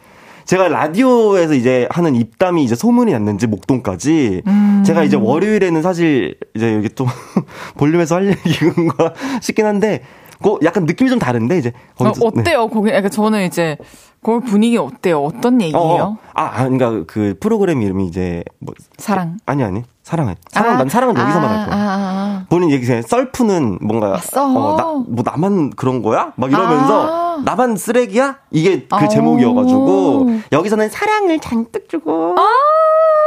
제가 0.45 0.67
라디오에서 0.67 1.53
이제 1.53 1.87
하는 1.91 2.15
입담이 2.15 2.63
이제 2.63 2.75
소문이 2.75 3.11
났는지 3.13 3.47
목동까지 3.47 4.41
음. 4.47 4.83
제가 4.85 5.03
이제 5.03 5.15
월요일에는 5.15 5.81
사실 5.81 6.35
이제 6.55 6.73
여기 6.75 6.89
또 6.89 7.05
볼륨에서 7.77 8.15
할 8.15 8.27
얘기인가 8.27 9.13
싶긴 9.41 9.65
한데 9.65 10.01
그 10.43 10.57
약간 10.63 10.85
느낌이 10.85 11.09
좀 11.09 11.19
다른데 11.19 11.57
이제 11.57 11.71
어, 11.97 12.05
네. 12.05 12.11
어때요? 12.19 12.67
거기, 12.67 12.87
그러니까 12.89 13.09
저는 13.09 13.45
이제, 13.45 13.77
거기 14.23 14.43
분위기 14.45 14.75
어때요? 14.77 15.23
어떤 15.23 15.61
얘기예요? 15.61 15.79
어, 15.79 16.03
어. 16.03 16.17
아, 16.33 16.43
아, 16.43 16.67
그러니까 16.67 17.03
그 17.05 17.35
프로그램 17.39 17.81
이름이 17.81 18.07
이제 18.07 18.43
뭐 18.59 18.73
사랑. 18.97 19.37
아니 19.45 19.63
아니 19.63 19.83
사랑해 20.11 20.35
사랑 20.51 20.77
난 20.77 20.89
사랑은 20.89 21.17
여기서만 21.17 21.49
아, 21.49 21.53
할 21.57 21.65
거야. 21.69 21.75
아, 21.77 21.79
아, 21.79 22.45
본인 22.49 22.69
얘기 22.69 22.85
그냥 22.85 23.01
썰푸는 23.01 23.77
뭔가 23.81 24.15
아, 24.15 24.17
썰. 24.17 24.43
어, 24.43 24.75
나, 24.75 24.83
뭐 24.83 25.23
나만 25.23 25.69
그런 25.69 26.01
거야? 26.01 26.33
막 26.35 26.51
이러면서 26.51 27.07
아. 27.07 27.30
나만 27.37 27.75
쓰레기야? 27.77 28.37
이게 28.51 28.81
그 28.81 28.95
아. 28.95 29.07
제목이어가지고 29.07 30.39
여기서는 30.51 30.89
사랑을 30.89 31.39
잔뜩 31.39 31.87
주고 31.89 32.35
아. 32.37 32.47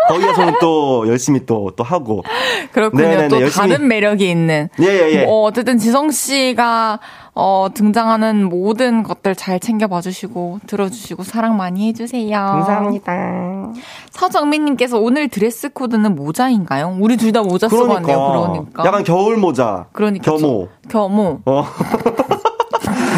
거기 0.08 0.26
가서는 0.26 0.54
또 0.60 1.08
열심히 1.08 1.46
또 1.46 1.70
또 1.76 1.82
하고 1.82 2.22
아. 2.26 2.68
그렇군요. 2.72 3.02
네네네, 3.02 3.28
또 3.28 3.40
열심히- 3.40 3.70
다른 3.70 3.88
매력이 3.88 4.28
있는. 4.30 4.68
예예 4.80 5.12
예. 5.12 5.24
뭐 5.24 5.42
어쨌든 5.44 5.78
지성 5.78 6.10
씨가 6.10 7.00
어, 7.36 7.66
등장하는 7.74 8.48
모든 8.48 9.02
것들 9.02 9.34
잘 9.34 9.58
챙겨봐 9.58 10.02
주시고 10.02 10.60
들어주시고 10.68 11.24
사랑 11.24 11.56
많이 11.56 11.88
해주세요. 11.88 12.30
감사합니다. 12.38 13.72
서정민님께서 14.12 14.98
오늘 15.00 15.28
드레스 15.28 15.68
코드는 15.70 16.14
모자인가요? 16.14 16.96
우리 17.00 17.16
둘 17.16 17.32
다 17.32 17.42
모자 17.42 17.68
쓰고 17.68 17.88
그러니까, 17.88 18.16
왔네요. 18.16 18.52
그러니까. 18.52 18.84
약간 18.86 19.02
겨울 19.02 19.36
모자. 19.36 19.86
그러니까 19.92 20.30
겸호. 20.30 20.68
저- 20.82 20.88
겸호. 20.90 21.40
어. 21.46 21.64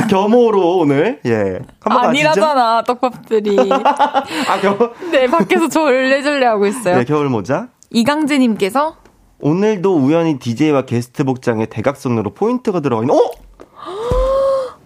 겸호로 0.09 0.79
오늘 0.79 1.21
예 1.27 1.59
한번. 1.81 2.07
아니라잖아 2.11 2.83
떡밥들이. 2.85 3.57
아 3.73 4.61
겨울. 4.61 4.93
네 5.11 5.27
밖에서 5.27 5.69
절레절레 5.69 6.47
하고 6.47 6.67
있어요. 6.67 6.97
네 6.99 7.05
겨울 7.05 7.29
모자. 7.29 7.69
이강재님께서 7.91 8.97
오늘도 9.41 9.97
우연히 9.97 10.39
DJ와 10.39 10.83
게스트 10.87 11.25
복장에 11.25 11.67
대각선으로 11.67 12.35
포인트가 12.35 12.81
들어가 12.81 13.03
있는. 13.03 13.15
어? 13.15 13.31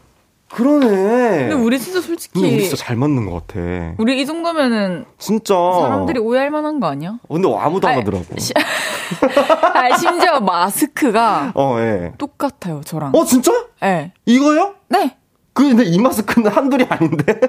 그러네. 0.53 0.89
근데 0.89 1.55
우리 1.55 1.79
진짜 1.79 2.01
솔직히 2.01 2.33
근데 2.41 2.55
우리 2.57 2.63
진짜 2.63 2.77
잘 2.85 2.97
맞는 2.97 3.31
것 3.31 3.47
같아. 3.47 3.61
우리 3.99 4.21
이 4.21 4.27
정도면은 4.27 5.05
진짜. 5.19 5.55
사람들이 5.55 6.19
오해할 6.19 6.51
만한 6.51 6.81
거 6.81 6.89
아니야? 6.89 7.19
어, 7.29 7.35
근데 7.35 7.49
아무도 7.57 7.87
안 7.87 7.95
아니, 7.95 8.01
하더라고. 8.03 8.25
시- 8.37 8.53
아, 9.75 9.97
심지어 9.97 10.41
마스크가 10.41 11.53
어, 11.55 11.77
예. 11.79 12.13
똑같아요, 12.19 12.81
저랑. 12.85 13.13
어, 13.15 13.25
진짜? 13.25 13.53
네. 13.81 14.13
이거요? 14.27 14.75
네. 14.91 15.17
그, 15.53 15.69
근데 15.69 15.85
이 15.85 15.99
마스크는 15.99 16.51
한둘이 16.51 16.87
아닌데? 16.89 17.41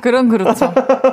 그럼 0.00 0.28
그렇죠. 0.28 0.72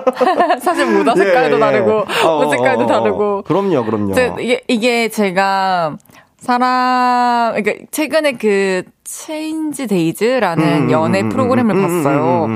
사실 0.62 0.86
모자 0.86 1.16
색깔도 1.16 1.56
예, 1.56 1.56
예. 1.56 1.60
다르고, 1.60 2.06
어, 2.28 2.46
옷 2.46 2.50
색깔도 2.52 2.82
어, 2.82 2.84
어, 2.84 2.88
다르고. 2.88 3.42
그럼요, 3.44 3.84
그럼요. 3.86 4.14
제- 4.14 4.34
이게, 4.40 4.62
이게 4.68 5.10
제가 5.10 5.98
사람, 6.38 7.54
그러니까 7.56 7.86
최근에 7.90 8.34
그 8.34 8.84
체인지 9.04 9.88
데이즈라는 9.88 10.64
음, 10.88 10.92
연애 10.92 11.22
음, 11.22 11.26
음, 11.26 11.30
프로그램을 11.30 11.76
음, 11.76 11.78
음, 11.84 12.04
봤어요. 12.04 12.50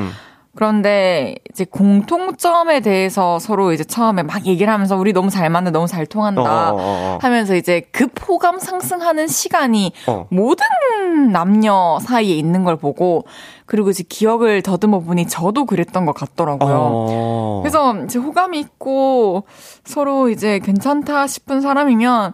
그런데 0.55 1.35
이제 1.51 1.63
공통점에 1.63 2.79
대해서 2.79 3.37
서로 3.39 3.71
이제 3.71 3.83
처음에 3.83 4.23
막 4.23 4.45
얘기를 4.45 4.71
하면서 4.73 4.97
우리 4.97 5.13
너무 5.13 5.29
잘 5.29 5.49
맞는 5.49 5.71
너무 5.71 5.87
잘 5.87 6.05
통한다 6.05 6.41
어, 6.71 6.75
어, 6.75 6.77
어, 6.77 6.81
어. 6.81 7.17
하면서 7.21 7.55
이제 7.55 7.81
급 7.91 8.11
호감 8.27 8.59
상승하는 8.59 9.27
시간이 9.27 9.93
어. 10.07 10.25
모든 10.29 10.65
남녀 11.31 11.99
사이에 12.01 12.35
있는 12.35 12.63
걸 12.63 12.77
보고 12.77 13.25
그리고 13.67 13.91
이제 13.91 14.03
기억을 14.07 14.63
더듬어 14.63 14.99
보니 14.99 15.27
저도 15.27 15.65
그랬던 15.65 16.05
것 16.05 16.13
같더라고요. 16.13 16.75
어. 16.75 17.59
그래서 17.61 17.95
이제 18.03 18.17
호감이 18.17 18.59
있고 18.59 19.43
서로 19.85 20.29
이제 20.29 20.59
괜찮다 20.59 21.27
싶은 21.27 21.61
사람이면 21.61 22.33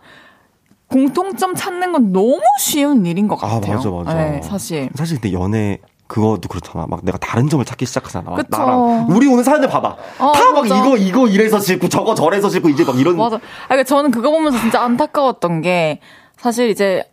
공통점 0.87 1.55
찾는 1.55 1.91
건 1.91 2.13
너무 2.13 2.39
쉬운 2.59 3.05
일인 3.05 3.27
것 3.27 3.43
아, 3.43 3.47
같아요. 3.59 3.75
맞아, 3.75 3.89
맞아. 3.89 4.13
네, 4.13 4.41
사실. 4.41 4.89
사실 4.95 5.19
근데 5.19 5.35
연애 5.35 5.79
그것도 6.07 6.47
그렇잖아. 6.49 6.85
막 6.87 6.99
내가 7.03 7.17
다른 7.17 7.49
점을 7.49 7.63
찾기 7.65 7.85
시작하잖아. 7.85 8.35
그쵸. 8.35 8.47
나랑 8.51 9.07
우리 9.09 9.27
오는 9.27 9.43
사람들 9.43 9.69
봐봐. 9.69 9.95
어, 10.19 10.31
다막 10.33 10.67
맞아. 10.67 10.77
이거 10.77 10.97
이거 10.97 11.27
이래서 11.27 11.59
싫고 11.59 11.89
저거 11.89 12.13
저래서 12.13 12.49
싫고 12.49 12.69
이제 12.69 12.83
막 12.83 12.99
이런. 12.99 13.17
맞아. 13.17 13.37
아, 13.37 13.39
그러니까 13.67 13.83
저는 13.85 14.11
그거 14.11 14.29
보면서 14.31 14.59
진짜 14.59 14.81
안타까웠던 14.83 15.61
게 15.61 15.99
사실 16.37 16.69
이제 16.69 17.03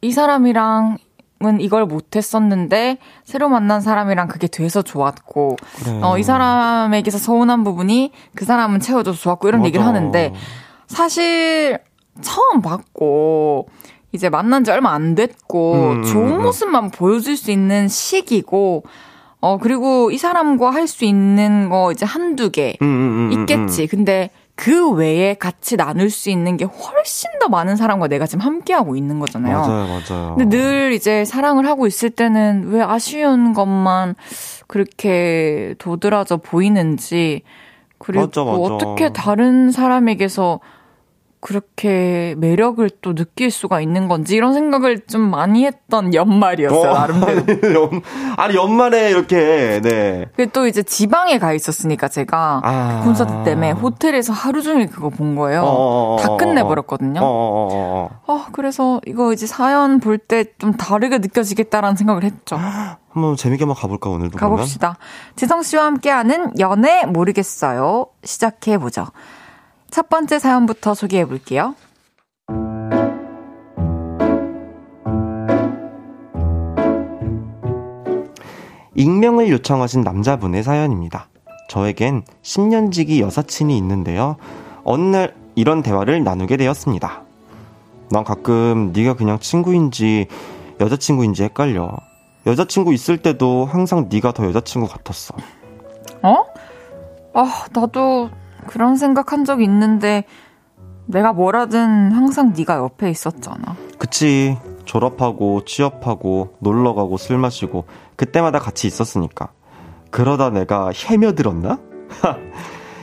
이 0.00 0.12
사람이랑 0.12 0.96
은 1.44 1.60
이걸 1.60 1.86
못했었는데 1.86 2.98
새로 3.24 3.48
만난 3.48 3.80
사람이랑 3.80 4.26
그게 4.26 4.48
돼서 4.48 4.82
좋았고 4.82 5.56
그래. 5.84 6.00
어, 6.02 6.18
이 6.18 6.24
사람에게서 6.24 7.18
서운한 7.18 7.62
부분이 7.62 8.10
그 8.34 8.44
사람은 8.44 8.80
채워줘서 8.80 9.16
좋았고 9.20 9.46
이런 9.46 9.60
맞아. 9.60 9.66
얘기를 9.68 9.86
하는데 9.86 10.34
사실 10.88 11.78
처음 12.22 12.60
봤고 12.60 13.68
이제 14.18 14.28
만난 14.28 14.64
지 14.64 14.72
얼마 14.72 14.92
안 14.92 15.14
됐고 15.14 15.74
음, 15.92 16.02
좋은 16.02 16.26
음, 16.26 16.36
음. 16.38 16.42
모습만 16.42 16.90
보여줄 16.90 17.36
수 17.36 17.52
있는 17.52 17.86
시기고 17.86 18.82
어 19.40 19.58
그리고 19.58 20.10
이 20.10 20.18
사람과 20.18 20.70
할 20.70 20.88
수 20.88 21.04
있는 21.04 21.68
거 21.68 21.92
이제 21.92 22.04
한두 22.04 22.50
개 22.50 22.76
음, 22.82 23.30
음, 23.32 23.32
있겠지. 23.32 23.86
근데 23.86 24.30
그 24.56 24.90
외에 24.90 25.34
같이 25.34 25.76
나눌 25.76 26.10
수 26.10 26.30
있는 26.30 26.56
게 26.56 26.64
훨씬 26.64 27.30
더 27.40 27.48
많은 27.48 27.76
사람과 27.76 28.08
내가 28.08 28.26
지금 28.26 28.44
함께하고 28.44 28.96
있는 28.96 29.20
거잖아요. 29.20 29.56
맞아요, 29.60 29.86
맞아요. 29.86 30.34
근데 30.36 30.56
늘 30.56 30.92
이제 30.92 31.24
사랑을 31.24 31.68
하고 31.68 31.86
있을 31.86 32.10
때는 32.10 32.64
왜 32.70 32.82
아쉬운 32.82 33.52
것만 33.54 34.16
그렇게 34.66 35.76
도드라져 35.78 36.38
보이는지 36.38 37.42
그리고 37.98 38.26
맞아, 38.26 38.42
맞아. 38.42 38.58
어떻게 38.58 39.12
다른 39.12 39.70
사람에게서 39.70 40.58
그렇게 41.40 42.34
매력을 42.38 42.88
또 43.00 43.14
느낄 43.14 43.50
수가 43.50 43.80
있는 43.80 44.08
건지 44.08 44.34
이런 44.34 44.54
생각을 44.54 45.06
좀 45.06 45.20
많이 45.30 45.64
했던 45.64 46.12
연말이었어요, 46.12 46.90
어, 46.90 46.94
나름대로. 46.94 47.90
아니, 48.36 48.54
연말에 48.56 49.10
이렇게, 49.10 49.80
네. 49.82 50.26
또 50.52 50.66
이제 50.66 50.82
지방에 50.82 51.38
가 51.38 51.52
있었으니까 51.52 52.08
제가 52.08 52.60
아. 52.64 53.00
콘서트 53.04 53.44
때문에 53.44 53.70
호텔에서 53.72 54.32
하루 54.32 54.62
종일 54.62 54.88
그거 54.88 55.10
본 55.10 55.36
거예요. 55.36 55.62
어어어어. 55.62 56.16
다 56.18 56.36
끝내 56.36 56.62
버렸거든요. 56.62 57.20
어어어어. 57.22 58.10
어, 58.26 58.44
그래서 58.52 59.00
이거 59.06 59.32
이제 59.32 59.46
사연 59.46 60.00
볼 60.00 60.18
때 60.18 60.44
좀 60.58 60.72
다르게 60.74 61.18
느껴지겠다라는 61.18 61.96
생각을 61.96 62.24
했죠. 62.24 62.56
한번 63.10 63.36
재밌게 63.36 63.64
한번 63.64 63.76
가볼까, 63.76 64.10
오늘도. 64.10 64.38
가봅시다. 64.38 64.96
그러면? 64.98 65.34
지성 65.36 65.62
씨와 65.62 65.84
함께하는 65.86 66.58
연애 66.60 67.04
모르겠어요. 67.06 68.06
시작해 68.24 68.78
보죠. 68.78 69.06
첫 69.90 70.08
번째 70.08 70.38
사연부터 70.38 70.94
소개해 70.94 71.24
볼게요. 71.24 71.74
익명을 78.94 79.48
요청하신 79.50 80.00
남자분의 80.02 80.62
사연입니다. 80.62 81.28
저에겐 81.68 82.22
10년 82.42 82.90
지기 82.90 83.20
여사친이 83.20 83.76
있는데요. 83.78 84.36
어느 84.82 85.02
날 85.04 85.34
이런 85.54 85.82
대화를 85.82 86.24
나누게 86.24 86.56
되었습니다. 86.56 87.22
난 88.10 88.24
가끔 88.24 88.92
네가 88.92 89.14
그냥 89.14 89.38
친구인지 89.38 90.26
여자친구인지 90.80 91.44
헷갈려. 91.44 91.92
여자친구 92.46 92.94
있을 92.94 93.18
때도 93.18 93.66
항상 93.66 94.08
네가 94.10 94.32
더 94.32 94.44
여자친구 94.46 94.88
같았어. 94.88 95.34
어? 96.22 96.44
아, 97.34 97.64
나도 97.72 98.30
그런 98.68 98.96
생각한 98.96 99.44
적 99.44 99.60
있는데 99.62 100.24
내가 101.06 101.32
뭐라든 101.32 102.12
항상 102.12 102.52
네가 102.56 102.76
옆에 102.76 103.10
있었잖아. 103.10 103.76
그치. 103.98 104.56
졸업하고 104.84 105.64
취업하고 105.64 106.54
놀러 106.60 106.94
가고 106.94 107.16
술 107.16 107.38
마시고 107.38 107.84
그때마다 108.16 108.58
같이 108.58 108.86
있었으니까. 108.86 109.48
그러다 110.10 110.50
내가 110.50 110.90
헤며들었나? 110.90 111.78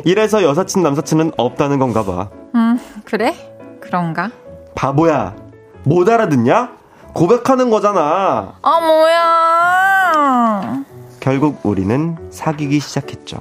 이래서 0.05 0.43
여사친 0.43 0.81
남사친은 0.81 1.33
없다는 1.37 1.79
건가 1.79 2.03
봐. 2.03 2.29
음, 2.55 2.79
그래? 3.03 3.35
그런가? 3.81 4.31
바보야. 4.75 5.35
못 5.83 6.07
알아듣냐? 6.09 6.73
고백하는 7.13 7.69
거잖아. 7.69 8.55
아, 8.61 8.79
뭐야. 8.81 10.83
결국 11.19 11.59
우리는 11.63 12.17
사귀기 12.29 12.79
시작했죠. 12.79 13.37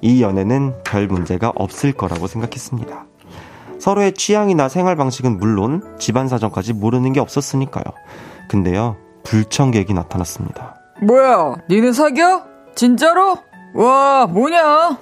이 0.00 0.22
연애는 0.22 0.82
별 0.84 1.06
문제가 1.06 1.52
없을 1.54 1.92
거라고 1.92 2.26
생각했습니다. 2.26 3.06
서로의 3.78 4.12
취향이나 4.12 4.68
생활 4.68 4.96
방식은 4.96 5.38
물론 5.38 5.82
집안 5.98 6.28
사정까지 6.28 6.72
모르는 6.72 7.12
게 7.12 7.20
없었으니까요. 7.20 7.84
근데요, 8.48 8.96
불청객이 9.24 9.94
나타났습니다. 9.94 10.74
뭐야, 11.02 11.56
니는 11.70 11.92
사겨? 11.92 12.42
진짜로? 12.74 13.38
와, 13.74 14.26
뭐냐? 14.26 14.98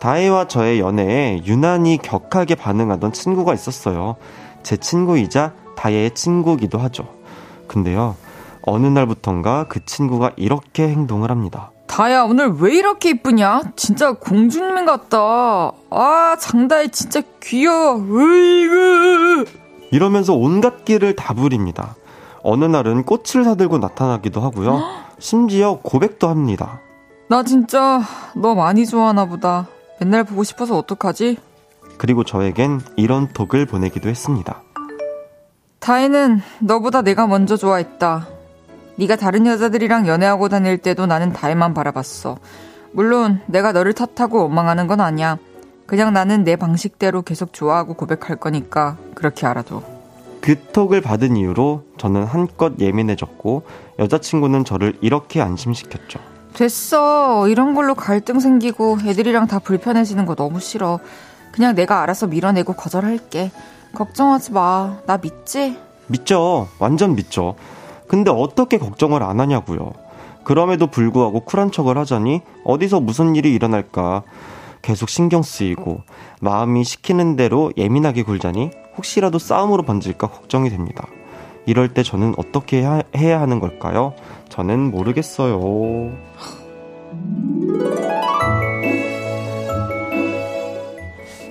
다혜와 0.00 0.48
저의 0.48 0.80
연애에 0.80 1.42
유난히 1.44 1.98
격하게 1.98 2.54
반응하던 2.54 3.12
친구가 3.12 3.54
있었어요. 3.54 4.16
제 4.62 4.76
친구이자 4.76 5.52
다혜의 5.76 6.14
친구기도 6.14 6.78
하죠. 6.78 7.08
근데요, 7.68 8.16
어느 8.62 8.86
날부턴가 8.86 9.66
그 9.68 9.84
친구가 9.84 10.32
이렇게 10.36 10.88
행동을 10.88 11.30
합니다. 11.30 11.70
다야, 11.90 12.22
오늘 12.22 12.52
왜 12.60 12.76
이렇게 12.76 13.10
이쁘냐? 13.10 13.72
진짜 13.74 14.12
공주님 14.12 14.86
같다. 14.86 15.72
아, 15.90 16.36
장다혜 16.38 16.86
진짜 16.88 17.20
귀여워. 17.42 17.96
으이그. 17.98 19.44
이러면서 19.90 20.34
온갖 20.34 20.84
길을 20.84 21.16
다 21.16 21.34
부립니다. 21.34 21.96
어느 22.44 22.64
날은 22.64 23.02
꽃을 23.02 23.42
사들고 23.44 23.78
나타나기도 23.78 24.40
하고요. 24.40 24.80
심지어 25.18 25.80
고백도 25.82 26.28
합니다. 26.28 26.80
나 27.28 27.42
진짜 27.42 28.00
너 28.36 28.54
많이 28.54 28.86
좋아하나 28.86 29.26
보다. 29.26 29.66
맨날 29.98 30.22
보고 30.22 30.44
싶어서 30.44 30.78
어떡하지? 30.78 31.38
그리고 31.98 32.22
저에겐 32.22 32.80
이런 32.94 33.26
톡을 33.32 33.66
보내기도 33.66 34.08
했습니다. 34.08 34.62
다혜는 35.80 36.40
너보다 36.60 37.02
내가 37.02 37.26
먼저 37.26 37.56
좋아했다. 37.56 38.28
네가 39.00 39.16
다른 39.16 39.46
여자들이랑 39.46 40.06
연애하고 40.06 40.50
다닐 40.50 40.76
때도 40.76 41.06
나는 41.06 41.32
다혜만 41.32 41.72
바라봤어. 41.72 42.36
물론 42.92 43.40
내가 43.46 43.72
너를 43.72 43.94
탓하고 43.94 44.42
원망하는 44.42 44.86
건 44.86 45.00
아니야. 45.00 45.38
그냥 45.86 46.12
나는 46.12 46.44
내 46.44 46.54
방식대로 46.54 47.22
계속 47.22 47.54
좋아하고 47.54 47.94
고백할 47.94 48.36
거니까 48.36 48.98
그렇게 49.14 49.46
알아도. 49.46 49.82
그 50.42 50.60
톡을 50.72 51.00
받은 51.00 51.34
이후로 51.34 51.84
저는 51.96 52.24
한껏 52.24 52.74
예민해졌고 52.78 53.62
여자친구는 53.98 54.66
저를 54.66 54.98
이렇게 55.00 55.40
안심시켰죠. 55.40 56.20
됐어. 56.52 57.48
이런 57.48 57.74
걸로 57.74 57.94
갈등 57.94 58.38
생기고 58.38 58.98
애들이랑 59.06 59.46
다 59.46 59.60
불편해지는 59.60 60.26
거 60.26 60.34
너무 60.34 60.60
싫어. 60.60 61.00
그냥 61.52 61.74
내가 61.74 62.02
알아서 62.02 62.26
밀어내고 62.26 62.74
거절할게. 62.74 63.50
걱정하지 63.94 64.52
마. 64.52 64.98
나 65.06 65.16
믿지? 65.16 65.78
믿죠. 66.06 66.68
완전 66.78 67.14
믿죠. 67.14 67.56
근데 68.10 68.32
어떻게 68.32 68.76
걱정을 68.76 69.22
안 69.22 69.38
하냐고요. 69.38 69.92
그럼에도 70.42 70.88
불구하고 70.88 71.44
쿨한 71.44 71.70
척을 71.70 71.96
하자니 71.96 72.40
어디서 72.64 72.98
무슨 72.98 73.36
일이 73.36 73.54
일어날까 73.54 74.24
계속 74.82 75.08
신경 75.08 75.42
쓰이고 75.42 76.00
마음이 76.40 76.82
시키는 76.82 77.36
대로 77.36 77.70
예민하게 77.76 78.24
굴자니 78.24 78.72
혹시라도 78.96 79.38
싸움으로 79.38 79.84
번질까 79.84 80.26
걱정이 80.26 80.70
됩니다. 80.70 81.06
이럴 81.66 81.94
때 81.94 82.02
저는 82.02 82.34
어떻게 82.36 82.84
해야 83.16 83.40
하는 83.40 83.60
걸까요? 83.60 84.14
저는 84.48 84.90
모르겠어요. 84.90 86.10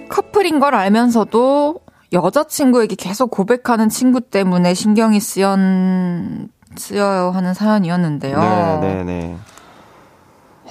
커플인 0.10 0.60
걸 0.60 0.76
알면서도 0.76 1.80
여자친구에게 2.12 2.96
계속 2.96 3.32
고백하는 3.32 3.90
친구 3.90 4.22
때문에 4.22 4.74
신경이 4.74 5.20
쓰연, 5.20 6.50
쓰여요 6.76 7.32
하는 7.32 7.54
사연이었는데요. 7.54 8.40
네, 8.82 8.96
네, 8.96 9.04
네. 9.04 9.38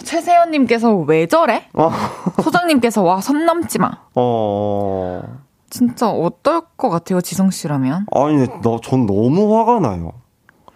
최세연님께서 0.05 0.95
왜 0.95 1.27
저래? 1.27 1.67
어. 1.75 1.91
소장님께서 2.43 3.03
와, 3.03 3.21
선 3.21 3.45
넘지 3.47 3.79
마. 3.79 3.91
어. 4.15 5.23
진짜 5.71 6.09
어떨 6.09 6.63
것 6.77 6.89
같아요, 6.89 7.21
지성 7.21 7.51
씨라면? 7.51 8.07
아니, 8.15 8.39
나, 8.39 8.79
전 8.83 9.07
너무 9.07 9.57
화가 9.59 9.81
나요. 9.81 10.13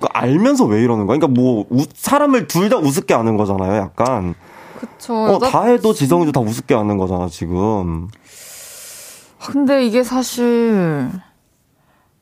그 0.01 0.07
알면서 0.13 0.65
왜 0.65 0.83
이러는 0.83 1.07
거야? 1.07 1.17
그러니까 1.19 1.41
뭐, 1.41 1.65
우, 1.71 1.85
사람을 1.95 2.47
둘 2.49 2.69
다 2.69 2.77
우습게 2.77 3.15
하는 3.15 3.37
거잖아요, 3.37 3.75
약간. 3.81 4.35
그쵸. 4.79 5.15
어. 5.15 5.39
다 5.39 5.63
해도 5.65 5.95
지성이도 5.95 6.33
다 6.33 6.41
우습게 6.41 6.75
하는 6.75 6.99
거잖아, 6.99 7.29
지금. 7.29 8.09
근데 9.47 9.85
이게 9.85 10.03
사실, 10.05 11.11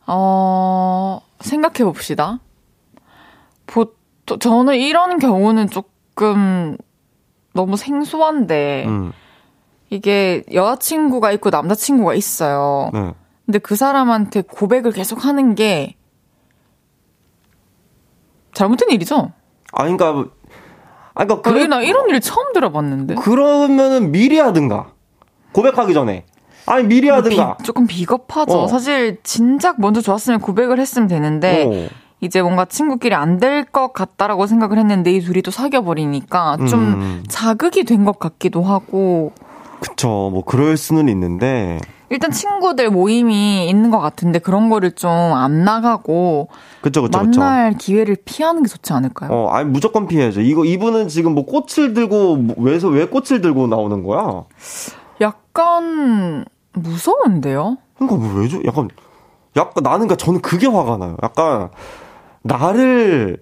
어, 0.07 1.21
생각해 1.41 1.85
봅시다. 1.85 2.41
보통, 3.67 4.39
저는 4.39 4.77
이런 4.77 5.19
경우는 5.19 5.69
조금 5.69 6.77
너무 7.53 7.77
생소한데, 7.77 8.85
음. 8.87 9.13
이게 9.91 10.45
여자친구가 10.53 11.33
있고 11.33 11.51
남자친구가 11.51 12.15
있어요. 12.15 12.91
네. 12.95 13.13
근데 13.45 13.59
그 13.59 13.75
사람한테 13.77 14.43
고백을 14.43 14.93
계속 14.93 15.25
하는 15.25 15.55
게 15.55 15.97
잘못된 18.55 18.91
일이죠? 18.91 19.33
아, 19.73 19.83
그러니까, 19.83 20.31
아, 21.15 21.25
그러니까 21.25 21.43
그래, 21.43 21.67
나 21.67 21.83
이런 21.83 22.09
일 22.09 22.21
처음 22.21 22.53
들어봤는데. 22.53 23.17
그러면은 23.17 24.13
미리 24.13 24.39
하든가. 24.39 24.93
고백하기 25.53 25.93
전에. 25.93 26.25
아니 26.71 26.85
미리 26.87 27.09
하든가. 27.09 27.57
비, 27.57 27.65
조금 27.65 27.87
비겁하죠. 27.87 28.53
어. 28.63 28.67
사실 28.69 29.19
진작 29.23 29.81
먼저 29.81 30.01
좋았으면 30.01 30.41
고백을 30.41 30.79
했으면 30.79 31.09
되는데 31.09 31.65
어. 31.67 31.89
이제 32.21 32.43
뭔가 32.43 32.65
친구끼리 32.65 33.15
안 33.15 33.39
될 33.41 33.65
것 33.73 33.93
같다라고 33.93 34.47
생각을 34.47 34.79
했는데 34.79 35.13
이 35.13 35.21
둘이 35.21 35.43
또 35.43 35.51
사귀어 35.51 35.83
버리니까 35.83 36.59
좀 36.69 36.81
음. 36.81 37.25
자극이 37.29 37.85
된 37.85 38.05
것 38.05 38.19
같기도 38.19 38.63
하고. 38.63 39.33
그쵸. 39.81 40.29
뭐 40.31 40.43
그럴 40.45 40.77
수는 40.77 41.09
있는데 41.09 41.79
일단 42.11 42.31
친구들 42.33 42.91
모임이 42.91 43.67
있는 43.69 43.91
것 43.91 43.99
같은데 44.01 44.39
그런 44.41 44.69
거를 44.69 44.91
좀 44.93 45.11
안 45.11 45.65
나가고 45.65 46.49
그쵸, 46.83 47.01
그쵸, 47.03 47.19
만날 47.19 47.73
그쵸. 47.73 47.79
기회를 47.87 48.17
피하는 48.25 48.63
게 48.65 48.69
좋지 48.69 48.93
않을까요? 48.93 49.31
어, 49.33 49.49
아니 49.51 49.69
무조건 49.71 50.07
피해야죠. 50.07 50.41
이거 50.43 50.65
이분은 50.67 51.09
지금 51.09 51.35
뭐 51.35 51.47
꽃을 51.47 51.95
들고 51.95 52.37
뭐 52.37 52.57
왜서 52.59 52.89
왜 52.89 53.07
꽃을 53.07 53.41
들고 53.41 53.69
나오는 53.69 54.03
거야? 54.03 54.45
약간 55.21 56.45
무서운데요? 56.73 57.77
그러니까 57.97 58.17
뭐 58.19 58.41
왜죠? 58.41 58.61
약간 58.65 58.89
약간 59.57 59.83
나는 59.83 60.07
그러니까 60.07 60.17
저는 60.17 60.41
그게 60.41 60.67
화가 60.67 60.97
나요. 60.97 61.17
약간 61.23 61.71
나를 62.43 63.39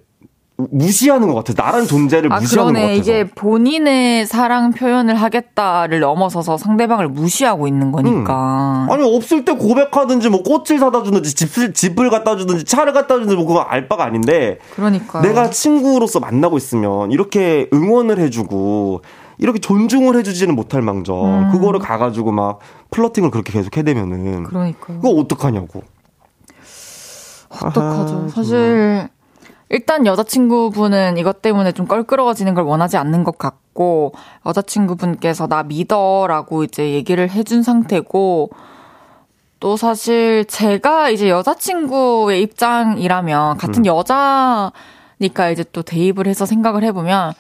무시하는 0.57 1.29
것 1.29 1.35
같아. 1.37 1.53
나란 1.63 1.87
존재를 1.87 2.33
아, 2.33 2.41
무시하는 2.41 2.73
그러네. 2.73 2.87
것 2.87 2.93
같아서. 2.95 3.13
이게 3.13 3.31
본인의 3.33 4.27
사랑 4.27 4.73
표현을 4.73 5.15
하겠다를 5.15 6.01
넘어서서 6.01 6.57
상대방을 6.57 7.09
무시하고 7.09 7.69
있는 7.69 7.93
거니까. 7.93 8.89
아니 8.91 9.05
없을 9.17 9.45
때 9.45 9.53
고백하든지 9.53 10.31
뭐 10.31 10.43
꽃을 10.43 10.81
사다 10.81 11.05
주든지 11.05 11.35
집을 11.37 11.75
집을 11.75 12.11
갖다 12.11 12.37
주든지 12.37 12.65
차를 12.65 12.93
갖다 12.93 13.15
주든지 13.15 13.37
뭐 13.37 13.47
그거 13.47 13.61
알 13.61 13.87
바가 13.87 14.05
아닌데 14.05 14.59
그러니까 14.75 15.21
내가 15.21 15.49
친구로서 15.51 16.19
만나고 16.19 16.57
있으면 16.57 17.13
이렇게 17.13 17.69
응원을 17.73 18.19
해주고 18.19 19.03
이렇게 19.39 19.59
존중을 19.59 20.17
해주지는 20.17 20.55
못할 20.55 20.83
망정 20.83 21.47
음. 21.47 21.53
그거를 21.53 21.81
가가지고 21.81 22.33
막 22.33 22.59
플러팅을 22.91 23.31
그렇게 23.31 23.53
계속 23.53 23.77
해대면은 23.77 24.45
그러니까 24.45 24.87
그거 24.87 25.11
어떡하냐고. 25.11 25.83
어떡하죠. 27.51 28.17
아하, 28.17 28.29
사실 28.29 29.09
일단 29.71 30.07
여자친구분은 30.07 31.19
이것 31.19 31.43
때문에 31.43 31.73
좀 31.73 31.87
껄끄러워지는 31.87 32.55
걸 32.55 32.65
원하지 32.65 32.97
않는 32.97 33.25
것 33.25 33.39
같고 33.39 34.13
여자친구분께서 34.47 35.47
나 35.47 35.63
믿어라고 35.63 36.65
이제 36.65 36.93
얘기를 36.93 37.31
해준 37.31 37.63
상태고 37.63 38.51
또 39.61 39.77
사실 39.77 40.45
제가 40.47 41.11
이제 41.11 41.29
여자친구의 41.29 42.43
입장이라면 42.43 43.59
같은 43.59 43.85
음. 43.85 43.87
여자니까 43.87 45.51
이제 45.51 45.65
또 45.73 45.83
대입을 45.83 46.27
해서 46.27 46.47
생각을 46.47 46.85
해보면 46.85 47.33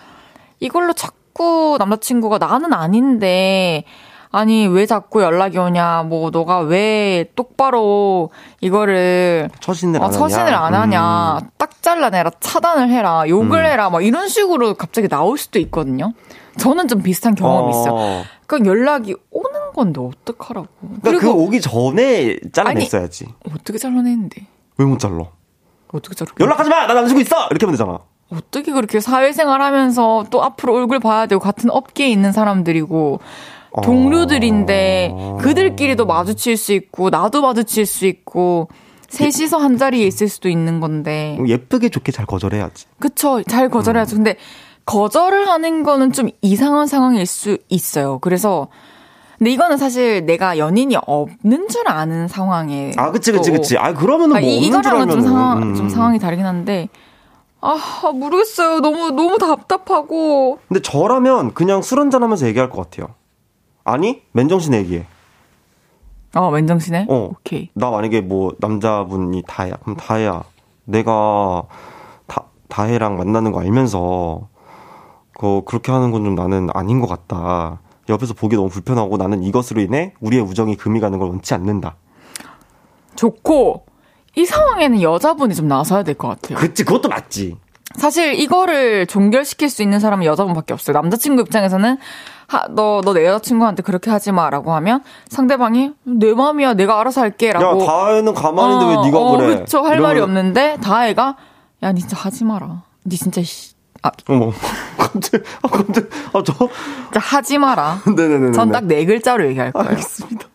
이걸로 0.60 0.92
자 0.92 1.10
꾸 1.38 1.76
남자친구가 1.78 2.38
나는 2.38 2.72
아닌데 2.72 3.84
아니 4.32 4.66
왜 4.66 4.84
자꾸 4.86 5.22
연락이 5.22 5.56
오냐 5.56 6.02
뭐 6.02 6.30
너가 6.30 6.58
왜 6.58 7.30
똑바로 7.36 8.30
이거를 8.60 9.48
처신을 9.60 9.96
안 10.00 10.02
어, 10.02 10.06
하냐. 10.08 10.18
처신을 10.18 10.52
안 10.54 10.74
하냐 10.74 11.38
음. 11.40 11.48
딱 11.56 11.80
잘라내라 11.80 12.32
차단을 12.40 12.90
해라 12.90 13.22
욕을 13.28 13.60
음. 13.60 13.64
해라 13.64 13.88
막 13.88 14.04
이런 14.04 14.28
식으로 14.28 14.74
갑자기 14.74 15.08
나올 15.08 15.38
수도 15.38 15.58
있거든요 15.60 16.12
저는 16.58 16.88
좀 16.88 17.02
비슷한 17.02 17.34
경험이 17.36 17.70
있어요 17.70 17.94
어. 17.94 18.22
그러니까 18.48 18.70
연락이 18.70 19.14
오는 19.30 19.72
건데 19.74 20.00
어떡하라고 20.00 20.66
그러니까 21.02 21.24
그 21.24 21.30
오기 21.32 21.60
전에 21.60 22.36
잘라냈어야지. 22.52 23.28
어떻게 23.54 23.78
잘라냈는데 23.78 24.44
왜 24.78 24.86
못 24.86 24.98
잘라? 24.98 25.24
어떻게 25.92 26.14
잘라 26.16 26.32
연락하지 26.40 26.68
마! 26.68 26.86
나 26.86 26.94
남자친구 26.94 27.20
있어! 27.22 27.46
이렇게 27.50 27.64
하면 27.64 27.76
되잖아. 27.76 27.98
어떻게 28.30 28.72
그렇게 28.72 29.00
사회생활 29.00 29.62
하면서 29.62 30.24
또 30.30 30.42
앞으로 30.42 30.74
얼굴 30.76 30.98
봐야 31.00 31.26
되고 31.26 31.40
같은 31.40 31.70
업계에 31.70 32.08
있는 32.08 32.32
사람들이고 32.32 33.20
동료들인데 33.82 35.10
어. 35.12 35.38
그들끼리도 35.40 36.06
마주칠 36.06 36.56
수 36.56 36.72
있고 36.72 37.10
나도 37.10 37.42
마주칠 37.42 37.86
수 37.86 38.06
있고 38.06 38.68
셋이서 39.08 39.56
한 39.58 39.78
자리에 39.78 40.06
있을 40.06 40.28
수도 40.28 40.48
있는 40.48 40.80
건데 40.80 41.38
예쁘게 41.46 41.88
좋게 41.88 42.12
잘 42.12 42.26
거절해야지. 42.26 42.86
그쵸 42.98 43.42
잘 43.44 43.68
거절해야죠 43.70 44.16
근데 44.16 44.36
거절을 44.84 45.48
하는 45.48 45.82
거는 45.82 46.12
좀 46.12 46.28
이상한 46.42 46.86
상황일 46.86 47.24
수 47.26 47.58
있어요 47.68 48.18
그래서 48.18 48.68
근데 49.38 49.50
이거는 49.52 49.76
사실 49.76 50.26
내가 50.26 50.58
연인이 50.58 50.96
없는 51.06 51.68
줄 51.68 51.88
아는 51.88 52.26
상황에 52.28 52.90
아, 52.96 53.10
그치, 53.12 53.30
그치, 53.32 53.50
또- 53.52 53.56
그치. 53.56 53.78
아, 53.78 53.94
그러면은 53.94 54.30
뭐 54.30 54.36
아, 54.38 54.40
이, 54.40 54.56
없는 54.66 54.82
줄 54.82 54.92
이거랑은 54.92 55.08
좀. 55.10 55.20
상황, 55.22 55.62
음. 55.62 55.74
좀 55.76 55.88
상황이 55.88 56.18
다르긴 56.18 56.44
한데 56.44 56.88
아 57.60 57.76
모르겠어요 58.14 58.80
너무 58.80 59.10
너무 59.10 59.36
답답하고 59.38 60.58
근데 60.68 60.80
저라면 60.80 61.54
그냥 61.54 61.82
술 61.82 61.98
한잔하면서 62.00 62.46
얘기할 62.48 62.70
것 62.70 62.82
같아요. 62.90 63.14
아니, 63.84 64.22
맨정신 64.32 64.74
얘기해. 64.74 65.06
어 66.34 66.50
맨정신에 66.50 67.06
어. 67.08 67.30
오케이 67.32 67.70
나 67.74 67.90
만약에 67.90 68.20
뭐 68.20 68.52
남자분이 68.60 69.42
다혜야. 69.46 69.76
그럼 69.82 69.96
다혜야. 69.96 70.44
내가 70.84 71.64
다, 72.26 72.44
다혜랑 72.68 73.16
만나는 73.16 73.50
거 73.52 73.60
알면서 73.60 74.48
그 75.38 75.62
그렇게 75.64 75.90
하는 75.90 76.10
건 76.12 76.24
좀 76.24 76.34
나는 76.34 76.68
아닌 76.74 77.00
것 77.00 77.08
같다. 77.08 77.80
옆에서 78.08 78.34
보기 78.34 78.56
너무 78.56 78.68
불편하고 78.68 79.16
나는 79.16 79.42
이것으로 79.42 79.80
인해 79.80 80.14
우리의 80.20 80.42
우정이 80.42 80.76
금이 80.76 81.00
가는 81.00 81.18
걸 81.18 81.28
원치 81.28 81.54
않는다. 81.54 81.96
좋고 83.16 83.84
이 84.36 84.44
상황에는 84.46 85.02
여자분이 85.02 85.54
좀 85.54 85.68
나서야 85.68 86.02
될 86.02 86.14
것 86.14 86.28
같아요. 86.28 86.58
그치, 86.58 86.84
그것도 86.84 87.08
맞지. 87.08 87.56
사실 87.96 88.34
이거를 88.34 89.06
종결시킬 89.06 89.70
수 89.70 89.82
있는 89.82 89.98
사람은 89.98 90.24
여자분밖에 90.26 90.74
없어요. 90.74 90.94
남자친구 90.94 91.42
입장에서는 91.42 91.96
너 92.70 93.00
너 93.02 93.12
내 93.14 93.26
여자친구한테 93.26 93.82
그렇게 93.82 94.10
하지 94.10 94.32
마라고 94.32 94.72
하면 94.74 95.02
상대방이 95.28 95.92
내 96.04 96.32
마음이야 96.34 96.74
내가 96.74 97.00
알아서 97.00 97.20
야, 97.20 97.24
할게라고 97.24 97.84
다혜는 97.84 98.32
가만히 98.34 98.74
있는데 98.74 98.96
왜 99.00 99.06
네가 99.06 99.18
어, 99.18 99.36
그래? 99.36 99.56
그쵸 99.60 99.80
할 99.82 100.00
말이 100.00 100.20
이러면- 100.20 100.22
없는데 100.24 100.78
다혜가 100.82 101.36
야 101.82 101.92
니 101.92 102.00
진짜 102.00 102.16
하지 102.16 102.44
마라. 102.44 102.82
니 103.06 103.16
진짜 103.16 103.42
씨. 103.42 103.72
아, 104.02 104.10
어머, 104.28 104.52
갑자기, 104.96 105.42
아, 105.62 105.68
갑자기, 105.68 106.06
아, 106.32 106.42
저, 106.44 106.52
진짜 106.54 107.20
하지 107.20 107.58
마라. 107.58 108.00
네네네. 108.16 108.52
전 108.52 108.70
딱 108.70 108.84
네 108.84 109.04
글자로 109.04 109.46
얘기할 109.48 109.72
거예요. 109.72 109.88
알겠습니다. 109.90 110.47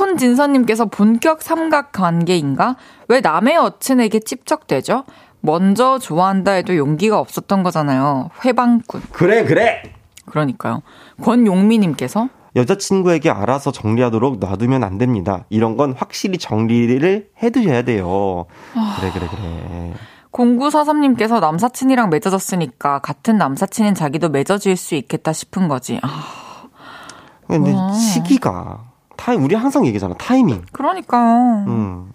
손진서님께서 0.00 0.86
본격 0.86 1.42
삼각 1.42 1.92
관계인가? 1.92 2.76
왜 3.08 3.20
남의 3.20 3.54
여친에게 3.54 4.20
찝적대죠? 4.20 5.04
먼저 5.40 5.98
좋아한다 5.98 6.52
해도 6.52 6.74
용기가 6.76 7.18
없었던 7.18 7.62
거잖아요. 7.62 8.30
회방꾼. 8.42 9.02
그래, 9.12 9.44
그래! 9.44 9.82
그러니까요. 10.24 10.80
권용미님께서 11.22 12.28
여자친구에게 12.56 13.30
알아서 13.30 13.72
정리하도록 13.72 14.38
놔두면 14.38 14.84
안 14.84 14.96
됩니다. 14.96 15.44
이런 15.50 15.76
건 15.76 15.94
확실히 15.96 16.38
정리를 16.38 17.30
해두셔야 17.42 17.82
돼요. 17.82 18.46
그래, 18.72 19.10
그래, 19.12 19.28
그래. 19.28 19.94
0943님께서 20.32 21.40
남사친이랑 21.40 22.08
맺어졌으니까 22.08 23.00
같은 23.00 23.36
남사친인 23.36 23.94
자기도 23.94 24.30
맺어질 24.30 24.76
수 24.76 24.94
있겠다 24.94 25.32
싶은 25.32 25.68
거지. 25.68 26.00
아, 26.02 26.68
근데 27.46 27.72
와. 27.72 27.92
시기가, 27.92 28.89
타임, 29.20 29.44
우리 29.44 29.54
항상 29.54 29.86
얘기잖아. 29.86 30.14
타이밍. 30.14 30.62
그러니까요. 30.72 31.64
음. 31.68 32.12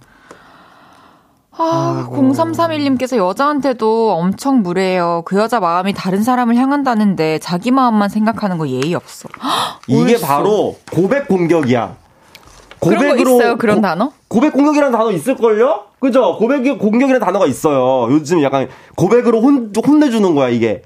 아, 1.52 2.10
0331님께서 2.12 3.16
여자한테도 3.16 4.12
엄청 4.14 4.64
무례해요. 4.64 5.22
그 5.26 5.38
여자 5.38 5.60
마음이 5.60 5.94
다른 5.94 6.24
사람을 6.24 6.56
향한다는데 6.56 7.38
자기 7.40 7.70
마음만 7.70 8.10
생각하는 8.10 8.58
거 8.58 8.68
예의 8.68 8.96
없어. 8.96 9.30
이게 9.88 10.14
옳소. 10.14 10.26
바로 10.26 10.76
고백 10.92 11.28
공격이야. 11.28 11.96
그런 12.82 13.08
거 13.08 13.16
있어요, 13.18 13.56
그런 13.58 13.82
단어? 13.82 14.12
고백 14.28 14.54
공격이라는 14.54 14.92
단어 14.92 15.12
있을걸요? 15.12 15.84
그죠? 16.00 16.38
고백 16.38 16.64
공격이라는 16.78 17.20
단어가 17.20 17.46
있어요. 17.46 18.12
요즘 18.12 18.42
약간 18.42 18.68
고백으로 18.96 19.42
혼, 19.42 19.72
혼내주는 19.76 20.36
거야, 20.36 20.50
이게. 20.50 20.82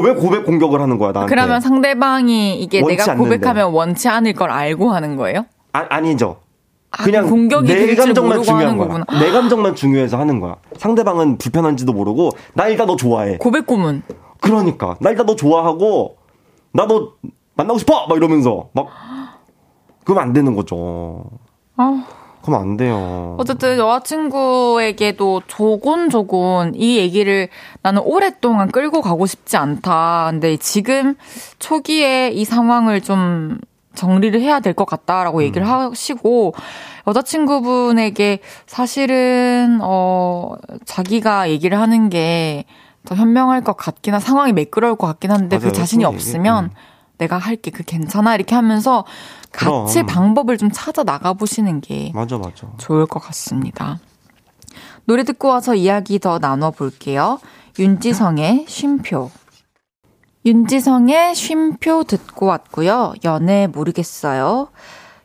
왜 0.00 0.14
고백 0.14 0.44
공격을 0.44 0.80
하는 0.80 0.98
거야, 0.98 1.12
나한테? 1.12 1.34
그러면 1.34 1.60
상대방이 1.60 2.60
이게 2.60 2.80
내가. 2.82 3.16
고백하면 3.16 3.72
원치 3.72 4.08
않을 4.08 4.32
걸 4.34 4.50
알고 4.50 4.90
하는 4.90 5.16
거예요? 5.16 5.46
아, 5.72 5.86
아니죠. 5.88 6.36
아, 6.90 7.04
그냥 7.04 7.28
공격이 7.28 7.72
내 7.74 7.94
감정만 7.94 8.42
중요한 8.42 8.76
거야. 8.76 9.04
내 9.18 9.30
감정만 9.30 9.74
중요해서 9.74 10.18
하는 10.18 10.40
거야. 10.40 10.56
상대방은 10.76 11.38
불편한지도 11.38 11.92
모르고 11.92 12.30
나 12.54 12.68
일단 12.68 12.86
너 12.86 12.96
좋아해. 12.96 13.38
고백 13.38 13.66
고문. 13.66 14.02
그러니까 14.40 14.96
나 15.00 15.10
일단 15.10 15.24
너 15.26 15.34
좋아하고 15.36 16.16
나 16.72 16.86
너 16.86 17.12
만나고 17.54 17.78
싶어 17.78 18.06
막 18.08 18.16
이러면서 18.16 18.68
막 18.72 18.88
그러면 20.04 20.24
안 20.24 20.32
되는 20.32 20.54
거죠. 20.54 21.22
아, 21.76 22.04
그러면 22.42 22.60
안 22.70 22.76
돼요. 22.76 23.36
어쨌든 23.38 23.78
여자친구에게도 23.78 25.42
조곤조곤 25.46 26.72
이 26.74 26.98
얘기를 26.98 27.48
나는 27.82 28.02
오랫동안 28.04 28.70
끌고 28.70 29.00
가고 29.02 29.26
싶지 29.26 29.56
않다. 29.56 30.28
근데 30.30 30.56
지금 30.56 31.14
초기에 31.58 32.30
이 32.30 32.44
상황을 32.44 33.00
좀 33.00 33.58
정리를 33.94 34.40
해야 34.40 34.60
될 34.60 34.72
것 34.74 34.84
같다라고 34.86 35.42
얘기를 35.42 35.68
하시고 35.68 36.54
여자친구분에게 37.06 38.38
사실은 38.66 39.78
어 39.82 40.54
자기가 40.84 41.50
얘기를 41.50 41.78
하는 41.78 42.08
게 42.08 42.64
더 43.04 43.16
현명할 43.16 43.62
것 43.62 43.76
같긴 43.76 44.14
한 44.14 44.20
상황이 44.20 44.52
매끄러울 44.52 44.94
것 44.94 45.08
같긴 45.08 45.32
한데 45.32 45.58
그 45.58 45.64
맞아요. 45.64 45.72
자신이 45.72 46.04
그런 46.04 46.14
없으면 46.14 46.64
얘기, 46.66 46.74
음. 46.74 46.76
내가 47.18 47.36
할게 47.36 47.72
그 47.72 47.82
괜찮아 47.82 48.36
이렇게 48.36 48.54
하면서 48.54 49.04
같이 49.52 49.94
그럼. 49.94 50.06
방법을 50.06 50.58
좀 50.58 50.70
찾아 50.72 51.04
나가 51.04 51.32
보시는 51.34 51.80
게 51.80 52.10
맞아 52.14 52.38
맞아. 52.38 52.66
좋을 52.78 53.06
것 53.06 53.20
같습니다. 53.20 54.00
노래 55.04 55.24
듣고 55.24 55.48
와서 55.48 55.74
이야기 55.74 56.18
더 56.18 56.38
나눠 56.38 56.70
볼게요. 56.70 57.38
윤지성의 57.78 58.66
쉼표. 58.68 59.30
윤지성의 60.44 61.34
쉼표 61.34 62.04
듣고 62.04 62.46
왔고요. 62.46 63.14
연애 63.24 63.66
모르겠어요. 63.66 64.68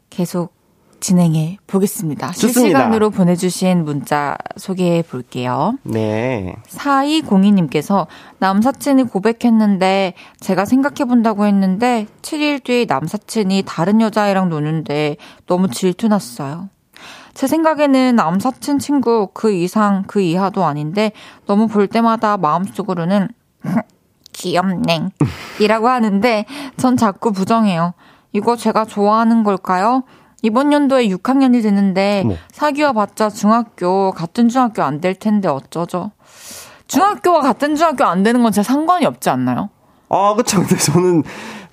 계속 0.10 0.54
진행해 1.00 1.58
보겠습니다. 1.68 2.32
좋습니다. 2.32 2.60
실시간으로 2.60 3.10
보내주신 3.10 3.86
문자 3.86 4.38
소개해 4.56 5.04
볼게요. 5.04 5.78
네. 5.84 6.56
4202님께서 6.68 8.08
남사친이 8.40 9.04
고백했는데 9.04 10.14
제가 10.40 10.66
생각해 10.66 11.06
본다고 11.08 11.46
했는데 11.46 12.08
7일 12.22 12.64
뒤에 12.64 12.86
남사친이 12.86 13.64
다른 13.66 14.02
여자애랑 14.02 14.50
노는데 14.50 15.18
너무 15.46 15.70
질투났어요. 15.70 16.70
제 17.34 17.46
생각에는 17.46 18.16
남사친 18.16 18.80
친구 18.80 19.30
그 19.32 19.52
이상 19.52 20.04
그 20.08 20.22
이하도 20.22 20.66
아닌데 20.66 21.12
너무 21.46 21.68
볼 21.68 21.88
때마다 21.88 22.38
마음속으로는 22.38 23.28
귀엽냉 24.34 25.12
이라고 25.62 25.88
하는데 25.88 26.46
전 26.78 26.98
자꾸 26.98 27.32
부정해요. 27.32 27.94
이거 28.34 28.56
제가 28.56 28.86
좋아하는 28.86 29.44
걸까요? 29.44 30.04
이번 30.44 30.72
연도에 30.72 31.08
6학년이 31.08 31.64
되는데 31.64 32.24
뭐. 32.26 32.38
사귀어 32.52 32.94
봤자 32.94 33.30
중학교 33.30 34.12
같은 34.12 34.50
중학교 34.50 34.84
안 34.84 35.02
될 35.02 35.16
텐데 35.16 35.48
어쩌죠? 35.48 36.12
중학교와 36.88 37.42
같은 37.42 37.76
중학교 37.76 38.06
안 38.06 38.24
되는 38.24 38.42
건 38.44 38.52
진짜 38.52 38.72
상관이 38.72 39.06
없지 39.06 39.30
않나요? 39.30 39.70
아, 40.10 40.34
그쵸. 40.36 40.60
근데 40.60 40.76
저는 40.78 41.24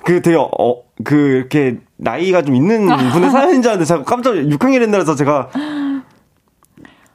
그 0.04 0.20
되게 0.22 0.36
어, 0.36 0.48
그 1.04 1.14
이렇게 1.14 1.78
나이가 1.96 2.42
좀 2.42 2.54
있는 2.56 2.86
분의 3.12 3.30
사연인 3.30 3.62
줄 3.62 3.70
알았는데 3.70 3.84
제가 3.84 4.02
깜짝 4.04 4.32
6학년 4.34 4.80
된다해서 4.80 5.14
제가 5.14 5.50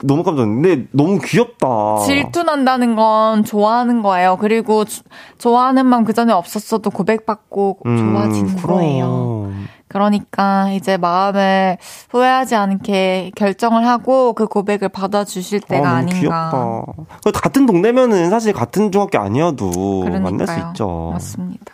너무 0.01 0.23
깜짝 0.23 0.45
놀랐는데 0.45 0.87
너무 0.91 1.19
귀엽다. 1.19 1.67
질투 2.05 2.43
난다는 2.43 2.95
건 2.95 3.43
좋아하는 3.43 4.01
거예요. 4.01 4.37
그리고 4.39 4.85
주, 4.85 5.01
좋아하는 5.37 5.85
마음 5.87 6.05
그 6.05 6.13
전에 6.13 6.31
없었어도 6.31 6.89
고백받고 6.89 7.79
음, 7.85 7.97
좋아지는 8.13 8.55
그럼. 8.55 8.77
거예요. 8.77 9.51
그러니까 9.89 10.69
이제 10.71 10.97
마음을 10.97 11.77
후회하지 12.11 12.55
않게 12.55 13.31
결정을 13.35 13.85
하고 13.85 14.33
그 14.33 14.45
고백을 14.47 14.89
받아주실 14.89 15.61
때가 15.61 15.89
아, 15.89 16.01
닌가 16.01 16.19
귀엽다. 16.19 16.85
같은 17.33 17.65
동네면은 17.65 18.29
사실 18.29 18.53
같은 18.53 18.91
중학교 18.91 19.19
아니어도 19.19 19.69
그러니까요. 20.01 20.21
만날 20.21 20.47
수 20.47 20.67
있죠. 20.69 21.09
맞습니다. 21.13 21.73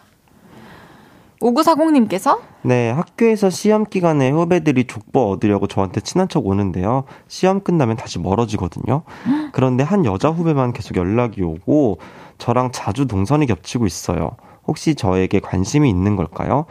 5940님께서 1.42 2.40
네, 2.64 2.90
학교에서 2.90 3.50
시험 3.50 3.84
기간에 3.84 4.32
후배들이 4.32 4.86
족보 4.86 5.32
얻으려고 5.32 5.68
저한테 5.68 6.02
친한 6.02 6.28
척 6.28 6.48
오는데요. 6.48 7.04
시험 7.28 7.60
끝나면 7.62 7.98
다시 7.98 8.18
멀어지거든요. 8.20 9.04
그런데 9.52 9.84
한 9.84 10.06
여자 10.06 10.30
후배만 10.30 10.74
계속 10.74 10.96
연락이 10.98 11.44
오고 11.44 12.00
저랑 12.38 12.72
자주 12.72 13.06
동선이 13.06 13.46
겹치고 13.46 13.86
있어요. 13.86 14.32
혹시 14.66 14.96
저에게 14.96 15.40
관심이 15.40 15.90
있는 15.90 16.16
걸까요? 16.16 16.66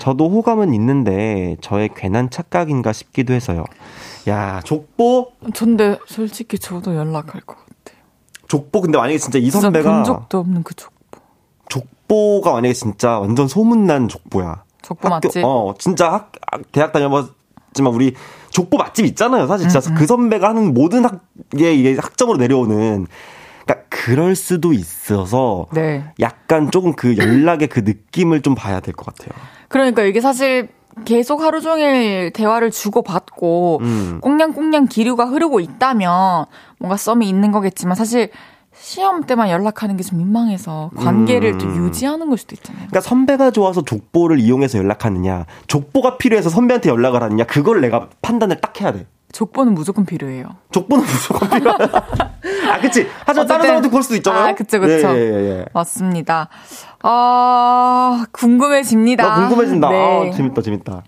저도 0.00 0.30
호감은 0.30 0.72
있는데 0.74 1.56
저의 1.60 1.90
괜한 1.94 2.30
착각인가 2.30 2.92
싶기도 2.92 3.34
해서요. 3.34 3.64
야, 4.28 4.60
족보? 4.64 5.32
전데 5.54 5.98
솔직히 6.06 6.58
저도 6.58 6.94
연락할 6.96 7.42
것 7.42 7.56
같아요. 7.58 8.00
족보 8.48 8.80
근데 8.80 8.96
만약에 8.96 9.18
진짜 9.18 9.38
이 9.38 9.50
선배가 9.50 9.92
본 9.92 10.04
적도 10.04 10.38
없는 10.38 10.62
그 10.62 10.74
족보. 10.74 11.20
족보가 11.68 12.52
만약에 12.52 12.72
진짜 12.72 13.18
완전 13.20 13.46
소문난 13.46 14.08
족보야. 14.08 14.64
족보 14.82 15.08
학교, 15.08 15.28
맛집? 15.28 15.44
어, 15.44 15.74
진짜 15.78 16.10
학, 16.10 16.32
대학 16.72 16.92
다녀봤지만 16.92 17.92
우리 17.92 18.14
족보 18.48 18.78
맛집 18.78 19.04
있잖아요. 19.04 19.46
사실 19.46 19.68
진짜 19.68 19.86
음, 19.90 19.92
음. 19.94 19.98
그 19.98 20.06
선배가 20.06 20.48
하는 20.48 20.72
모든 20.72 21.04
학에 21.04 21.74
이게 21.74 21.96
학점으로 21.96 22.38
내려오는 22.38 23.06
그러니까 23.66 23.86
그럴 23.90 24.34
수도 24.34 24.72
있어서 24.72 25.66
네. 25.72 26.04
약간 26.20 26.70
조금 26.70 26.94
그 26.94 27.16
연락의 27.18 27.68
그 27.68 27.80
느낌을 27.80 28.40
좀 28.40 28.54
봐야 28.54 28.80
될 28.80 28.94
것 28.94 29.04
같아요. 29.14 29.38
그러니까 29.70 30.02
이게 30.02 30.20
사실 30.20 30.68
계속 31.04 31.40
하루 31.40 31.60
종일 31.60 32.32
대화를 32.32 32.70
주고받고 32.70 33.78
음. 33.80 34.18
꽁냥꽁냥 34.20 34.86
기류가 34.86 35.24
흐르고 35.26 35.60
있다면 35.60 36.44
뭔가 36.78 36.96
썸이 36.96 37.26
있는 37.28 37.52
거겠지만 37.52 37.94
사실 37.94 38.30
시험 38.74 39.22
때만 39.22 39.48
연락하는 39.50 39.96
게 39.96 40.02
좀 40.02 40.18
민망해서 40.18 40.90
관계를 40.96 41.52
음. 41.54 41.58
또 41.58 41.66
유지하는 41.76 42.28
걸 42.28 42.38
수도 42.38 42.54
있잖아요. 42.56 42.86
그러니까 42.88 43.00
선배가 43.00 43.50
좋아서 43.52 43.84
족보를 43.84 44.40
이용해서 44.40 44.78
연락하냐, 44.78 45.46
족보가 45.68 46.18
필요해서 46.18 46.50
선배한테 46.50 46.88
연락을 46.90 47.22
하느냐, 47.22 47.44
그걸 47.44 47.80
내가 47.80 48.08
판단을 48.22 48.60
딱 48.60 48.80
해야 48.80 48.92
돼. 48.92 49.06
족보는 49.32 49.74
무조건 49.74 50.04
필요해요. 50.04 50.44
족보는 50.72 51.04
무조건 51.04 51.48
필요하다. 51.58 52.04
아, 52.72 52.80
그치. 52.80 53.06
하지만 53.24 53.46
다른 53.46 53.66
사람도 53.66 53.90
그럴 53.90 54.02
수도 54.02 54.16
있잖아요. 54.16 54.44
아, 54.48 54.54
그쵸, 54.54 54.80
그쵸. 54.80 55.08
예, 55.08 55.14
예, 55.16 55.50
예. 55.60 55.64
맞습니다. 55.72 56.48
아, 57.02 58.24
궁금해집니다. 58.32 59.24
아, 59.24 59.48
궁금해진다. 59.48 59.88
네. 59.90 60.28
아, 60.28 60.36
재밌다, 60.36 60.62
재밌다. 60.62 61.02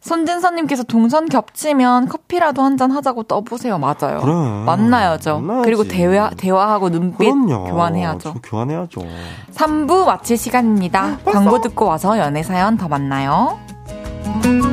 손진선님께서 0.00 0.82
동선 0.84 1.28
겹치면 1.28 2.08
커피라도 2.08 2.62
한 2.62 2.78
잔 2.78 2.90
하자고 2.90 3.24
떠보세요. 3.24 3.76
맞아요. 3.78 4.20
그래. 4.22 4.32
만나야죠. 4.64 5.40
만나야지. 5.40 5.64
그리고 5.66 5.84
대화, 5.84 6.30
대화하고 6.30 6.88
눈빛 6.88 7.18
그럼요. 7.18 7.64
교환해야죠. 7.70 8.34
교환해야죠. 8.42 9.02
3부 9.54 10.06
마칠 10.06 10.38
시간입니다. 10.38 11.02
아, 11.02 11.18
광고 11.30 11.60
듣고 11.60 11.84
와서 11.84 12.18
연애사연 12.18 12.78
더 12.78 12.88
만나요. 12.88 13.58
KBS 14.42 14.69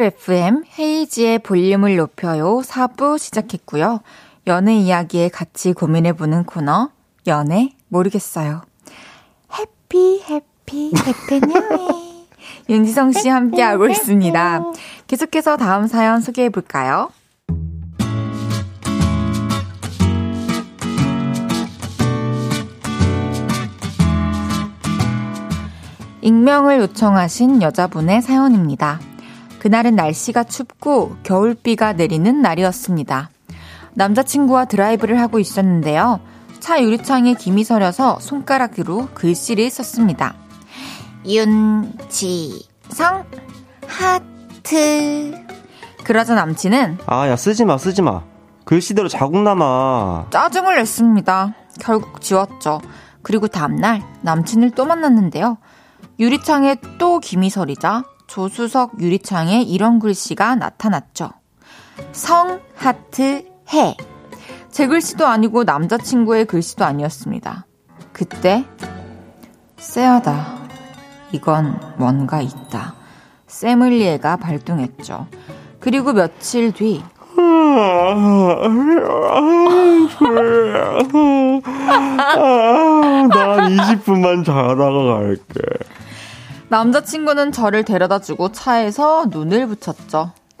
쿨 0.00 0.06
FM 0.06 0.64
헤이지의 0.78 1.40
볼륨을 1.40 1.96
높여요 1.96 2.62
4부 2.64 3.18
시작했고요. 3.18 4.00
연애 4.46 4.74
이야기에 4.74 5.28
같이 5.28 5.74
고민해보는 5.74 6.44
코너 6.44 6.88
연애 7.26 7.74
모르겠어요. 7.88 8.62
해피 9.52 10.22
해피 10.26 10.92
해피 10.96 11.40
뉴이 11.46 12.26
윤지성 12.70 13.12
씨 13.12 13.28
함께하고 13.28 13.88
있습니다. 13.88 14.72
계속해서 15.06 15.58
다음 15.58 15.86
사연 15.86 16.22
소개해볼까요? 16.22 17.10
익명을 26.22 26.78
요청하신 26.78 27.60
여자분의 27.60 28.22
사연입니다. 28.22 28.98
그날은 29.60 29.94
날씨가 29.94 30.44
춥고 30.44 31.16
겨울비가 31.22 31.92
내리는 31.92 32.42
날이었습니다. 32.42 33.30
남자친구와 33.94 34.64
드라이브를 34.64 35.20
하고 35.20 35.38
있었는데요. 35.38 36.18
차 36.60 36.82
유리창에 36.82 37.34
김이 37.34 37.62
서려서 37.64 38.18
손가락으로 38.20 39.08
글씨를 39.14 39.70
썼습니다. 39.70 40.34
윤지성 41.26 43.24
하트. 43.86 45.34
그러자 46.04 46.34
남친은 46.34 46.98
아, 47.06 47.28
야 47.28 47.36
쓰지 47.36 47.64
마, 47.66 47.76
쓰지 47.76 48.00
마. 48.02 48.22
글씨대로 48.64 49.08
자국 49.08 49.42
남아. 49.42 50.28
짜증을 50.30 50.76
냈습니다. 50.76 51.54
결국 51.80 52.22
지웠죠. 52.22 52.80
그리고 53.22 53.46
다음날 53.46 54.02
남친을 54.22 54.70
또 54.70 54.86
만났는데요. 54.86 55.58
유리창에 56.18 56.76
또 56.98 57.20
김이 57.20 57.50
서리자 57.50 58.04
조수석 58.30 59.00
유리창에 59.00 59.62
이런 59.62 59.98
글씨가 59.98 60.54
나타났죠. 60.54 61.30
성, 62.12 62.60
하트, 62.76 63.44
해. 63.74 63.96
제 64.70 64.86
글씨도 64.86 65.26
아니고 65.26 65.64
남자친구의 65.64 66.44
글씨도 66.44 66.84
아니었습니다. 66.84 67.66
그때, 68.12 68.64
쎄하다. 69.78 70.60
이건 71.32 71.80
뭔가 71.96 72.40
있다. 72.40 72.94
세물리에가 73.48 74.36
발동했죠. 74.36 75.26
그리고 75.80 76.12
며칠 76.12 76.70
뒤, 76.70 77.02
난 83.28 83.76
20분만 83.76 84.44
자다가 84.44 85.04
갈게. 85.14 85.99
남자친구는 86.70 87.50
저를 87.50 87.84
데려다 87.84 88.20
주고 88.20 88.52
차에서 88.52 89.26
눈을 89.28 89.66
붙였죠. 89.66 90.30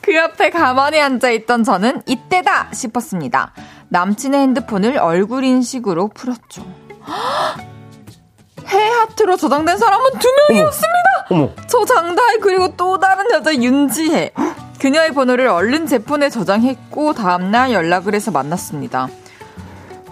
그 0.00 0.16
옆에 0.16 0.48
가만히 0.48 0.98
앉아 0.98 1.28
있던 1.30 1.62
저는 1.62 2.02
이때다 2.06 2.72
싶었습니다. 2.72 3.52
남친의 3.90 4.40
핸드폰을 4.40 4.96
얼굴 4.96 5.44
인식으로 5.44 6.08
풀었죠. 6.08 6.64
해 8.66 8.88
하트로 8.88 9.36
저장된 9.36 9.76
사람은 9.76 10.10
두 10.18 10.28
명이었습니다. 10.48 11.07
어머. 11.30 11.50
저 11.66 11.84
장다희 11.84 12.38
그리고 12.40 12.68
또 12.76 12.98
다른 12.98 13.30
여자 13.32 13.54
윤지혜. 13.54 14.32
그녀의 14.80 15.12
번호를 15.12 15.48
얼른 15.48 15.86
제 15.86 15.98
폰에 15.98 16.30
저장했고 16.30 17.12
다음날 17.12 17.72
연락을 17.72 18.14
해서 18.14 18.30
만났습니다. 18.30 19.08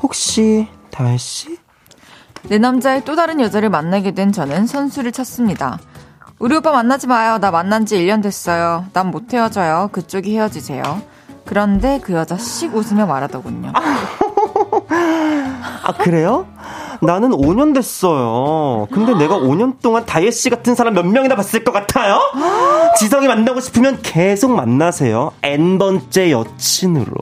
혹시 0.02 0.68
다혜 0.90 1.16
씨? 1.16 1.56
내 2.48 2.58
남자의 2.58 3.04
또 3.04 3.16
다른 3.16 3.40
여자를 3.40 3.70
만나게 3.70 4.12
된 4.12 4.32
저는 4.32 4.66
선수를 4.66 5.12
쳤습니다. 5.12 5.78
우리 6.38 6.54
오빠 6.56 6.70
만나지 6.72 7.06
마요. 7.06 7.38
나 7.38 7.50
만난 7.50 7.86
지 7.86 7.96
1년 7.96 8.22
됐어요. 8.22 8.84
난 8.92 9.10
못 9.10 9.32
헤어져요. 9.32 9.88
그쪽이 9.92 10.36
헤어지세요. 10.36 11.00
그런데 11.46 12.00
그 12.02 12.12
여자 12.12 12.36
씩 12.36 12.74
웃으며 12.74 13.06
말하더군요. 13.06 13.72
아, 15.84 15.92
그래요? 15.98 16.46
나는 17.02 17.30
5년 17.30 17.74
됐어요. 17.74 18.86
근데 18.90 19.14
내가 19.14 19.36
5년 19.38 19.80
동안 19.82 20.04
다혜 20.06 20.30
씨 20.30 20.48
같은 20.50 20.74
사람 20.74 20.94
몇 20.94 21.06
명이나 21.06 21.36
봤을 21.36 21.62
것 21.64 21.72
같아요? 21.72 22.18
지성이 22.98 23.28
만나고 23.28 23.60
싶으면 23.60 23.98
계속 24.02 24.52
만나세요. 24.52 25.32
N번째 25.42 26.30
여친으로. 26.32 27.12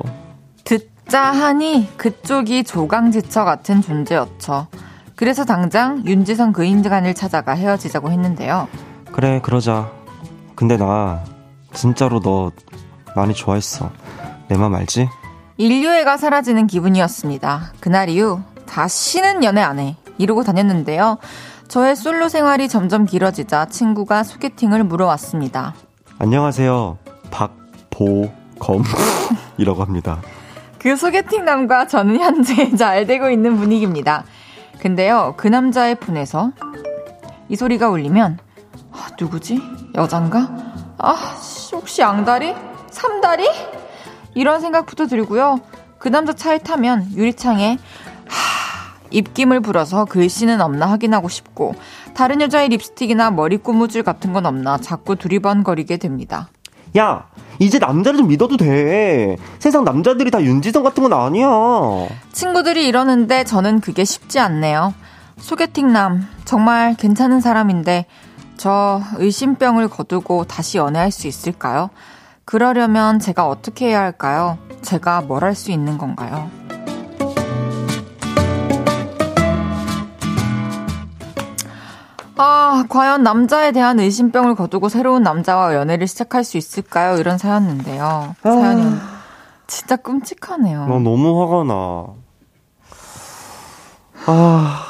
듣자 0.65 1.23
하니 1.23 1.89
그쪽이 1.97 2.65
조강지처 2.65 3.45
같은 3.45 3.83
존재였죠. 3.83 4.69
그래서 5.17 5.45
당장 5.45 6.03
윤지성 6.07 6.53
그 6.53 6.65
인간을 6.65 7.15
찾아가 7.15 7.53
헤어지자고 7.53 8.11
했는데요. 8.11 8.69
그래, 9.13 9.41
그러자. 9.43 9.91
근데 10.57 10.77
나 10.77 11.23
진짜로 11.73 12.21
너 12.21 12.51
많이 13.17 13.35
좋아했어. 13.35 13.91
내 14.49 14.57
맘 14.57 14.75
알지? 14.75 15.09
인류애가 15.57 16.17
사라지는 16.17 16.67
기분이었습니다. 16.67 17.73
그날 17.81 18.09
이후 18.09 18.41
다시는 18.67 19.45
연애 19.45 19.63
안 19.63 19.79
해. 19.79 19.97
이러고 20.19 20.43
다녔는데요. 20.43 21.19
저의 21.69 21.95
솔로 21.97 22.29
생활이 22.29 22.69
점점 22.69 23.05
길어지자 23.05 23.67
친구가 23.67 24.23
소개팅을 24.25 24.85
물어왔습니다. 24.85 25.75
안녕하세요. 26.19 26.99
박보검이라고 27.31 28.85
합니다. 29.83 30.21
그 30.79 30.97
소개팅 30.97 31.45
남과 31.45 31.87
저는 31.87 32.19
현재 32.21 32.75
잘 32.77 33.07
되고 33.07 33.31
있는 33.31 33.57
분위기입니다. 33.57 34.25
근데요, 34.81 35.35
그 35.37 35.49
남자의 35.49 35.95
폰에서 35.95 36.51
이 37.49 37.57
소리가 37.57 37.89
울리면 37.89 38.39
아, 38.93 39.07
누구지? 39.19 39.61
여잔가? 39.95 40.49
아, 40.99 41.11
혹시 41.73 42.03
양다리? 42.03 42.55
삼다리? 42.91 43.49
이런 44.35 44.61
생각부터 44.61 45.07
들고요. 45.07 45.61
그 45.99 46.09
남자 46.09 46.33
차에 46.33 46.59
타면 46.59 47.13
유리창에 47.15 47.79
하, 48.27 48.99
입김을 49.11 49.61
불어서 49.61 50.05
글씨는 50.05 50.61
없나 50.61 50.87
확인하고 50.87 51.29
싶고 51.29 51.75
다른 52.15 52.41
여자의 52.41 52.69
립스틱이나 52.69 53.31
머리 53.31 53.57
고무줄 53.57 54.03
같은 54.03 54.33
건 54.33 54.47
없나 54.47 54.79
자꾸 54.79 55.17
두리번거리게 55.17 55.97
됩니다. 55.97 56.49
야, 56.97 57.27
이제 57.59 57.79
남자를 57.79 58.19
좀 58.19 58.29
믿어도 58.29 58.57
돼. 58.57 59.37
세상 59.59 59.85
남자들이 59.85 60.31
다 60.31 60.43
윤지성 60.43 60.83
같은 60.83 61.03
건 61.03 61.13
아니야. 61.13 61.49
친구들이 62.33 62.87
이러는데 62.87 63.45
저는 63.45 63.81
그게 63.81 64.05
쉽지 64.05 64.39
않네요. 64.39 64.95
소개팅남, 65.39 66.27
정말 66.45 66.95
괜찮은 66.95 67.41
사람인데, 67.41 68.07
저 68.57 69.03
의심병을 69.17 69.89
거두고 69.89 70.45
다시 70.45 70.79
연애할 70.79 71.11
수 71.11 71.27
있을까요? 71.27 71.91
그러려면 72.45 73.19
제가 73.19 73.47
어떻게 73.49 73.89
해야 73.89 74.01
할까요? 74.01 74.59
제가 74.83 75.23
뭘 75.23 75.43
할 75.45 75.55
수 75.55 75.71
있는 75.71 75.99
건가요? 75.99 76.51
아, 82.37 82.85
과연 82.89 83.23
남자에 83.23 83.71
대한 83.73 84.01
의심병을 84.01 84.57
거두고 84.57 84.89
새로운 84.89 85.23
남자와 85.23 85.75
연애를 85.75 86.07
시작할 86.09 86.43
수 86.43 86.57
있을까요? 86.57 87.17
이런 87.19 87.39
사연인데요. 87.39 88.35
사연이 88.43 88.97
진짜 89.69 89.97
끔찍하네요. 89.97 90.81
나 90.87 90.99
너무 90.99 91.41
화가 91.43 91.65
나. 91.65 92.07
아. 94.27 94.85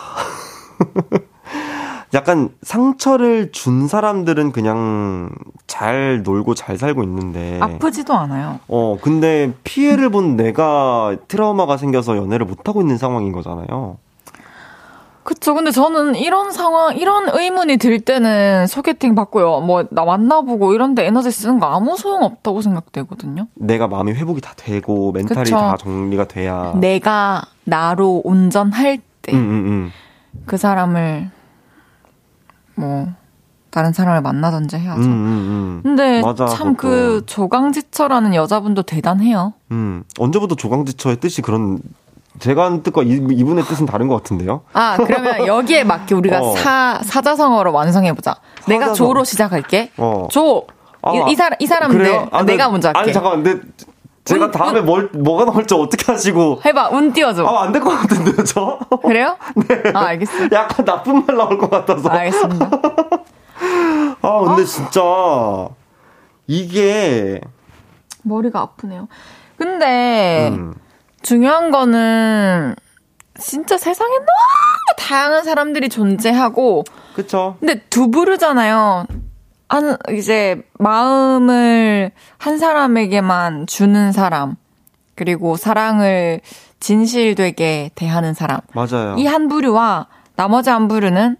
약간 2.14 2.50
상처를 2.62 3.50
준 3.50 3.88
사람들은 3.88 4.52
그냥 4.52 5.30
잘 5.66 6.22
놀고 6.22 6.54
잘 6.54 6.78
살고 6.78 7.02
있는데. 7.02 7.58
아프지도 7.60 8.14
않아요. 8.14 8.60
어, 8.68 8.96
근데 9.02 9.52
피해를 9.64 10.10
본 10.10 10.36
내가 10.36 11.16
트라우마가 11.26 11.76
생겨서 11.76 12.16
연애를 12.16 12.46
못 12.46 12.68
하고 12.68 12.80
있는 12.80 12.98
상황인 12.98 13.32
거잖아요. 13.32 13.98
그쵸. 15.24 15.54
근데 15.54 15.70
저는 15.70 16.16
이런 16.16 16.52
상황, 16.52 16.96
이런 16.96 17.28
의문이 17.32 17.78
들 17.78 17.98
때는 17.98 18.66
소개팅 18.66 19.14
받고요. 19.14 19.60
뭐, 19.60 19.84
나 19.90 20.04
만나보고 20.04 20.74
이런데 20.74 21.06
에너지 21.06 21.30
쓰는 21.30 21.58
거 21.58 21.66
아무 21.66 21.96
소용 21.96 22.22
없다고 22.22 22.60
생각되거든요. 22.60 23.46
내가 23.54 23.88
마음이 23.88 24.12
회복이 24.12 24.40
다 24.40 24.52
되고 24.54 25.12
멘탈이 25.12 25.44
그쵸. 25.44 25.56
다 25.56 25.76
정리가 25.78 26.28
돼야. 26.28 26.74
내가 26.76 27.42
나로 27.64 28.20
온전할 28.22 29.00
때그 29.22 29.36
음, 29.36 29.42
음, 29.42 29.92
음. 30.46 30.56
사람을 30.56 31.30
뭐 32.74 33.08
다른 33.70 33.92
사람을 33.92 34.20
만나든지 34.22 34.76
해야죠. 34.76 35.00
음, 35.00 35.04
음, 35.04 35.10
음. 35.10 35.80
근데 35.82 36.22
참 36.56 36.76
그. 36.76 37.22
조강지처라는 37.26 38.34
여자분도 38.34 38.82
대단해요. 38.82 39.54
음. 39.72 40.04
언제부터 40.18 40.54
조강지처의 40.54 41.16
뜻이 41.16 41.42
그런 41.42 41.80
제가 42.38 42.64
하는 42.66 42.82
뜻과 42.82 43.02
이, 43.02 43.10
이분의 43.30 43.64
뜻은 43.64 43.86
다른 43.86 44.08
것 44.08 44.16
같은데요? 44.16 44.62
아, 44.72 44.96
그러면 44.96 45.46
여기에 45.46 45.84
맞게 45.84 46.14
우리가 46.14 46.38
어. 46.42 46.56
사, 46.56 47.00
사자성어로 47.04 47.72
완성해 47.72 48.12
보자. 48.12 48.36
내가 48.66 48.86
사자성어. 48.86 48.94
조로 49.08 49.24
시작할게. 49.24 49.90
어. 49.96 50.28
조! 50.30 50.66
아, 51.02 51.12
이, 51.12 51.32
이 51.32 51.34
사람, 51.34 51.56
이 51.60 51.66
사람들. 51.66 51.98
그래요? 51.98 52.28
아, 52.32 52.42
내가 52.44 52.66
네. 52.66 52.72
먼저 52.72 52.88
할게. 52.88 52.98
아니, 53.00 53.12
잠깐만. 53.12 53.42
근데 53.42 53.62
제가 54.24 54.46
운- 54.46 54.50
다음에 54.50 54.80
뭘, 54.80 55.10
뭐가 55.12 55.44
나올지 55.44 55.74
어떻게 55.74 56.10
하시고. 56.10 56.60
해봐, 56.64 56.88
운 56.90 57.12
띄워줘. 57.12 57.44
아, 57.44 57.64
안 57.64 57.72
될 57.72 57.80
것 57.82 57.90
같은데요, 57.90 58.44
저? 58.44 58.78
그래요? 59.04 59.36
네. 59.56 59.90
아, 59.94 60.06
알겠어. 60.06 60.32
약간 60.52 60.84
나쁜 60.86 61.24
말 61.26 61.36
나올 61.36 61.58
것 61.58 61.68
같아서. 61.70 62.08
알겠습니다. 62.08 62.70
아, 64.22 64.40
근데 64.46 64.64
진짜. 64.64 65.00
이게. 66.46 67.40
머리가 68.22 68.60
아프네요. 68.60 69.08
근데, 69.58 70.48
음, 70.52 70.74
중요한 71.22 71.70
거는, 71.70 72.74
진짜 73.38 73.76
세상에 73.76 74.10
너무 74.10 74.26
다양한 74.96 75.44
사람들이 75.44 75.88
존재하고, 75.90 76.84
그쵸. 77.14 77.56
근데 77.60 77.82
두부르잖아요. 77.90 79.06
한, 79.74 79.96
이제, 80.12 80.62
마음을 80.78 82.12
한 82.38 82.58
사람에게만 82.58 83.66
주는 83.66 84.12
사람, 84.12 84.54
그리고 85.16 85.56
사랑을 85.56 86.40
진실되게 86.80 87.90
대하는 87.94 88.34
사람. 88.34 88.60
맞아요. 88.74 89.16
이 89.18 89.26
한 89.26 89.48
부류와 89.48 90.06
나머지 90.36 90.70
한 90.70 90.86
부류는 90.88 91.36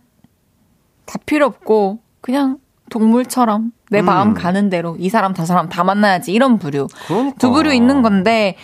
다 1.07 1.19
필요 1.27 1.47
없고, 1.47 1.99
그냥 2.21 2.59
동물처럼 2.91 3.73
내 3.91 4.01
음. 4.01 4.05
마음 4.07 4.35
가는 4.35 4.71
대로 4.71 4.97
이 4.99 5.09
사람, 5.11 5.33
다 5.35 5.45
사람 5.45 5.69
다 5.69 5.85
만나야지. 5.85 6.33
이런 6.33 6.59
부류. 6.59 6.89
그러니까. 7.07 7.37
두 7.39 7.51
부류 7.51 7.73
있는 7.73 8.03
건데, 8.03 8.57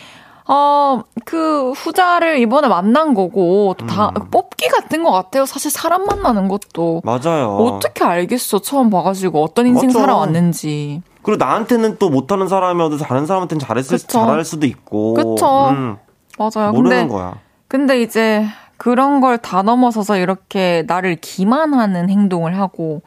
어, 0.53 1.03
그 1.25 1.71
후자를 1.73 2.39
이번에 2.39 2.67
만난 2.69 3.15
거고, 3.15 3.75
또 3.79 3.87
다 3.87 4.09
음. 4.09 4.31
뽑기 4.31 4.69
같은 4.69 5.03
것 5.05 5.11
같아요. 5.13 5.47
사실 5.47 5.71
사람 5.71 6.05
만나는 6.05 6.49
것도. 6.49 7.03
맞아요. 7.05 7.57
어떻게 7.57 8.03
알겠어? 8.05 8.59
처음 8.61 8.91
봐가지고 8.91 9.43
어떤 9.43 9.67
인생 9.69 9.89
맞죠. 9.89 9.99
살아왔는지. 10.01 11.03
그리고 11.23 11.45
나한테는 11.45 11.99
또 11.99 12.11
못하는 12.11 12.49
사람이어도 12.49 12.97
다른 12.99 13.27
사람한테는 13.27 13.61
잘했을, 13.61 13.99
그쵸. 13.99 14.09
잘할 14.09 14.45
수도 14.45 14.67
있고. 14.67 15.15
그쵸. 15.15 15.69
음, 15.71 15.97
맞아요. 16.39 16.73
모르는 16.73 16.97
근데, 17.03 17.07
거야. 17.13 17.35
근데 17.69 18.03
이제 18.03 18.45
그런 18.77 19.21
걸 19.21 19.39
다 19.39 19.63
넘어서서 19.63 20.17
이렇게 20.17 20.83
나를 20.89 21.17
기만하는 21.21 22.09
행동을 22.11 22.59
하고, 22.59 23.03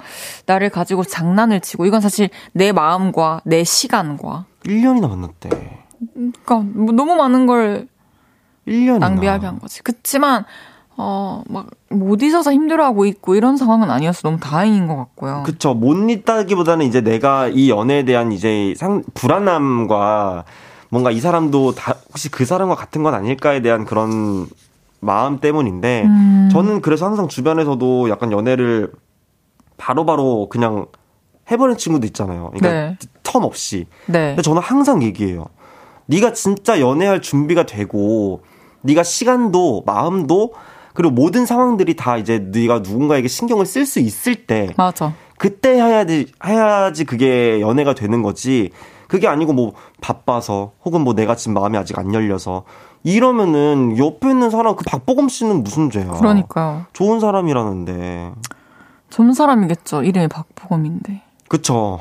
나를 0.46 0.70
가지고 0.70 1.04
장난을 1.04 1.60
치고, 1.60 1.86
이건 1.88 2.00
사실 2.00 2.30
내 2.54 2.72
마음과 2.72 3.42
내 3.44 3.64
시간과, 3.66 4.46
1년이나 4.66 5.10
만났대. 5.10 5.50
그러니까 6.14 6.60
뭐 6.60 6.92
너무 6.92 7.16
많은 7.16 7.46
걸 7.46 7.88
1년이나. 8.68 9.00
낭비하게 9.00 9.46
한 9.46 9.60
거지. 9.60 9.82
그치만, 9.84 10.46
어, 10.96 11.44
막, 11.48 11.68
못 11.90 12.22
잊어서 12.22 12.52
힘들어하고 12.54 13.06
있고 13.06 13.36
이런 13.36 13.58
상황은 13.58 13.90
아니어서 13.92 14.22
너무 14.24 14.40
다행인 14.40 14.88
것 14.88 14.96
같고요. 14.96 15.44
그쵸. 15.46 15.74
못 15.74 15.96
잊다기보다는 16.10 16.86
이제 16.86 17.02
내가 17.02 17.48
이 17.48 17.70
연애에 17.70 18.04
대한 18.04 18.32
이제 18.32 18.74
상, 18.78 19.04
불안함과 19.14 20.46
뭔가 20.90 21.12
이 21.12 21.20
사람도 21.20 21.74
다 21.74 21.96
혹시 22.10 22.30
그 22.30 22.46
사람과 22.46 22.76
같은 22.76 23.04
건 23.04 23.16
아닐까에 23.16 23.62
대한 23.62 23.84
그런 23.84 24.48
마음 25.00 25.40
때문인데 25.40 26.04
음. 26.06 26.50
저는 26.52 26.82
그래서 26.82 27.06
항상 27.06 27.28
주변에서도 27.28 28.10
약간 28.10 28.32
연애를 28.32 28.92
바로바로 29.78 30.48
그냥 30.50 30.86
해버린 31.52 31.78
친구도 31.78 32.06
있잖아요. 32.08 32.52
그러니까 32.54 32.70
네. 32.70 32.98
텀 33.24 33.44
없이. 33.44 33.88
네. 34.06 34.30
근데 34.30 34.42
저는 34.42 34.62
항상 34.62 35.04
얘기해요. 35.04 35.48
네가 36.08 36.34
진짜 36.34 36.80
연애할 36.80 37.22
준비가 37.22 37.66
되고 37.66 38.42
네가 38.82 39.04
시간도 39.04 39.84
마음도 39.86 40.54
그리고 40.94 41.14
모든 41.14 41.46
상황들이 41.46 41.96
다 41.96 42.18
이제 42.18 42.40
네가 42.40 42.80
누군가에게 42.80 43.28
신경을 43.28 43.66
쓸 43.66 43.86
수 43.86 44.00
있을 44.00 44.46
때 44.46 44.70
맞아. 44.78 45.14
그때 45.38 45.72
해야지 45.76 46.28
해야지 46.46 47.06
그게 47.06 47.60
연애가 47.62 47.96
되는 47.96 48.22
거지. 48.22 48.72
그게 49.08 49.28
아니고 49.28 49.54
뭐 49.54 49.74
바빠서 50.02 50.72
혹은 50.86 51.02
뭐 51.02 51.14
내가 51.14 51.36
지금 51.36 51.54
마음이 51.54 51.78
아직 51.78 51.98
안 52.00 52.14
열려서 52.14 52.64
이러면은 53.04 53.98
옆에 53.98 54.30
있는 54.30 54.50
사람 54.50 54.76
그 54.76 54.84
박보검 54.86 55.30
씨는 55.30 55.64
무슨 55.64 55.90
죄야? 55.90 56.08
그러니까요. 56.08 56.86
좋은 56.94 57.20
사람이라는데. 57.20 58.32
좋은 59.10 59.34
사람이겠죠. 59.34 60.04
이름이 60.04 60.30
박보검인데. 60.30 61.22
그쵸. 61.48 62.00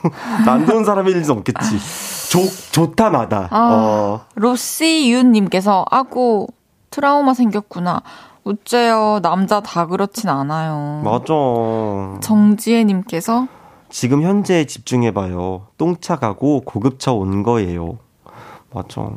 난 0.46 0.66
좋은 0.66 0.84
사람일 0.84 1.14
리는 1.14 1.30
없겠지. 1.30 1.78
좋, 2.34 2.40
좋다, 2.72 3.10
마다. 3.10 3.46
아, 3.52 3.56
어. 3.70 4.26
로시윤님께서, 4.34 5.84
아고, 5.88 6.48
트라우마 6.90 7.32
생겼구나. 7.32 8.02
어째요. 8.42 9.20
남자 9.22 9.60
다 9.60 9.86
그렇진 9.86 10.28
않아요. 10.28 11.02
맞아. 11.04 12.20
정지혜님께서, 12.20 13.46
지금 13.88 14.22
현재에 14.22 14.66
집중해봐요. 14.66 15.68
똥차 15.78 16.16
가고 16.16 16.62
고급차 16.62 17.12
온 17.12 17.44
거예요. 17.44 17.98
맞아. 18.72 19.08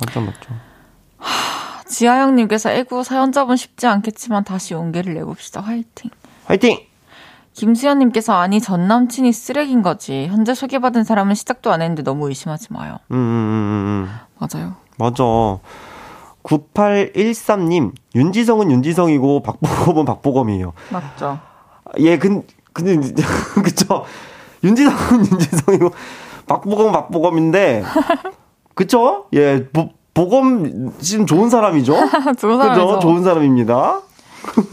맞아, 0.00 0.20
맞아. 0.20 0.38
지하영님께서, 1.86 2.70
애구, 2.70 3.04
사연자분 3.04 3.56
쉽지 3.56 3.86
않겠지만 3.86 4.44
다시 4.44 4.72
용기를 4.72 5.12
내봅시다. 5.12 5.60
화이팅. 5.60 6.10
화이팅! 6.46 6.78
김수현님께서, 7.54 8.34
아니, 8.34 8.60
전 8.60 8.88
남친이 8.88 9.32
쓰레기인 9.32 9.82
거지. 9.82 10.26
현재 10.28 10.54
소개받은 10.54 11.04
사람은 11.04 11.34
시작도 11.34 11.72
안 11.72 11.82
했는데 11.82 12.02
너무 12.02 12.28
의심하지 12.28 12.72
마요. 12.72 12.98
음, 13.12 13.16
음, 13.16 13.18
음, 13.18 14.08
음. 14.08 14.10
맞아요. 14.38 14.74
맞아. 14.98 15.24
9813님, 16.42 17.92
윤지성은 18.14 18.70
윤지성이고, 18.70 19.42
박보검은 19.42 20.04
박보검이에요. 20.04 20.72
맞죠. 20.90 21.38
예, 22.00 22.18
근, 22.18 22.42
근데, 22.72 22.96
그쵸. 23.64 24.04
윤지성은 24.62 25.26
윤지성이고, 25.30 25.90
박보검은 26.46 26.92
박보검인데, 26.92 27.84
그쵸? 28.74 29.26
예, 29.32 29.68
보, 29.70 29.90
보검 30.12 30.92
씨는 31.00 31.26
좋은 31.26 31.48
사람이죠? 31.50 31.94
좋은? 32.38 32.58
사람이죠. 32.58 32.98
좋은 32.98 33.22
사람입니다. 33.22 34.00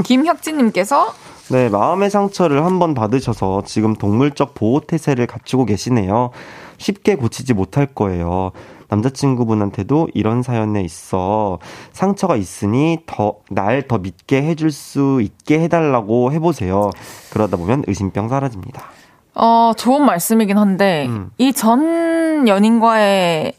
김혁진님께서, 0.03 1.13
네, 1.51 1.69
마음의 1.69 2.09
상처를 2.09 2.63
한번 2.65 2.93
받으셔서 2.93 3.63
지금 3.65 3.93
동물적 3.95 4.53
보호태세를 4.55 5.27
갖추고 5.27 5.65
계시네요. 5.65 6.31
쉽게 6.77 7.15
고치지 7.15 7.53
못할 7.53 7.85
거예요. 7.87 8.51
남자친구분한테도 8.87 10.09
이런 10.13 10.43
사연에 10.43 10.81
있어 10.81 11.59
상처가 11.93 12.35
있으니 12.35 12.99
더, 13.05 13.35
날 13.49 13.87
더 13.87 13.97
믿게 13.97 14.41
해줄 14.43 14.71
수 14.71 15.19
있게 15.21 15.59
해달라고 15.61 16.31
해보세요. 16.31 16.89
그러다 17.31 17.57
보면 17.57 17.83
의심병 17.87 18.29
사라집니다. 18.29 18.83
어, 19.35 19.71
좋은 19.77 20.05
말씀이긴 20.05 20.57
한데, 20.57 21.05
음. 21.07 21.31
이전 21.37 22.47
연인과의 22.49 23.53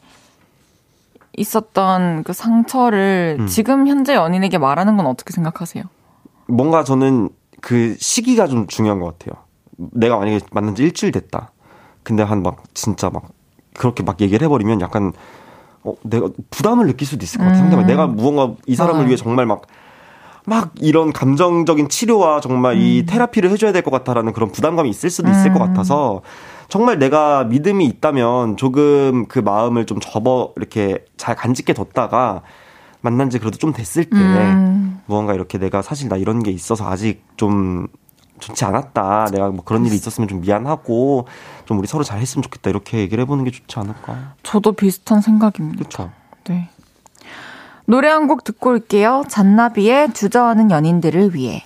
있었던 1.36 2.24
그 2.24 2.32
상처를 2.34 3.38
음. 3.40 3.47
지금 3.47 3.88
현재 3.88 4.14
연인에게 4.14 4.59
말하는 4.59 4.99
건 4.99 5.07
어떻게 5.07 5.32
생각하세요? 5.32 5.84
뭔가 6.47 6.84
저는 6.84 7.30
그 7.62 7.96
시기가 7.98 8.46
좀 8.48 8.66
중요한 8.66 9.00
것 9.00 9.16
같아요. 9.18 9.42
내가 9.78 10.18
만약에 10.18 10.40
만난 10.52 10.74
지 10.74 10.82
일주일 10.82 11.12
됐다. 11.12 11.52
근데 12.02 12.22
한 12.22 12.42
막 12.42 12.62
진짜 12.74 13.08
막 13.08 13.28
그렇게 13.74 14.02
막 14.02 14.20
얘기를 14.20 14.44
해버리면 14.44 14.80
약간 14.82 15.12
어 15.84 15.94
내가 16.02 16.28
부담을 16.50 16.86
느낄 16.86 17.06
수도 17.06 17.24
있을 17.24 17.38
것 17.38 17.44
같아. 17.44 17.56
음. 17.58 17.60
상대방 17.60 17.86
내가 17.86 18.06
무언가 18.08 18.54
이 18.66 18.74
사람을 18.74 19.02
아. 19.02 19.06
위해 19.06 19.16
정말 19.16 19.46
막막 19.46 20.72
이런 20.80 21.12
감정적인 21.12 21.88
치료와 21.88 22.40
정말 22.40 22.76
이 22.80 23.06
테라피를 23.06 23.50
해줘야 23.50 23.72
될 23.72 23.82
것 23.82 23.90
같다라는 23.92 24.32
그런 24.32 24.50
부담감이 24.50 24.90
있을 24.90 25.08
수도 25.08 25.30
있을 25.30 25.52
것 25.52 25.60
음. 25.62 25.68
같아서 25.68 26.22
정말 26.68 26.98
내가 26.98 27.44
믿음이 27.44 27.84
있다면 27.86 28.56
조금 28.56 29.26
그 29.28 29.38
마음을 29.38 29.86
좀 29.86 30.00
접어 30.00 30.52
이렇게 30.56 31.04
잘 31.16 31.36
간직해 31.36 31.72
뒀다가 31.74 32.42
만난 33.03 33.28
지 33.30 33.38
그래도 33.38 33.59
좀 33.59 33.72
됐을 33.72 34.05
때 34.05 34.16
음. 34.16 35.00
무언가 35.07 35.34
이렇게 35.34 35.59
내가 35.59 35.82
사실 35.82 36.09
나 36.09 36.16
이런 36.16 36.42
게 36.42 36.50
있어서 36.50 36.88
아직 36.88 37.24
좀 37.36 37.88
좋지 38.40 38.64
않았다. 38.64 39.26
내가 39.32 39.50
뭐 39.50 39.64
그런 39.64 39.84
일이 39.86 39.94
있었으면 39.94 40.28
좀 40.28 40.40
미안하고 40.40 41.26
좀 41.66 41.78
우리 41.78 41.86
서로 41.86 42.03
잘 42.05 42.18
했으면 42.20 42.42
좋겠다. 42.42 42.70
이렇게 42.70 42.98
얘기를 42.98 43.22
해보는 43.22 43.44
게 43.44 43.50
좋지 43.50 43.78
않을까. 43.78 44.34
저도 44.42 44.72
비슷한 44.72 45.20
생각입니다. 45.20 45.78
그렇죠. 45.78 46.11
네. 46.44 46.68
노래 47.84 48.09
한 48.09 48.26
곡 48.28 48.44
듣고 48.44 48.70
올게요. 48.70 49.24
잔나비의 49.28 50.12
주저하는 50.14 50.70
연인들을 50.70 51.34
위해. 51.34 51.62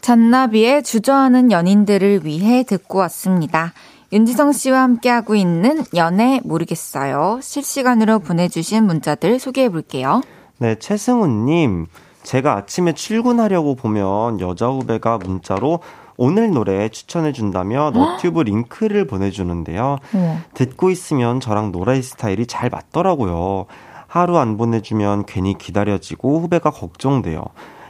잔나비의 0.00 0.82
주저하는 0.82 1.50
연인들을 1.52 2.24
위해 2.24 2.62
듣고 2.64 2.98
왔습니다. 2.98 3.72
윤지성 4.12 4.50
씨와 4.52 4.82
함께하고 4.82 5.36
있는 5.36 5.84
연애 5.94 6.40
모르겠어요. 6.42 7.38
실시간으로 7.42 8.18
보내주신 8.18 8.84
문자들 8.84 9.38
소개해 9.38 9.68
볼게요. 9.68 10.20
네, 10.58 10.74
최승우님. 10.74 11.86
제가 12.24 12.56
아침에 12.56 12.92
출근하려고 12.92 13.76
보면 13.76 14.40
여자 14.40 14.66
후배가 14.66 15.18
문자로 15.18 15.78
오늘 16.16 16.50
노래 16.50 16.88
추천해 16.88 17.32
준다며 17.32 17.92
너튜브 17.94 18.42
링크를 18.42 19.06
보내주는데요. 19.06 19.98
듣고 20.54 20.90
있으면 20.90 21.40
저랑 21.40 21.72
노래 21.72 22.02
스타일이 22.02 22.46
잘 22.46 22.68
맞더라고요. 22.68 23.66
하루 24.06 24.38
안 24.38 24.56
보내주면 24.58 25.24
괜히 25.24 25.56
기다려지고 25.56 26.40
후배가 26.40 26.70
걱정돼요. 26.70 27.44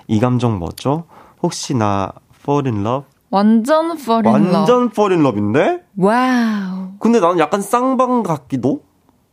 이 0.06 0.20
감정 0.20 0.58
뭐죠? 0.58 1.04
혹시 1.42 1.74
나 1.74 2.12
fall 2.42 2.66
in 2.66 2.86
love? 2.86 3.06
완전 3.30 3.92
fall 3.92 4.26
in 4.26 4.34
love. 4.36 4.54
완전 4.56 4.84
fall 4.90 5.12
in 5.12 5.24
love인데? 5.24 5.84
와우. 5.96 6.92
근데 6.98 7.20
나는 7.20 7.38
약간 7.38 7.60
쌍방 7.60 8.22
같기도? 8.22 8.82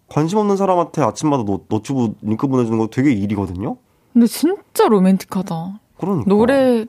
관심 0.07 0.37
없는 0.37 0.55
사람한테 0.55 1.01
아침마다 1.01 1.43
노, 1.43 1.65
너튜브 1.67 2.13
링크 2.21 2.47
보내주는 2.47 2.77
거 2.77 2.87
되게 2.87 3.11
일이거든요? 3.11 3.77
근데 4.13 4.27
진짜 4.27 4.87
로맨틱하다. 4.87 5.79
그러니까. 5.99 6.29
노래 6.29 6.85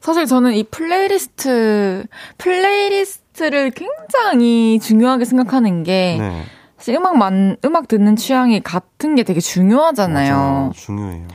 사실 0.00 0.26
저는 0.26 0.52
이 0.54 0.62
playlist 0.64 2.04
playlist를 2.38 3.70
굉장히 3.70 4.78
중요하게 4.80 5.24
생각하는 5.24 5.82
게 5.82 6.18
네. 6.20 6.42
사실 6.76 6.94
음악만 6.96 7.56
음악 7.64 7.88
듣는 7.88 8.14
취향이 8.16 8.60
같은 8.60 9.14
게 9.14 9.22
되게 9.22 9.40
중요하잖아요. 9.40 10.36
맞아, 10.36 10.70
중요해요. 10.74 11.26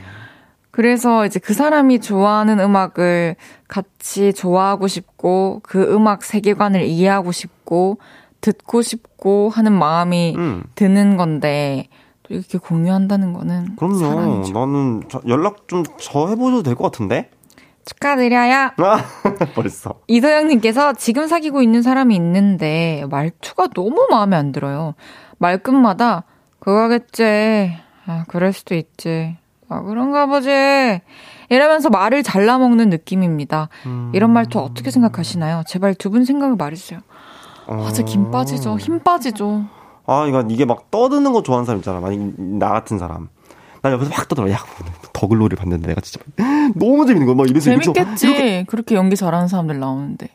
그래서 0.70 1.26
이제 1.26 1.40
그 1.40 1.52
사람이 1.52 2.00
좋아하는 2.00 2.60
음악을 2.60 3.36
같이 3.68 4.32
좋아하고 4.32 4.86
싶고 4.88 5.60
그 5.62 5.82
음악 5.92 6.22
세계관을 6.22 6.82
이해하고 6.84 7.32
싶고 7.32 7.98
듣고 8.40 8.80
싶고 8.82 9.50
하는 9.50 9.72
마음이 9.72 10.34
음. 10.38 10.62
드는 10.76 11.16
건데 11.16 11.88
또 12.22 12.34
이렇게 12.34 12.56
공유한다는 12.58 13.32
거는 13.32 13.76
그럼요. 13.76 13.94
사랑이죠. 13.98 14.52
나는 14.52 15.02
저- 15.08 15.20
연락 15.28 15.66
좀 15.68 15.82
저 15.98 16.28
해보셔도 16.28 16.62
될 16.62 16.74
것 16.76 16.84
같은데? 16.84 17.30
축하드려요. 17.84 18.70
아, 18.76 19.04
벌써. 19.54 19.94
이서영님께서 20.06 20.92
지금 20.92 21.26
사귀고 21.26 21.60
있는 21.62 21.82
사람이 21.82 22.14
있는데 22.14 23.04
말투가 23.10 23.68
너무 23.74 24.06
마음에 24.10 24.36
안 24.36 24.52
들어요. 24.52 24.94
말끝마다 25.38 26.24
그거겠지. 26.60 27.72
아, 28.06 28.24
그럴 28.28 28.52
수도 28.52 28.74
있지. 28.74 29.36
아, 29.70 29.80
그런가 29.82 30.26
보지. 30.26 30.50
이러면서 31.48 31.88
말을 31.90 32.22
잘라먹는 32.22 32.90
느낌입니다. 32.90 33.68
음. 33.86 34.12
이런 34.14 34.32
말투 34.32 34.58
어떻게 34.60 34.90
생각하시나요? 34.90 35.62
제발 35.66 35.94
두 35.94 36.10
분 36.10 36.24
생각을 36.24 36.56
말해주세요. 36.56 37.00
맞아, 37.68 38.02
김 38.02 38.30
빠지죠. 38.30 38.78
힘 38.78 38.98
빠지죠. 39.00 39.64
아, 40.06 40.26
이거 40.28 40.44
이게 40.48 40.64
막 40.64 40.90
떠드는 40.90 41.32
거 41.32 41.42
좋아하는 41.42 41.66
사람 41.66 41.78
있잖아. 41.78 42.00
만약 42.00 42.18
나 42.36 42.68
같은 42.70 42.98
사람. 42.98 43.28
나 43.82 43.92
옆에서 43.92 44.10
막 44.10 44.28
떠들어. 44.28 44.50
야, 44.50 44.58
오늘 44.80 44.92
더글로리 45.12 45.56
봤는데 45.56 45.86
내가 45.88 46.00
진짜 46.00 46.20
너무 46.74 47.06
재밌는 47.06 47.26
거야. 47.26 47.34
막 47.36 47.48
이래서 47.48 47.70
재밌겠지. 47.70 48.26
이렇게 48.28 48.64
그렇게 48.64 48.94
연기 48.96 49.16
잘하는 49.16 49.46
사람들 49.48 49.78
나오는데. 49.78 50.28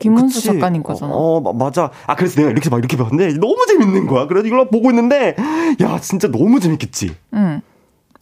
김문수 0.00 0.36
그치. 0.36 0.46
작가님 0.46 0.82
거잖아. 0.82 1.12
어, 1.12 1.36
어, 1.36 1.40
마- 1.40 1.52
맞아. 1.52 1.90
아, 2.06 2.14
그래서 2.14 2.36
내가 2.40 2.50
이렇게 2.50 2.70
막 2.70 2.78
이렇게 2.78 2.96
봤는데 2.96 3.34
너무 3.38 3.56
재밌는 3.68 4.06
거야. 4.06 4.26
그래서 4.26 4.46
이걸 4.46 4.60
막 4.60 4.70
보고 4.70 4.90
있는데 4.90 5.34
야, 5.82 5.98
진짜 6.00 6.28
너무 6.30 6.60
재밌겠지. 6.60 7.14
응. 7.34 7.60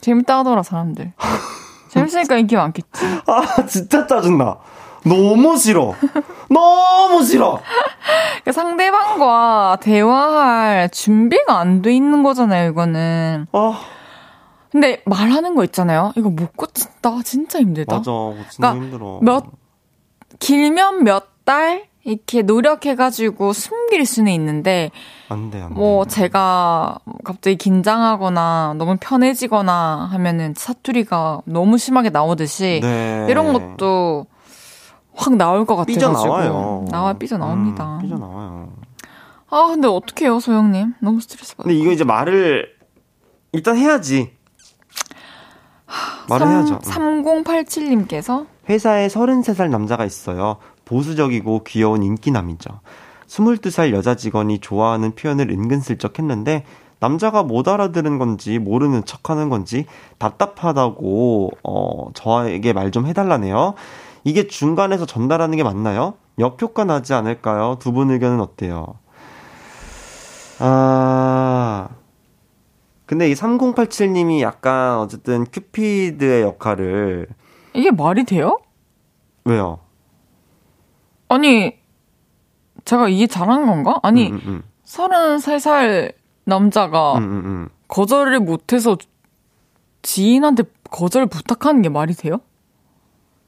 재밌다 0.00 0.38
하더라, 0.38 0.62
사람들. 0.62 1.12
재밌으니까 1.90 2.36
인기 2.38 2.56
많겠지. 2.56 3.04
아, 3.26 3.66
진짜 3.66 4.06
짜증나. 4.06 4.58
너무 5.04 5.56
싫어. 5.56 5.94
너무 6.48 7.22
싫어. 7.24 7.60
그러니까 8.44 8.52
상대방과 8.52 9.78
대화할 9.80 10.90
준비가 10.90 11.58
안 11.58 11.82
돼 11.82 11.94
있는 11.94 12.22
거잖아요, 12.22 12.70
이거는. 12.70 13.46
아, 13.52 13.80
근데 14.72 15.02
말하는 15.06 15.54
거 15.54 15.64
있잖아요. 15.64 16.12
이거 16.16 16.30
못 16.30 16.56
고친다. 16.56 17.18
진짜 17.24 17.58
힘들다. 17.60 17.96
맞아. 17.96 18.10
진짜 18.50 18.72
그러니까 18.72 18.84
힘들어. 18.84 19.18
몇, 19.22 19.44
길면 20.38 21.04
몇 21.04 21.29
달 21.50 21.88
이렇게 22.04 22.42
노력해가지고 22.42 23.52
숨길 23.52 24.06
수는 24.06 24.30
있는데 24.30 24.92
안 25.28 25.50
돼, 25.50 25.60
안 25.60 25.70
돼. 25.70 25.74
뭐 25.74 26.04
제가 26.04 27.00
갑자기 27.24 27.56
긴장하거나 27.56 28.76
너무 28.78 28.96
편해지거나 29.00 30.10
하면은 30.12 30.54
사투리가 30.56 31.40
너무 31.46 31.76
심하게 31.76 32.10
나오듯이 32.10 32.78
네. 32.84 33.26
이런 33.28 33.52
것도 33.52 34.26
확 35.12 35.34
나올 35.34 35.66
것 35.66 35.74
같아가지고 35.74 36.12
삐져나와요. 36.12 36.84
나와 36.88 37.14
삐져 37.14 37.36
나옵니다. 37.36 37.96
음, 37.96 38.02
삐져 38.02 38.14
나와요. 38.16 38.72
아 39.48 39.66
근데 39.66 39.88
어떡해요 39.88 40.38
소영님 40.38 40.94
너무 41.00 41.20
스트레스 41.20 41.56
받아. 41.56 41.64
근데 41.64 41.76
이거 41.76 41.90
이제 41.90 42.04
말을 42.04 42.68
일단 43.50 43.76
해야지. 43.76 44.30
말을 46.28 46.46
해야죠. 46.46 46.74
음. 46.74 46.78
3087님께서 46.78 48.46
회사에 48.68 49.08
33살 49.08 49.68
남자가 49.68 50.04
있어요. 50.04 50.58
보수적이고 50.90 51.62
귀여운 51.64 52.02
인기남이죠. 52.02 52.68
22살 53.28 53.92
여자 53.92 54.16
직원이 54.16 54.58
좋아하는 54.58 55.14
표현을 55.14 55.50
은근슬쩍 55.50 56.18
했는데 56.18 56.64
남자가 56.98 57.44
못 57.44 57.68
알아들은 57.68 58.18
건지 58.18 58.58
모르는 58.58 59.04
척 59.04 59.30
하는 59.30 59.48
건지 59.48 59.86
답답하다고 60.18 61.50
어 61.62 62.10
저에게 62.12 62.72
말 62.72 62.90
좀 62.90 63.06
해달라네요. 63.06 63.74
이게 64.24 64.48
중간에서 64.48 65.06
전달하는 65.06 65.56
게 65.56 65.62
맞나요? 65.62 66.14
역효과 66.40 66.84
나지 66.84 67.14
않을까요? 67.14 67.76
두 67.78 67.92
분 67.92 68.10
의견은 68.10 68.40
어때요? 68.40 68.96
아 70.58 71.88
근데 73.06 73.30
이 73.30 73.34
3087님이 73.34 74.40
약간 74.40 74.98
어쨌든 74.98 75.44
큐피드의 75.50 76.42
역할을 76.42 77.28
이게 77.74 77.90
말이 77.92 78.24
돼요? 78.24 78.58
왜요? 79.44 79.78
아니 81.30 81.78
제가 82.84 83.08
이해 83.08 83.26
잘한 83.26 83.66
건가? 83.66 84.00
아니 84.02 84.30
음, 84.30 84.40
음, 84.44 84.62
33살 84.84 86.12
남자가 86.44 87.14
음, 87.14 87.22
음, 87.22 87.30
음. 87.44 87.68
거절을 87.88 88.40
못해서 88.40 88.96
지인한테 90.02 90.64
거절 90.90 91.26
부탁하는 91.26 91.82
게 91.82 91.88
말이 91.88 92.14
돼요? 92.14 92.40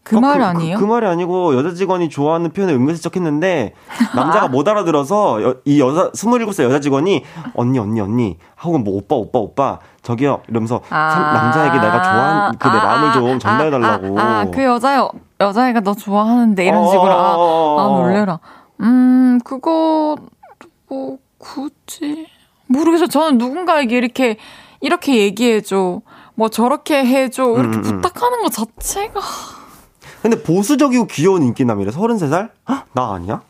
그 0.05 0.16
어, 0.16 0.20
말 0.20 0.41
아니에요? 0.43 0.76
그, 0.76 0.85
그 0.85 0.91
말이 0.93 1.07
아니고 1.07 1.57
여자 1.57 1.74
직원이 1.74 2.09
좋아하는 2.09 2.51
표현을 2.53 2.74
은근슬쩍 2.74 3.16
했는데 3.16 3.72
남자가 4.14 4.49
못 4.49 4.66
알아들어서 4.68 5.43
여, 5.43 5.57
이 5.64 5.80
여자 5.80 6.11
27살 6.12 6.64
여자 6.64 6.78
직원이 6.80 7.24
언니 7.55 7.78
언니 7.78 8.01
언니 8.01 8.39
혹은 8.62 8.85
뭐 8.85 8.97
오빠 8.97 9.16
오빠 9.16 9.39
오빠 9.41 9.78
저기요 10.03 10.43
이러면서 10.49 10.83
참- 10.89 10.99
남자에게 11.35 11.78
내가 11.78 12.03
좋아하는 12.03 12.59
그내 12.59 12.74
아, 12.74 12.85
마음을 12.85 13.09
아, 13.09 13.12
좀 13.12 13.39
전달해 13.39 13.70
달라고. 13.70 14.18
아, 14.20 14.22
아, 14.41 14.45
그 14.53 14.62
여자 14.64 15.09
여자애가 15.43 15.80
너 15.80 15.95
좋아하는데 15.95 16.64
이런 16.64 16.84
어, 16.84 16.90
식으로 16.90 17.11
아, 17.11 17.36
어, 17.36 17.80
아 17.80 17.84
어. 17.86 17.99
놀래라. 18.03 18.38
음 18.80 19.38
그거 19.45 20.16
뭐 20.88 21.18
굳이 21.38 22.26
모르겠어. 22.66 23.07
저는 23.07 23.38
누군가에게 23.38 23.97
이렇게 23.97 24.36
이렇게 24.80 25.16
얘기해줘. 25.16 26.01
뭐 26.34 26.49
저렇게 26.49 27.05
해줘. 27.05 27.45
이렇게 27.59 27.78
음, 27.78 27.84
음. 27.84 28.01
부탁하는 28.01 28.43
것 28.43 28.51
자체가 28.53 29.20
근데 30.22 30.43
보수적이고 30.43 31.07
귀여운 31.09 31.43
인기남이래. 31.43 31.90
33살? 31.90 32.51
헉, 32.68 32.86
나 32.93 33.12
아니야? 33.14 33.43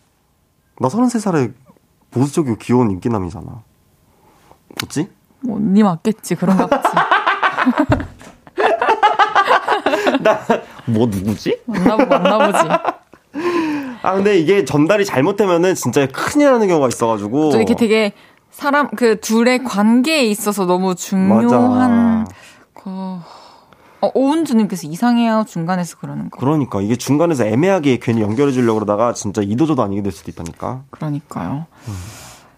나 0.79 0.89
33살에 0.89 1.53
보수적이고 2.11 2.57
귀여운 2.59 2.91
인기남이잖아. 2.91 3.63
뭐지? 4.81 5.09
뭐 5.43 5.59
니 5.59 5.83
맞겠지 5.83 6.35
그런가 6.37 6.67
보지. 6.67 6.83
뭐 10.87 11.07
누구지? 11.07 11.61
만나보 11.67 12.07
만나보지. 12.07 12.69
아 14.03 14.15
근데 14.15 14.39
이게 14.39 14.65
전달이 14.65 15.05
잘못되면은 15.05 15.75
진짜 15.75 16.07
큰일 16.07 16.51
나는 16.51 16.69
경우가 16.69 16.89
있어가지고. 16.89 17.51
또 17.51 17.57
이렇게 17.57 17.75
되게 17.75 18.13
사람 18.51 18.89
그 18.91 19.21
둘의 19.21 19.65
관계에 19.65 20.25
있어서 20.25 20.67
너무 20.67 20.95
중요한 20.95 22.21
맞아. 22.21 22.35
그 22.75 22.91
어, 24.01 24.11
오은주님께서 24.15 24.89
이상해요 24.89 25.45
중간에서 25.49 25.97
그러는 25.99 26.29
거. 26.29 26.39
그러니까 26.39 26.81
이게 26.81 26.97
중간에서 26.97 27.47
애매하게 27.47 27.99
괜히 28.03 28.21
연결해 28.21 28.53
주려고 28.53 28.81
그러다가 28.81 29.13
진짜 29.15 29.43
이도저도 29.43 29.81
아니게 29.83 30.03
될 30.03 30.11
수도 30.11 30.31
있다니까. 30.31 30.83
그러니까요. 30.91 31.67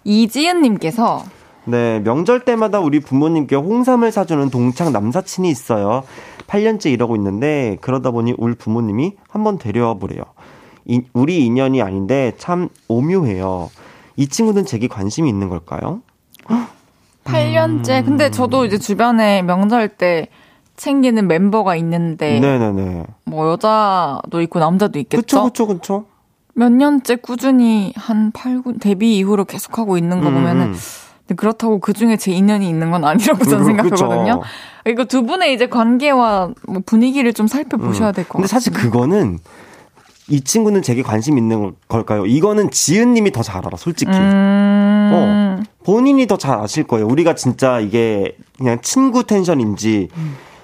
이지은님께서 0.04 1.24
네, 1.66 2.00
명절 2.00 2.44
때마다 2.44 2.80
우리 2.80 3.00
부모님께 3.00 3.56
홍삼을 3.56 4.12
사주는 4.12 4.50
동창 4.50 4.92
남사친이 4.92 5.48
있어요. 5.48 6.04
8년째 6.46 6.92
이러고 6.92 7.16
있는데 7.16 7.78
그러다 7.80 8.10
보니 8.10 8.34
울 8.36 8.54
부모님이 8.54 9.14
한번 9.28 9.58
데려와 9.58 9.94
보래요. 9.94 10.22
이- 10.84 11.02
우리 11.14 11.44
인연이 11.46 11.80
아닌데 11.80 12.32
참 12.36 12.68
오묘해요. 12.88 13.70
이 14.16 14.28
친구는 14.28 14.66
제게 14.66 14.86
관심이 14.88 15.28
있는 15.28 15.48
걸까요? 15.48 16.02
8년째. 17.24 18.00
음. 18.00 18.04
근데 18.04 18.30
저도 18.30 18.66
이제 18.66 18.76
주변에 18.78 19.40
명절 19.42 19.88
때 19.88 20.28
챙기는 20.76 21.26
멤버가 21.26 21.76
있는데 21.76 22.38
네네네. 22.40 23.04
뭐 23.24 23.48
여자도 23.52 24.42
있고 24.42 24.58
남자도 24.58 24.98
있겠죠. 24.98 25.44
그쵸 25.44 25.44
그쵸 25.44 25.66
그쵸. 25.66 26.04
몇 26.54 26.70
년째 26.70 27.16
꾸준히 27.16 27.92
한 27.96 28.30
8, 28.32 28.62
9 28.62 28.78
데뷔 28.78 29.16
이후로 29.16 29.46
계속 29.46 29.78
하고 29.78 29.96
있는 29.96 30.20
거 30.20 30.30
보면은 30.30 30.66
음, 30.68 30.74
근데 31.26 31.34
그렇다고 31.36 31.78
그 31.80 31.92
중에 31.92 32.16
제 32.16 32.32
인연이 32.32 32.68
있는 32.68 32.90
건 32.90 33.04
아니라고 33.04 33.44
저는 33.44 33.76
그- 33.78 33.84
그쵸. 33.84 33.96
생각하거든요. 33.96 34.42
이거 34.86 35.04
두 35.04 35.24
분의 35.24 35.54
이제 35.54 35.66
관계와 35.68 36.50
뭐 36.68 36.82
분위기를 36.84 37.32
좀 37.32 37.46
살펴보셔야 37.46 38.12
될 38.12 38.24
것 38.24 38.28
같아요. 38.34 38.42
근데 38.42 38.46
사실 38.48 38.72
그거는 38.72 39.38
이 40.28 40.40
친구는 40.42 40.82
제게 40.82 41.02
관심 41.02 41.36
있는 41.38 41.74
걸까요? 41.88 42.26
이거는 42.26 42.70
지은님이 42.70 43.30
더 43.32 43.42
잘 43.42 43.58
알아, 43.66 43.76
솔직히. 43.76 44.10
음. 44.10 45.10
어. 45.12 45.62
본인이 45.84 46.26
더 46.26 46.36
잘 46.36 46.58
아실 46.58 46.84
거예요. 46.84 47.06
우리가 47.06 47.34
진짜 47.34 47.78
이게 47.80 48.36
그냥 48.58 48.78
친구 48.82 49.24
텐션인지 49.24 50.08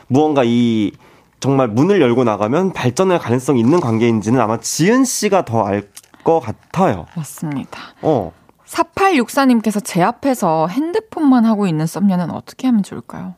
무언가 0.09 0.43
이 0.45 0.93
정말 1.41 1.69
문을 1.69 2.01
열고 2.03 2.25
나가면 2.25 2.73
발전할 2.75 3.19
가능성이 3.19 3.61
있는 3.61 3.81
관계인지는 3.81 4.39
아마 4.41 4.59
지은 4.61 5.05
씨가 5.05 5.45
더 5.47 5.65
알 5.67 5.89
것 6.23 6.41
같아요. 6.41 7.07
맞습니다. 7.17 7.79
어. 8.03 8.31
4864님께서 8.71 9.83
제 9.85 10.03
앞에서 10.03 10.69
핸드폰만 10.69 11.45
하고 11.45 11.67
있는 11.67 11.87
썸녀는 11.87 12.31
어떻게 12.31 12.67
하면 12.69 12.83
좋을까요? 12.83 13.35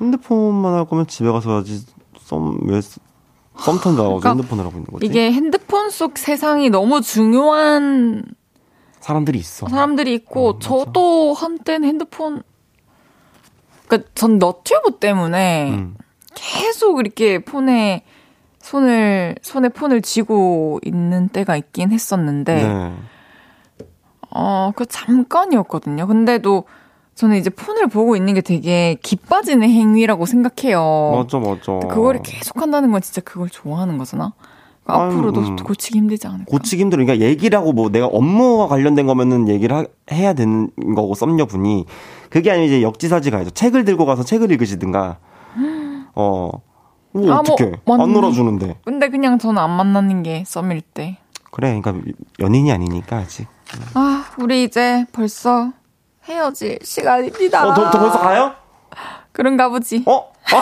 핸드폰만 0.00 0.74
할 0.74 0.86
거면 0.86 1.06
집에 1.06 1.30
가서 1.30 1.50
해야지. 1.50 1.84
썸, 2.18 2.58
왜, 2.62 2.80
썸탄 3.58 3.94
줄 3.94 4.00
알고 4.00 4.20
그러니까 4.20 4.30
핸드폰을 4.30 4.64
하고 4.64 4.78
있는 4.78 4.86
거지? 4.86 5.06
이게 5.06 5.30
핸드폰 5.30 5.90
속 5.90 6.16
세상이 6.16 6.70
너무 6.70 7.00
중요한 7.02 8.24
사람들이 9.00 9.38
있어. 9.38 9.68
사람들이 9.68 10.14
있고 10.14 10.48
어. 10.48 10.58
저도 10.58 11.34
한때는 11.34 11.88
핸드폰 11.88 12.42
그러니까 13.86 14.10
전 14.14 14.38
너튜브 14.38 14.98
때문에 14.98 15.70
음. 15.70 15.96
계속 16.34 17.00
이렇게 17.00 17.44
폰에 17.44 18.04
손을 18.60 19.34
손에 19.42 19.68
폰을 19.68 20.02
쥐고 20.02 20.80
있는 20.84 21.28
때가 21.28 21.56
있긴 21.56 21.90
했었는데 21.90 22.54
네. 22.54 22.94
어, 24.34 24.72
그 24.74 24.86
잠깐이었거든요. 24.86 26.06
근데도 26.06 26.64
저는 27.14 27.36
이제 27.36 27.50
폰을 27.50 27.88
보고 27.88 28.16
있는 28.16 28.34
게 28.34 28.40
되게 28.40 28.96
기빠지는 29.02 29.68
행위라고 29.68 30.24
생각해요. 30.26 31.12
맞아, 31.14 31.38
맞아. 31.38 31.86
그거를 31.88 32.22
계속 32.22 32.60
한다는 32.60 32.90
건 32.90 33.02
진짜 33.02 33.20
그걸 33.20 33.50
좋아하는 33.50 33.98
거잖아. 33.98 34.32
그러니까 34.84 35.04
아유, 35.04 35.12
앞으로도 35.12 35.40
음. 35.40 35.56
고치기 35.56 35.98
힘들지 35.98 36.26
않을까. 36.26 36.46
고치기 36.46 36.82
힘들어. 36.82 37.04
그러니까 37.04 37.24
얘기를 37.24 37.56
하고 37.58 37.72
뭐 37.72 37.90
내가 37.90 38.06
업무와 38.06 38.66
관련된 38.68 39.06
거면은 39.06 39.48
얘기를 39.48 39.76
하- 39.76 39.84
해야 40.10 40.32
되는 40.32 40.70
거고 40.96 41.14
썸녀분이 41.14 41.84
그게 42.30 42.50
아니면 42.50 42.68
이제 42.68 42.82
역지사지 42.82 43.30
가야죠. 43.30 43.50
책을 43.50 43.84
들고 43.84 44.06
가서 44.06 44.24
책을 44.24 44.50
읽으시든가. 44.52 45.18
어. 46.14 46.50
뭐 47.14 47.30
아, 47.30 47.40
어떻게 47.40 47.72
뭐, 47.84 47.96
안 47.96 48.00
맞네. 48.00 48.12
놀아주는데. 48.14 48.76
근데 48.86 49.10
그냥 49.10 49.38
저는 49.38 49.58
안 49.60 49.68
만나는 49.70 50.22
게 50.22 50.44
썸일 50.46 50.80
때. 50.80 51.18
그래, 51.50 51.78
그러니까 51.78 52.10
연인이 52.40 52.72
아니니까 52.72 53.18
아직. 53.18 53.46
아, 53.94 54.24
우리 54.38 54.64
이제 54.64 55.04
벌써 55.12 55.72
헤어질 56.24 56.78
시간입니다. 56.82 57.66
어, 57.68 57.74
더, 57.74 57.90
더 57.90 57.98
벌써 57.98 58.18
가요? 58.18 58.54
그런가 59.32 59.68
보지. 59.68 60.04
어? 60.06 60.12
어? 60.12 60.32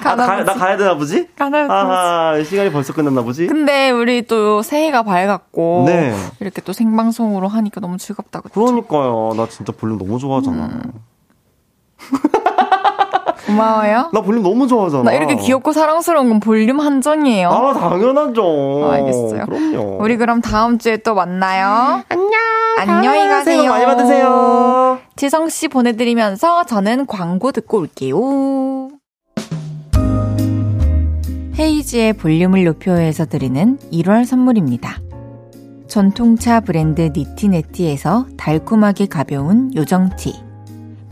아, 0.00 0.16
가나 0.16 0.26
가, 0.26 0.36
나 0.36 0.44
보지. 0.44 0.58
가야 0.58 0.76
되나 0.76 0.94
보지? 0.96 1.28
가나 1.36 1.62
보지. 1.62 1.72
아하, 1.72 2.44
시간이 2.44 2.70
벌써 2.72 2.92
끝났나 2.92 3.22
보지? 3.22 3.46
근데 3.46 3.90
우리 3.90 4.22
또 4.22 4.62
새해가 4.62 5.02
밝았고 5.02 5.84
네. 5.86 6.14
이렇게 6.40 6.62
또 6.62 6.72
생방송으로 6.72 7.48
하니까 7.48 7.80
너무 7.80 7.98
즐겁다 7.98 8.40
그죠? 8.40 8.54
그러니까요. 8.60 9.34
나 9.36 9.46
진짜 9.48 9.72
볼륨 9.72 9.98
너무 9.98 10.18
좋아하잖아. 10.18 10.64
음. 10.66 10.92
고마워요. 13.48 14.10
나 14.12 14.20
볼륨 14.20 14.42
너무 14.42 14.68
좋아하잖아. 14.68 15.04
나 15.04 15.12
이렇게 15.14 15.36
귀엽고 15.36 15.72
사랑스러운 15.72 16.28
건 16.28 16.40
볼륨 16.40 16.80
한정이에요. 16.80 17.48
아, 17.48 17.72
당연하죠. 17.72 18.88
알겠어요. 18.92 19.46
그럼요. 19.46 19.98
우리 20.00 20.16
그럼 20.18 20.42
다음 20.42 20.78
주에 20.78 20.98
또 20.98 21.14
만나요. 21.14 22.02
안녕. 22.08 22.30
안녕히 22.76 23.26
가세요. 23.26 23.44
새해 23.44 23.58
복 23.62 23.68
많이 23.68 23.86
받으세요. 23.86 24.98
지성 25.16 25.48
씨 25.48 25.68
보내드리면서 25.68 26.64
저는 26.64 27.06
광고 27.06 27.50
듣고 27.50 27.78
올게요. 27.78 28.90
헤이즈의 31.58 32.12
볼륨을 32.12 32.64
높여서 32.64 33.24
드리는 33.26 33.78
1월 33.92 34.24
선물입니다. 34.24 35.00
전통차 35.88 36.60
브랜드 36.60 37.10
니티네티에서 37.16 38.26
달콤하게 38.36 39.06
가벼운 39.06 39.74
요정티 39.74 40.47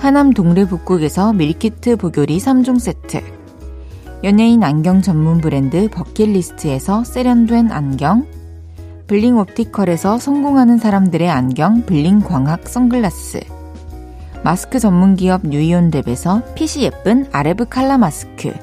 하남 0.00 0.32
동래복국에서 0.32 1.34
밀키트 1.34 1.96
복요리 1.96 2.38
3종 2.38 2.80
세트. 2.80 3.20
연예인 4.24 4.64
안경 4.64 5.02
전문 5.02 5.42
브랜드 5.42 5.90
버킷리스트에서 5.90 7.04
세련된 7.04 7.70
안경. 7.70 8.26
블링 9.06 9.36
옵티컬에서 9.36 10.18
성공하는 10.18 10.78
사람들의 10.78 11.28
안경 11.28 11.82
블링 11.82 12.20
광학 12.20 12.66
선글라스. 12.66 13.40
마스크 14.42 14.78
전문 14.78 15.16
기업 15.16 15.42
뉴이온랩에서 15.42 16.54
핏이 16.54 16.84
예쁜 16.84 17.26
아레브 17.30 17.68
칼라 17.68 17.98
마스크. 17.98 18.54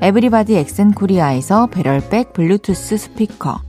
에브리바디 0.00 0.56
엑센 0.56 0.92
코리아에서 0.92 1.66
배럴백 1.66 2.32
블루투스 2.32 2.96
스피커. 2.96 3.60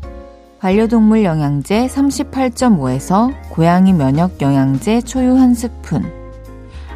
반려동물 0.59 1.25
영양제 1.25 1.87
38.5에서 1.87 3.33
고양이 3.49 3.91
면역 3.91 4.41
영양제 4.41 5.01
초유 5.01 5.35
한 5.35 5.53
스푼 5.53 6.20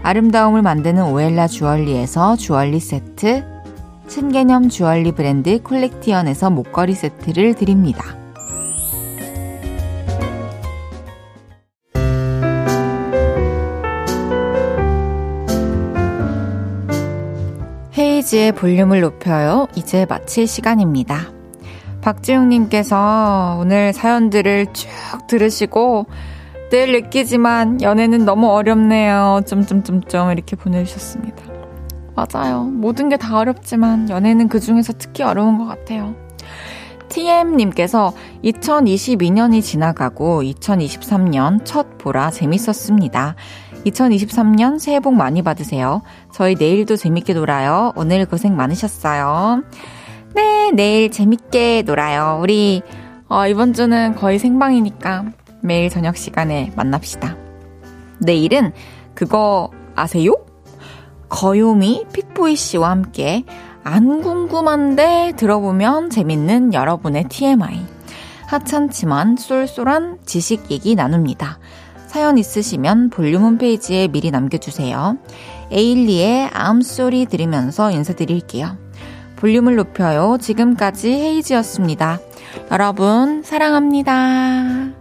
아름다움을 0.06 0.62
만드는 0.62 1.04
오엘라 1.04 1.48
주얼리에서 1.48 2.36
주얼리 2.36 2.80
세트 2.80 3.44
신개념 4.08 4.70
주얼리 4.70 5.14
브랜드 5.14 5.60
콜렉티언에서 5.64 6.52
목걸이 6.52 6.94
세트를 6.94 7.56
드립니다. 7.56 8.16
헤이지의 17.98 18.52
볼륨을 18.52 19.02
높여요. 19.02 19.68
이제 19.74 20.06
마칠 20.08 20.46
시간입니다. 20.46 21.32
박지웅님께서 22.02 23.58
오늘 23.60 23.92
사연들을 23.92 24.68
쭉 24.72 24.88
들으시고 25.28 26.06
늘 26.72 26.92
느끼지만 26.92 27.82
연애는 27.82 28.26
너무 28.26 28.50
어렵네요. 28.52 29.42
점점점점 29.46 30.32
이렇게 30.32 30.56
보내주셨습니다. 30.56 31.44
맞아요. 32.16 32.64
모든 32.64 33.10
게 33.10 33.18
다 33.18 33.38
어렵지만 33.38 34.10
연애는 34.10 34.48
그 34.48 34.60
중에서 34.60 34.94
특히 34.98 35.24
어려운 35.24 35.58
것 35.58 35.66
같아요. 35.66 36.16
TM님께서 37.10 38.14
2022년이 38.44 39.62
지나가고 39.62 40.42
2023년 40.44 41.62
첫 41.64 41.98
보라 41.98 42.32
재밌었습니다. 42.32 43.36
2023년 43.86 44.80
새해 44.80 45.00
복 45.00 45.14
많이 45.14 45.42
받으세요. 45.44 46.02
저희 46.34 46.56
내일도 46.56 46.96
재밌게 46.96 47.34
놀아요. 47.36 47.94
오늘 47.96 48.26
고생 48.26 48.56
많으셨어요. 48.56 49.62
네, 50.34 50.72
내일 50.74 51.12
재밌게 51.12 51.84
놀아요. 51.84 52.40
우리 52.42 52.82
어, 53.30 53.48
이번 53.48 53.74
주는 53.74 54.16
거의 54.16 54.40
생방이니까 54.40 55.26
매일 55.66 55.90
저녁 55.90 56.16
시간에 56.18 56.72
만납시다. 56.76 57.36
내일은 58.20 58.72
그거 59.14 59.72
아세요? 59.96 60.36
거요미 61.30 62.06
픽보이 62.14 62.56
씨와 62.56 62.92
함께 62.92 63.44
안 63.84 64.22
궁금한데 64.22 65.34
들어보면 65.38 66.10
재밌는 66.10 66.74
여러분의 66.74 67.26
TMI. 67.30 67.86
하찮지만 68.48 69.38
쏠쏠한 69.38 70.20
지식 70.26 70.72
얘기 70.72 70.96
나눕니다. 70.96 71.60
사연 72.08 72.38
있으시면 72.38 73.10
볼륨 73.10 73.44
홈페이지에 73.44 74.08
미리 74.08 74.32
남겨주세요. 74.32 75.18
에일리의 75.72 76.50
암소리 76.54 77.26
들으면서 77.26 77.92
인사드릴게요. 77.92 78.78
볼륨을 79.36 79.76
높여요. 79.76 80.38
지금까지 80.40 81.12
헤이지였습니다. 81.12 82.20
여러분, 82.72 83.44
사랑합니다. 83.44 84.95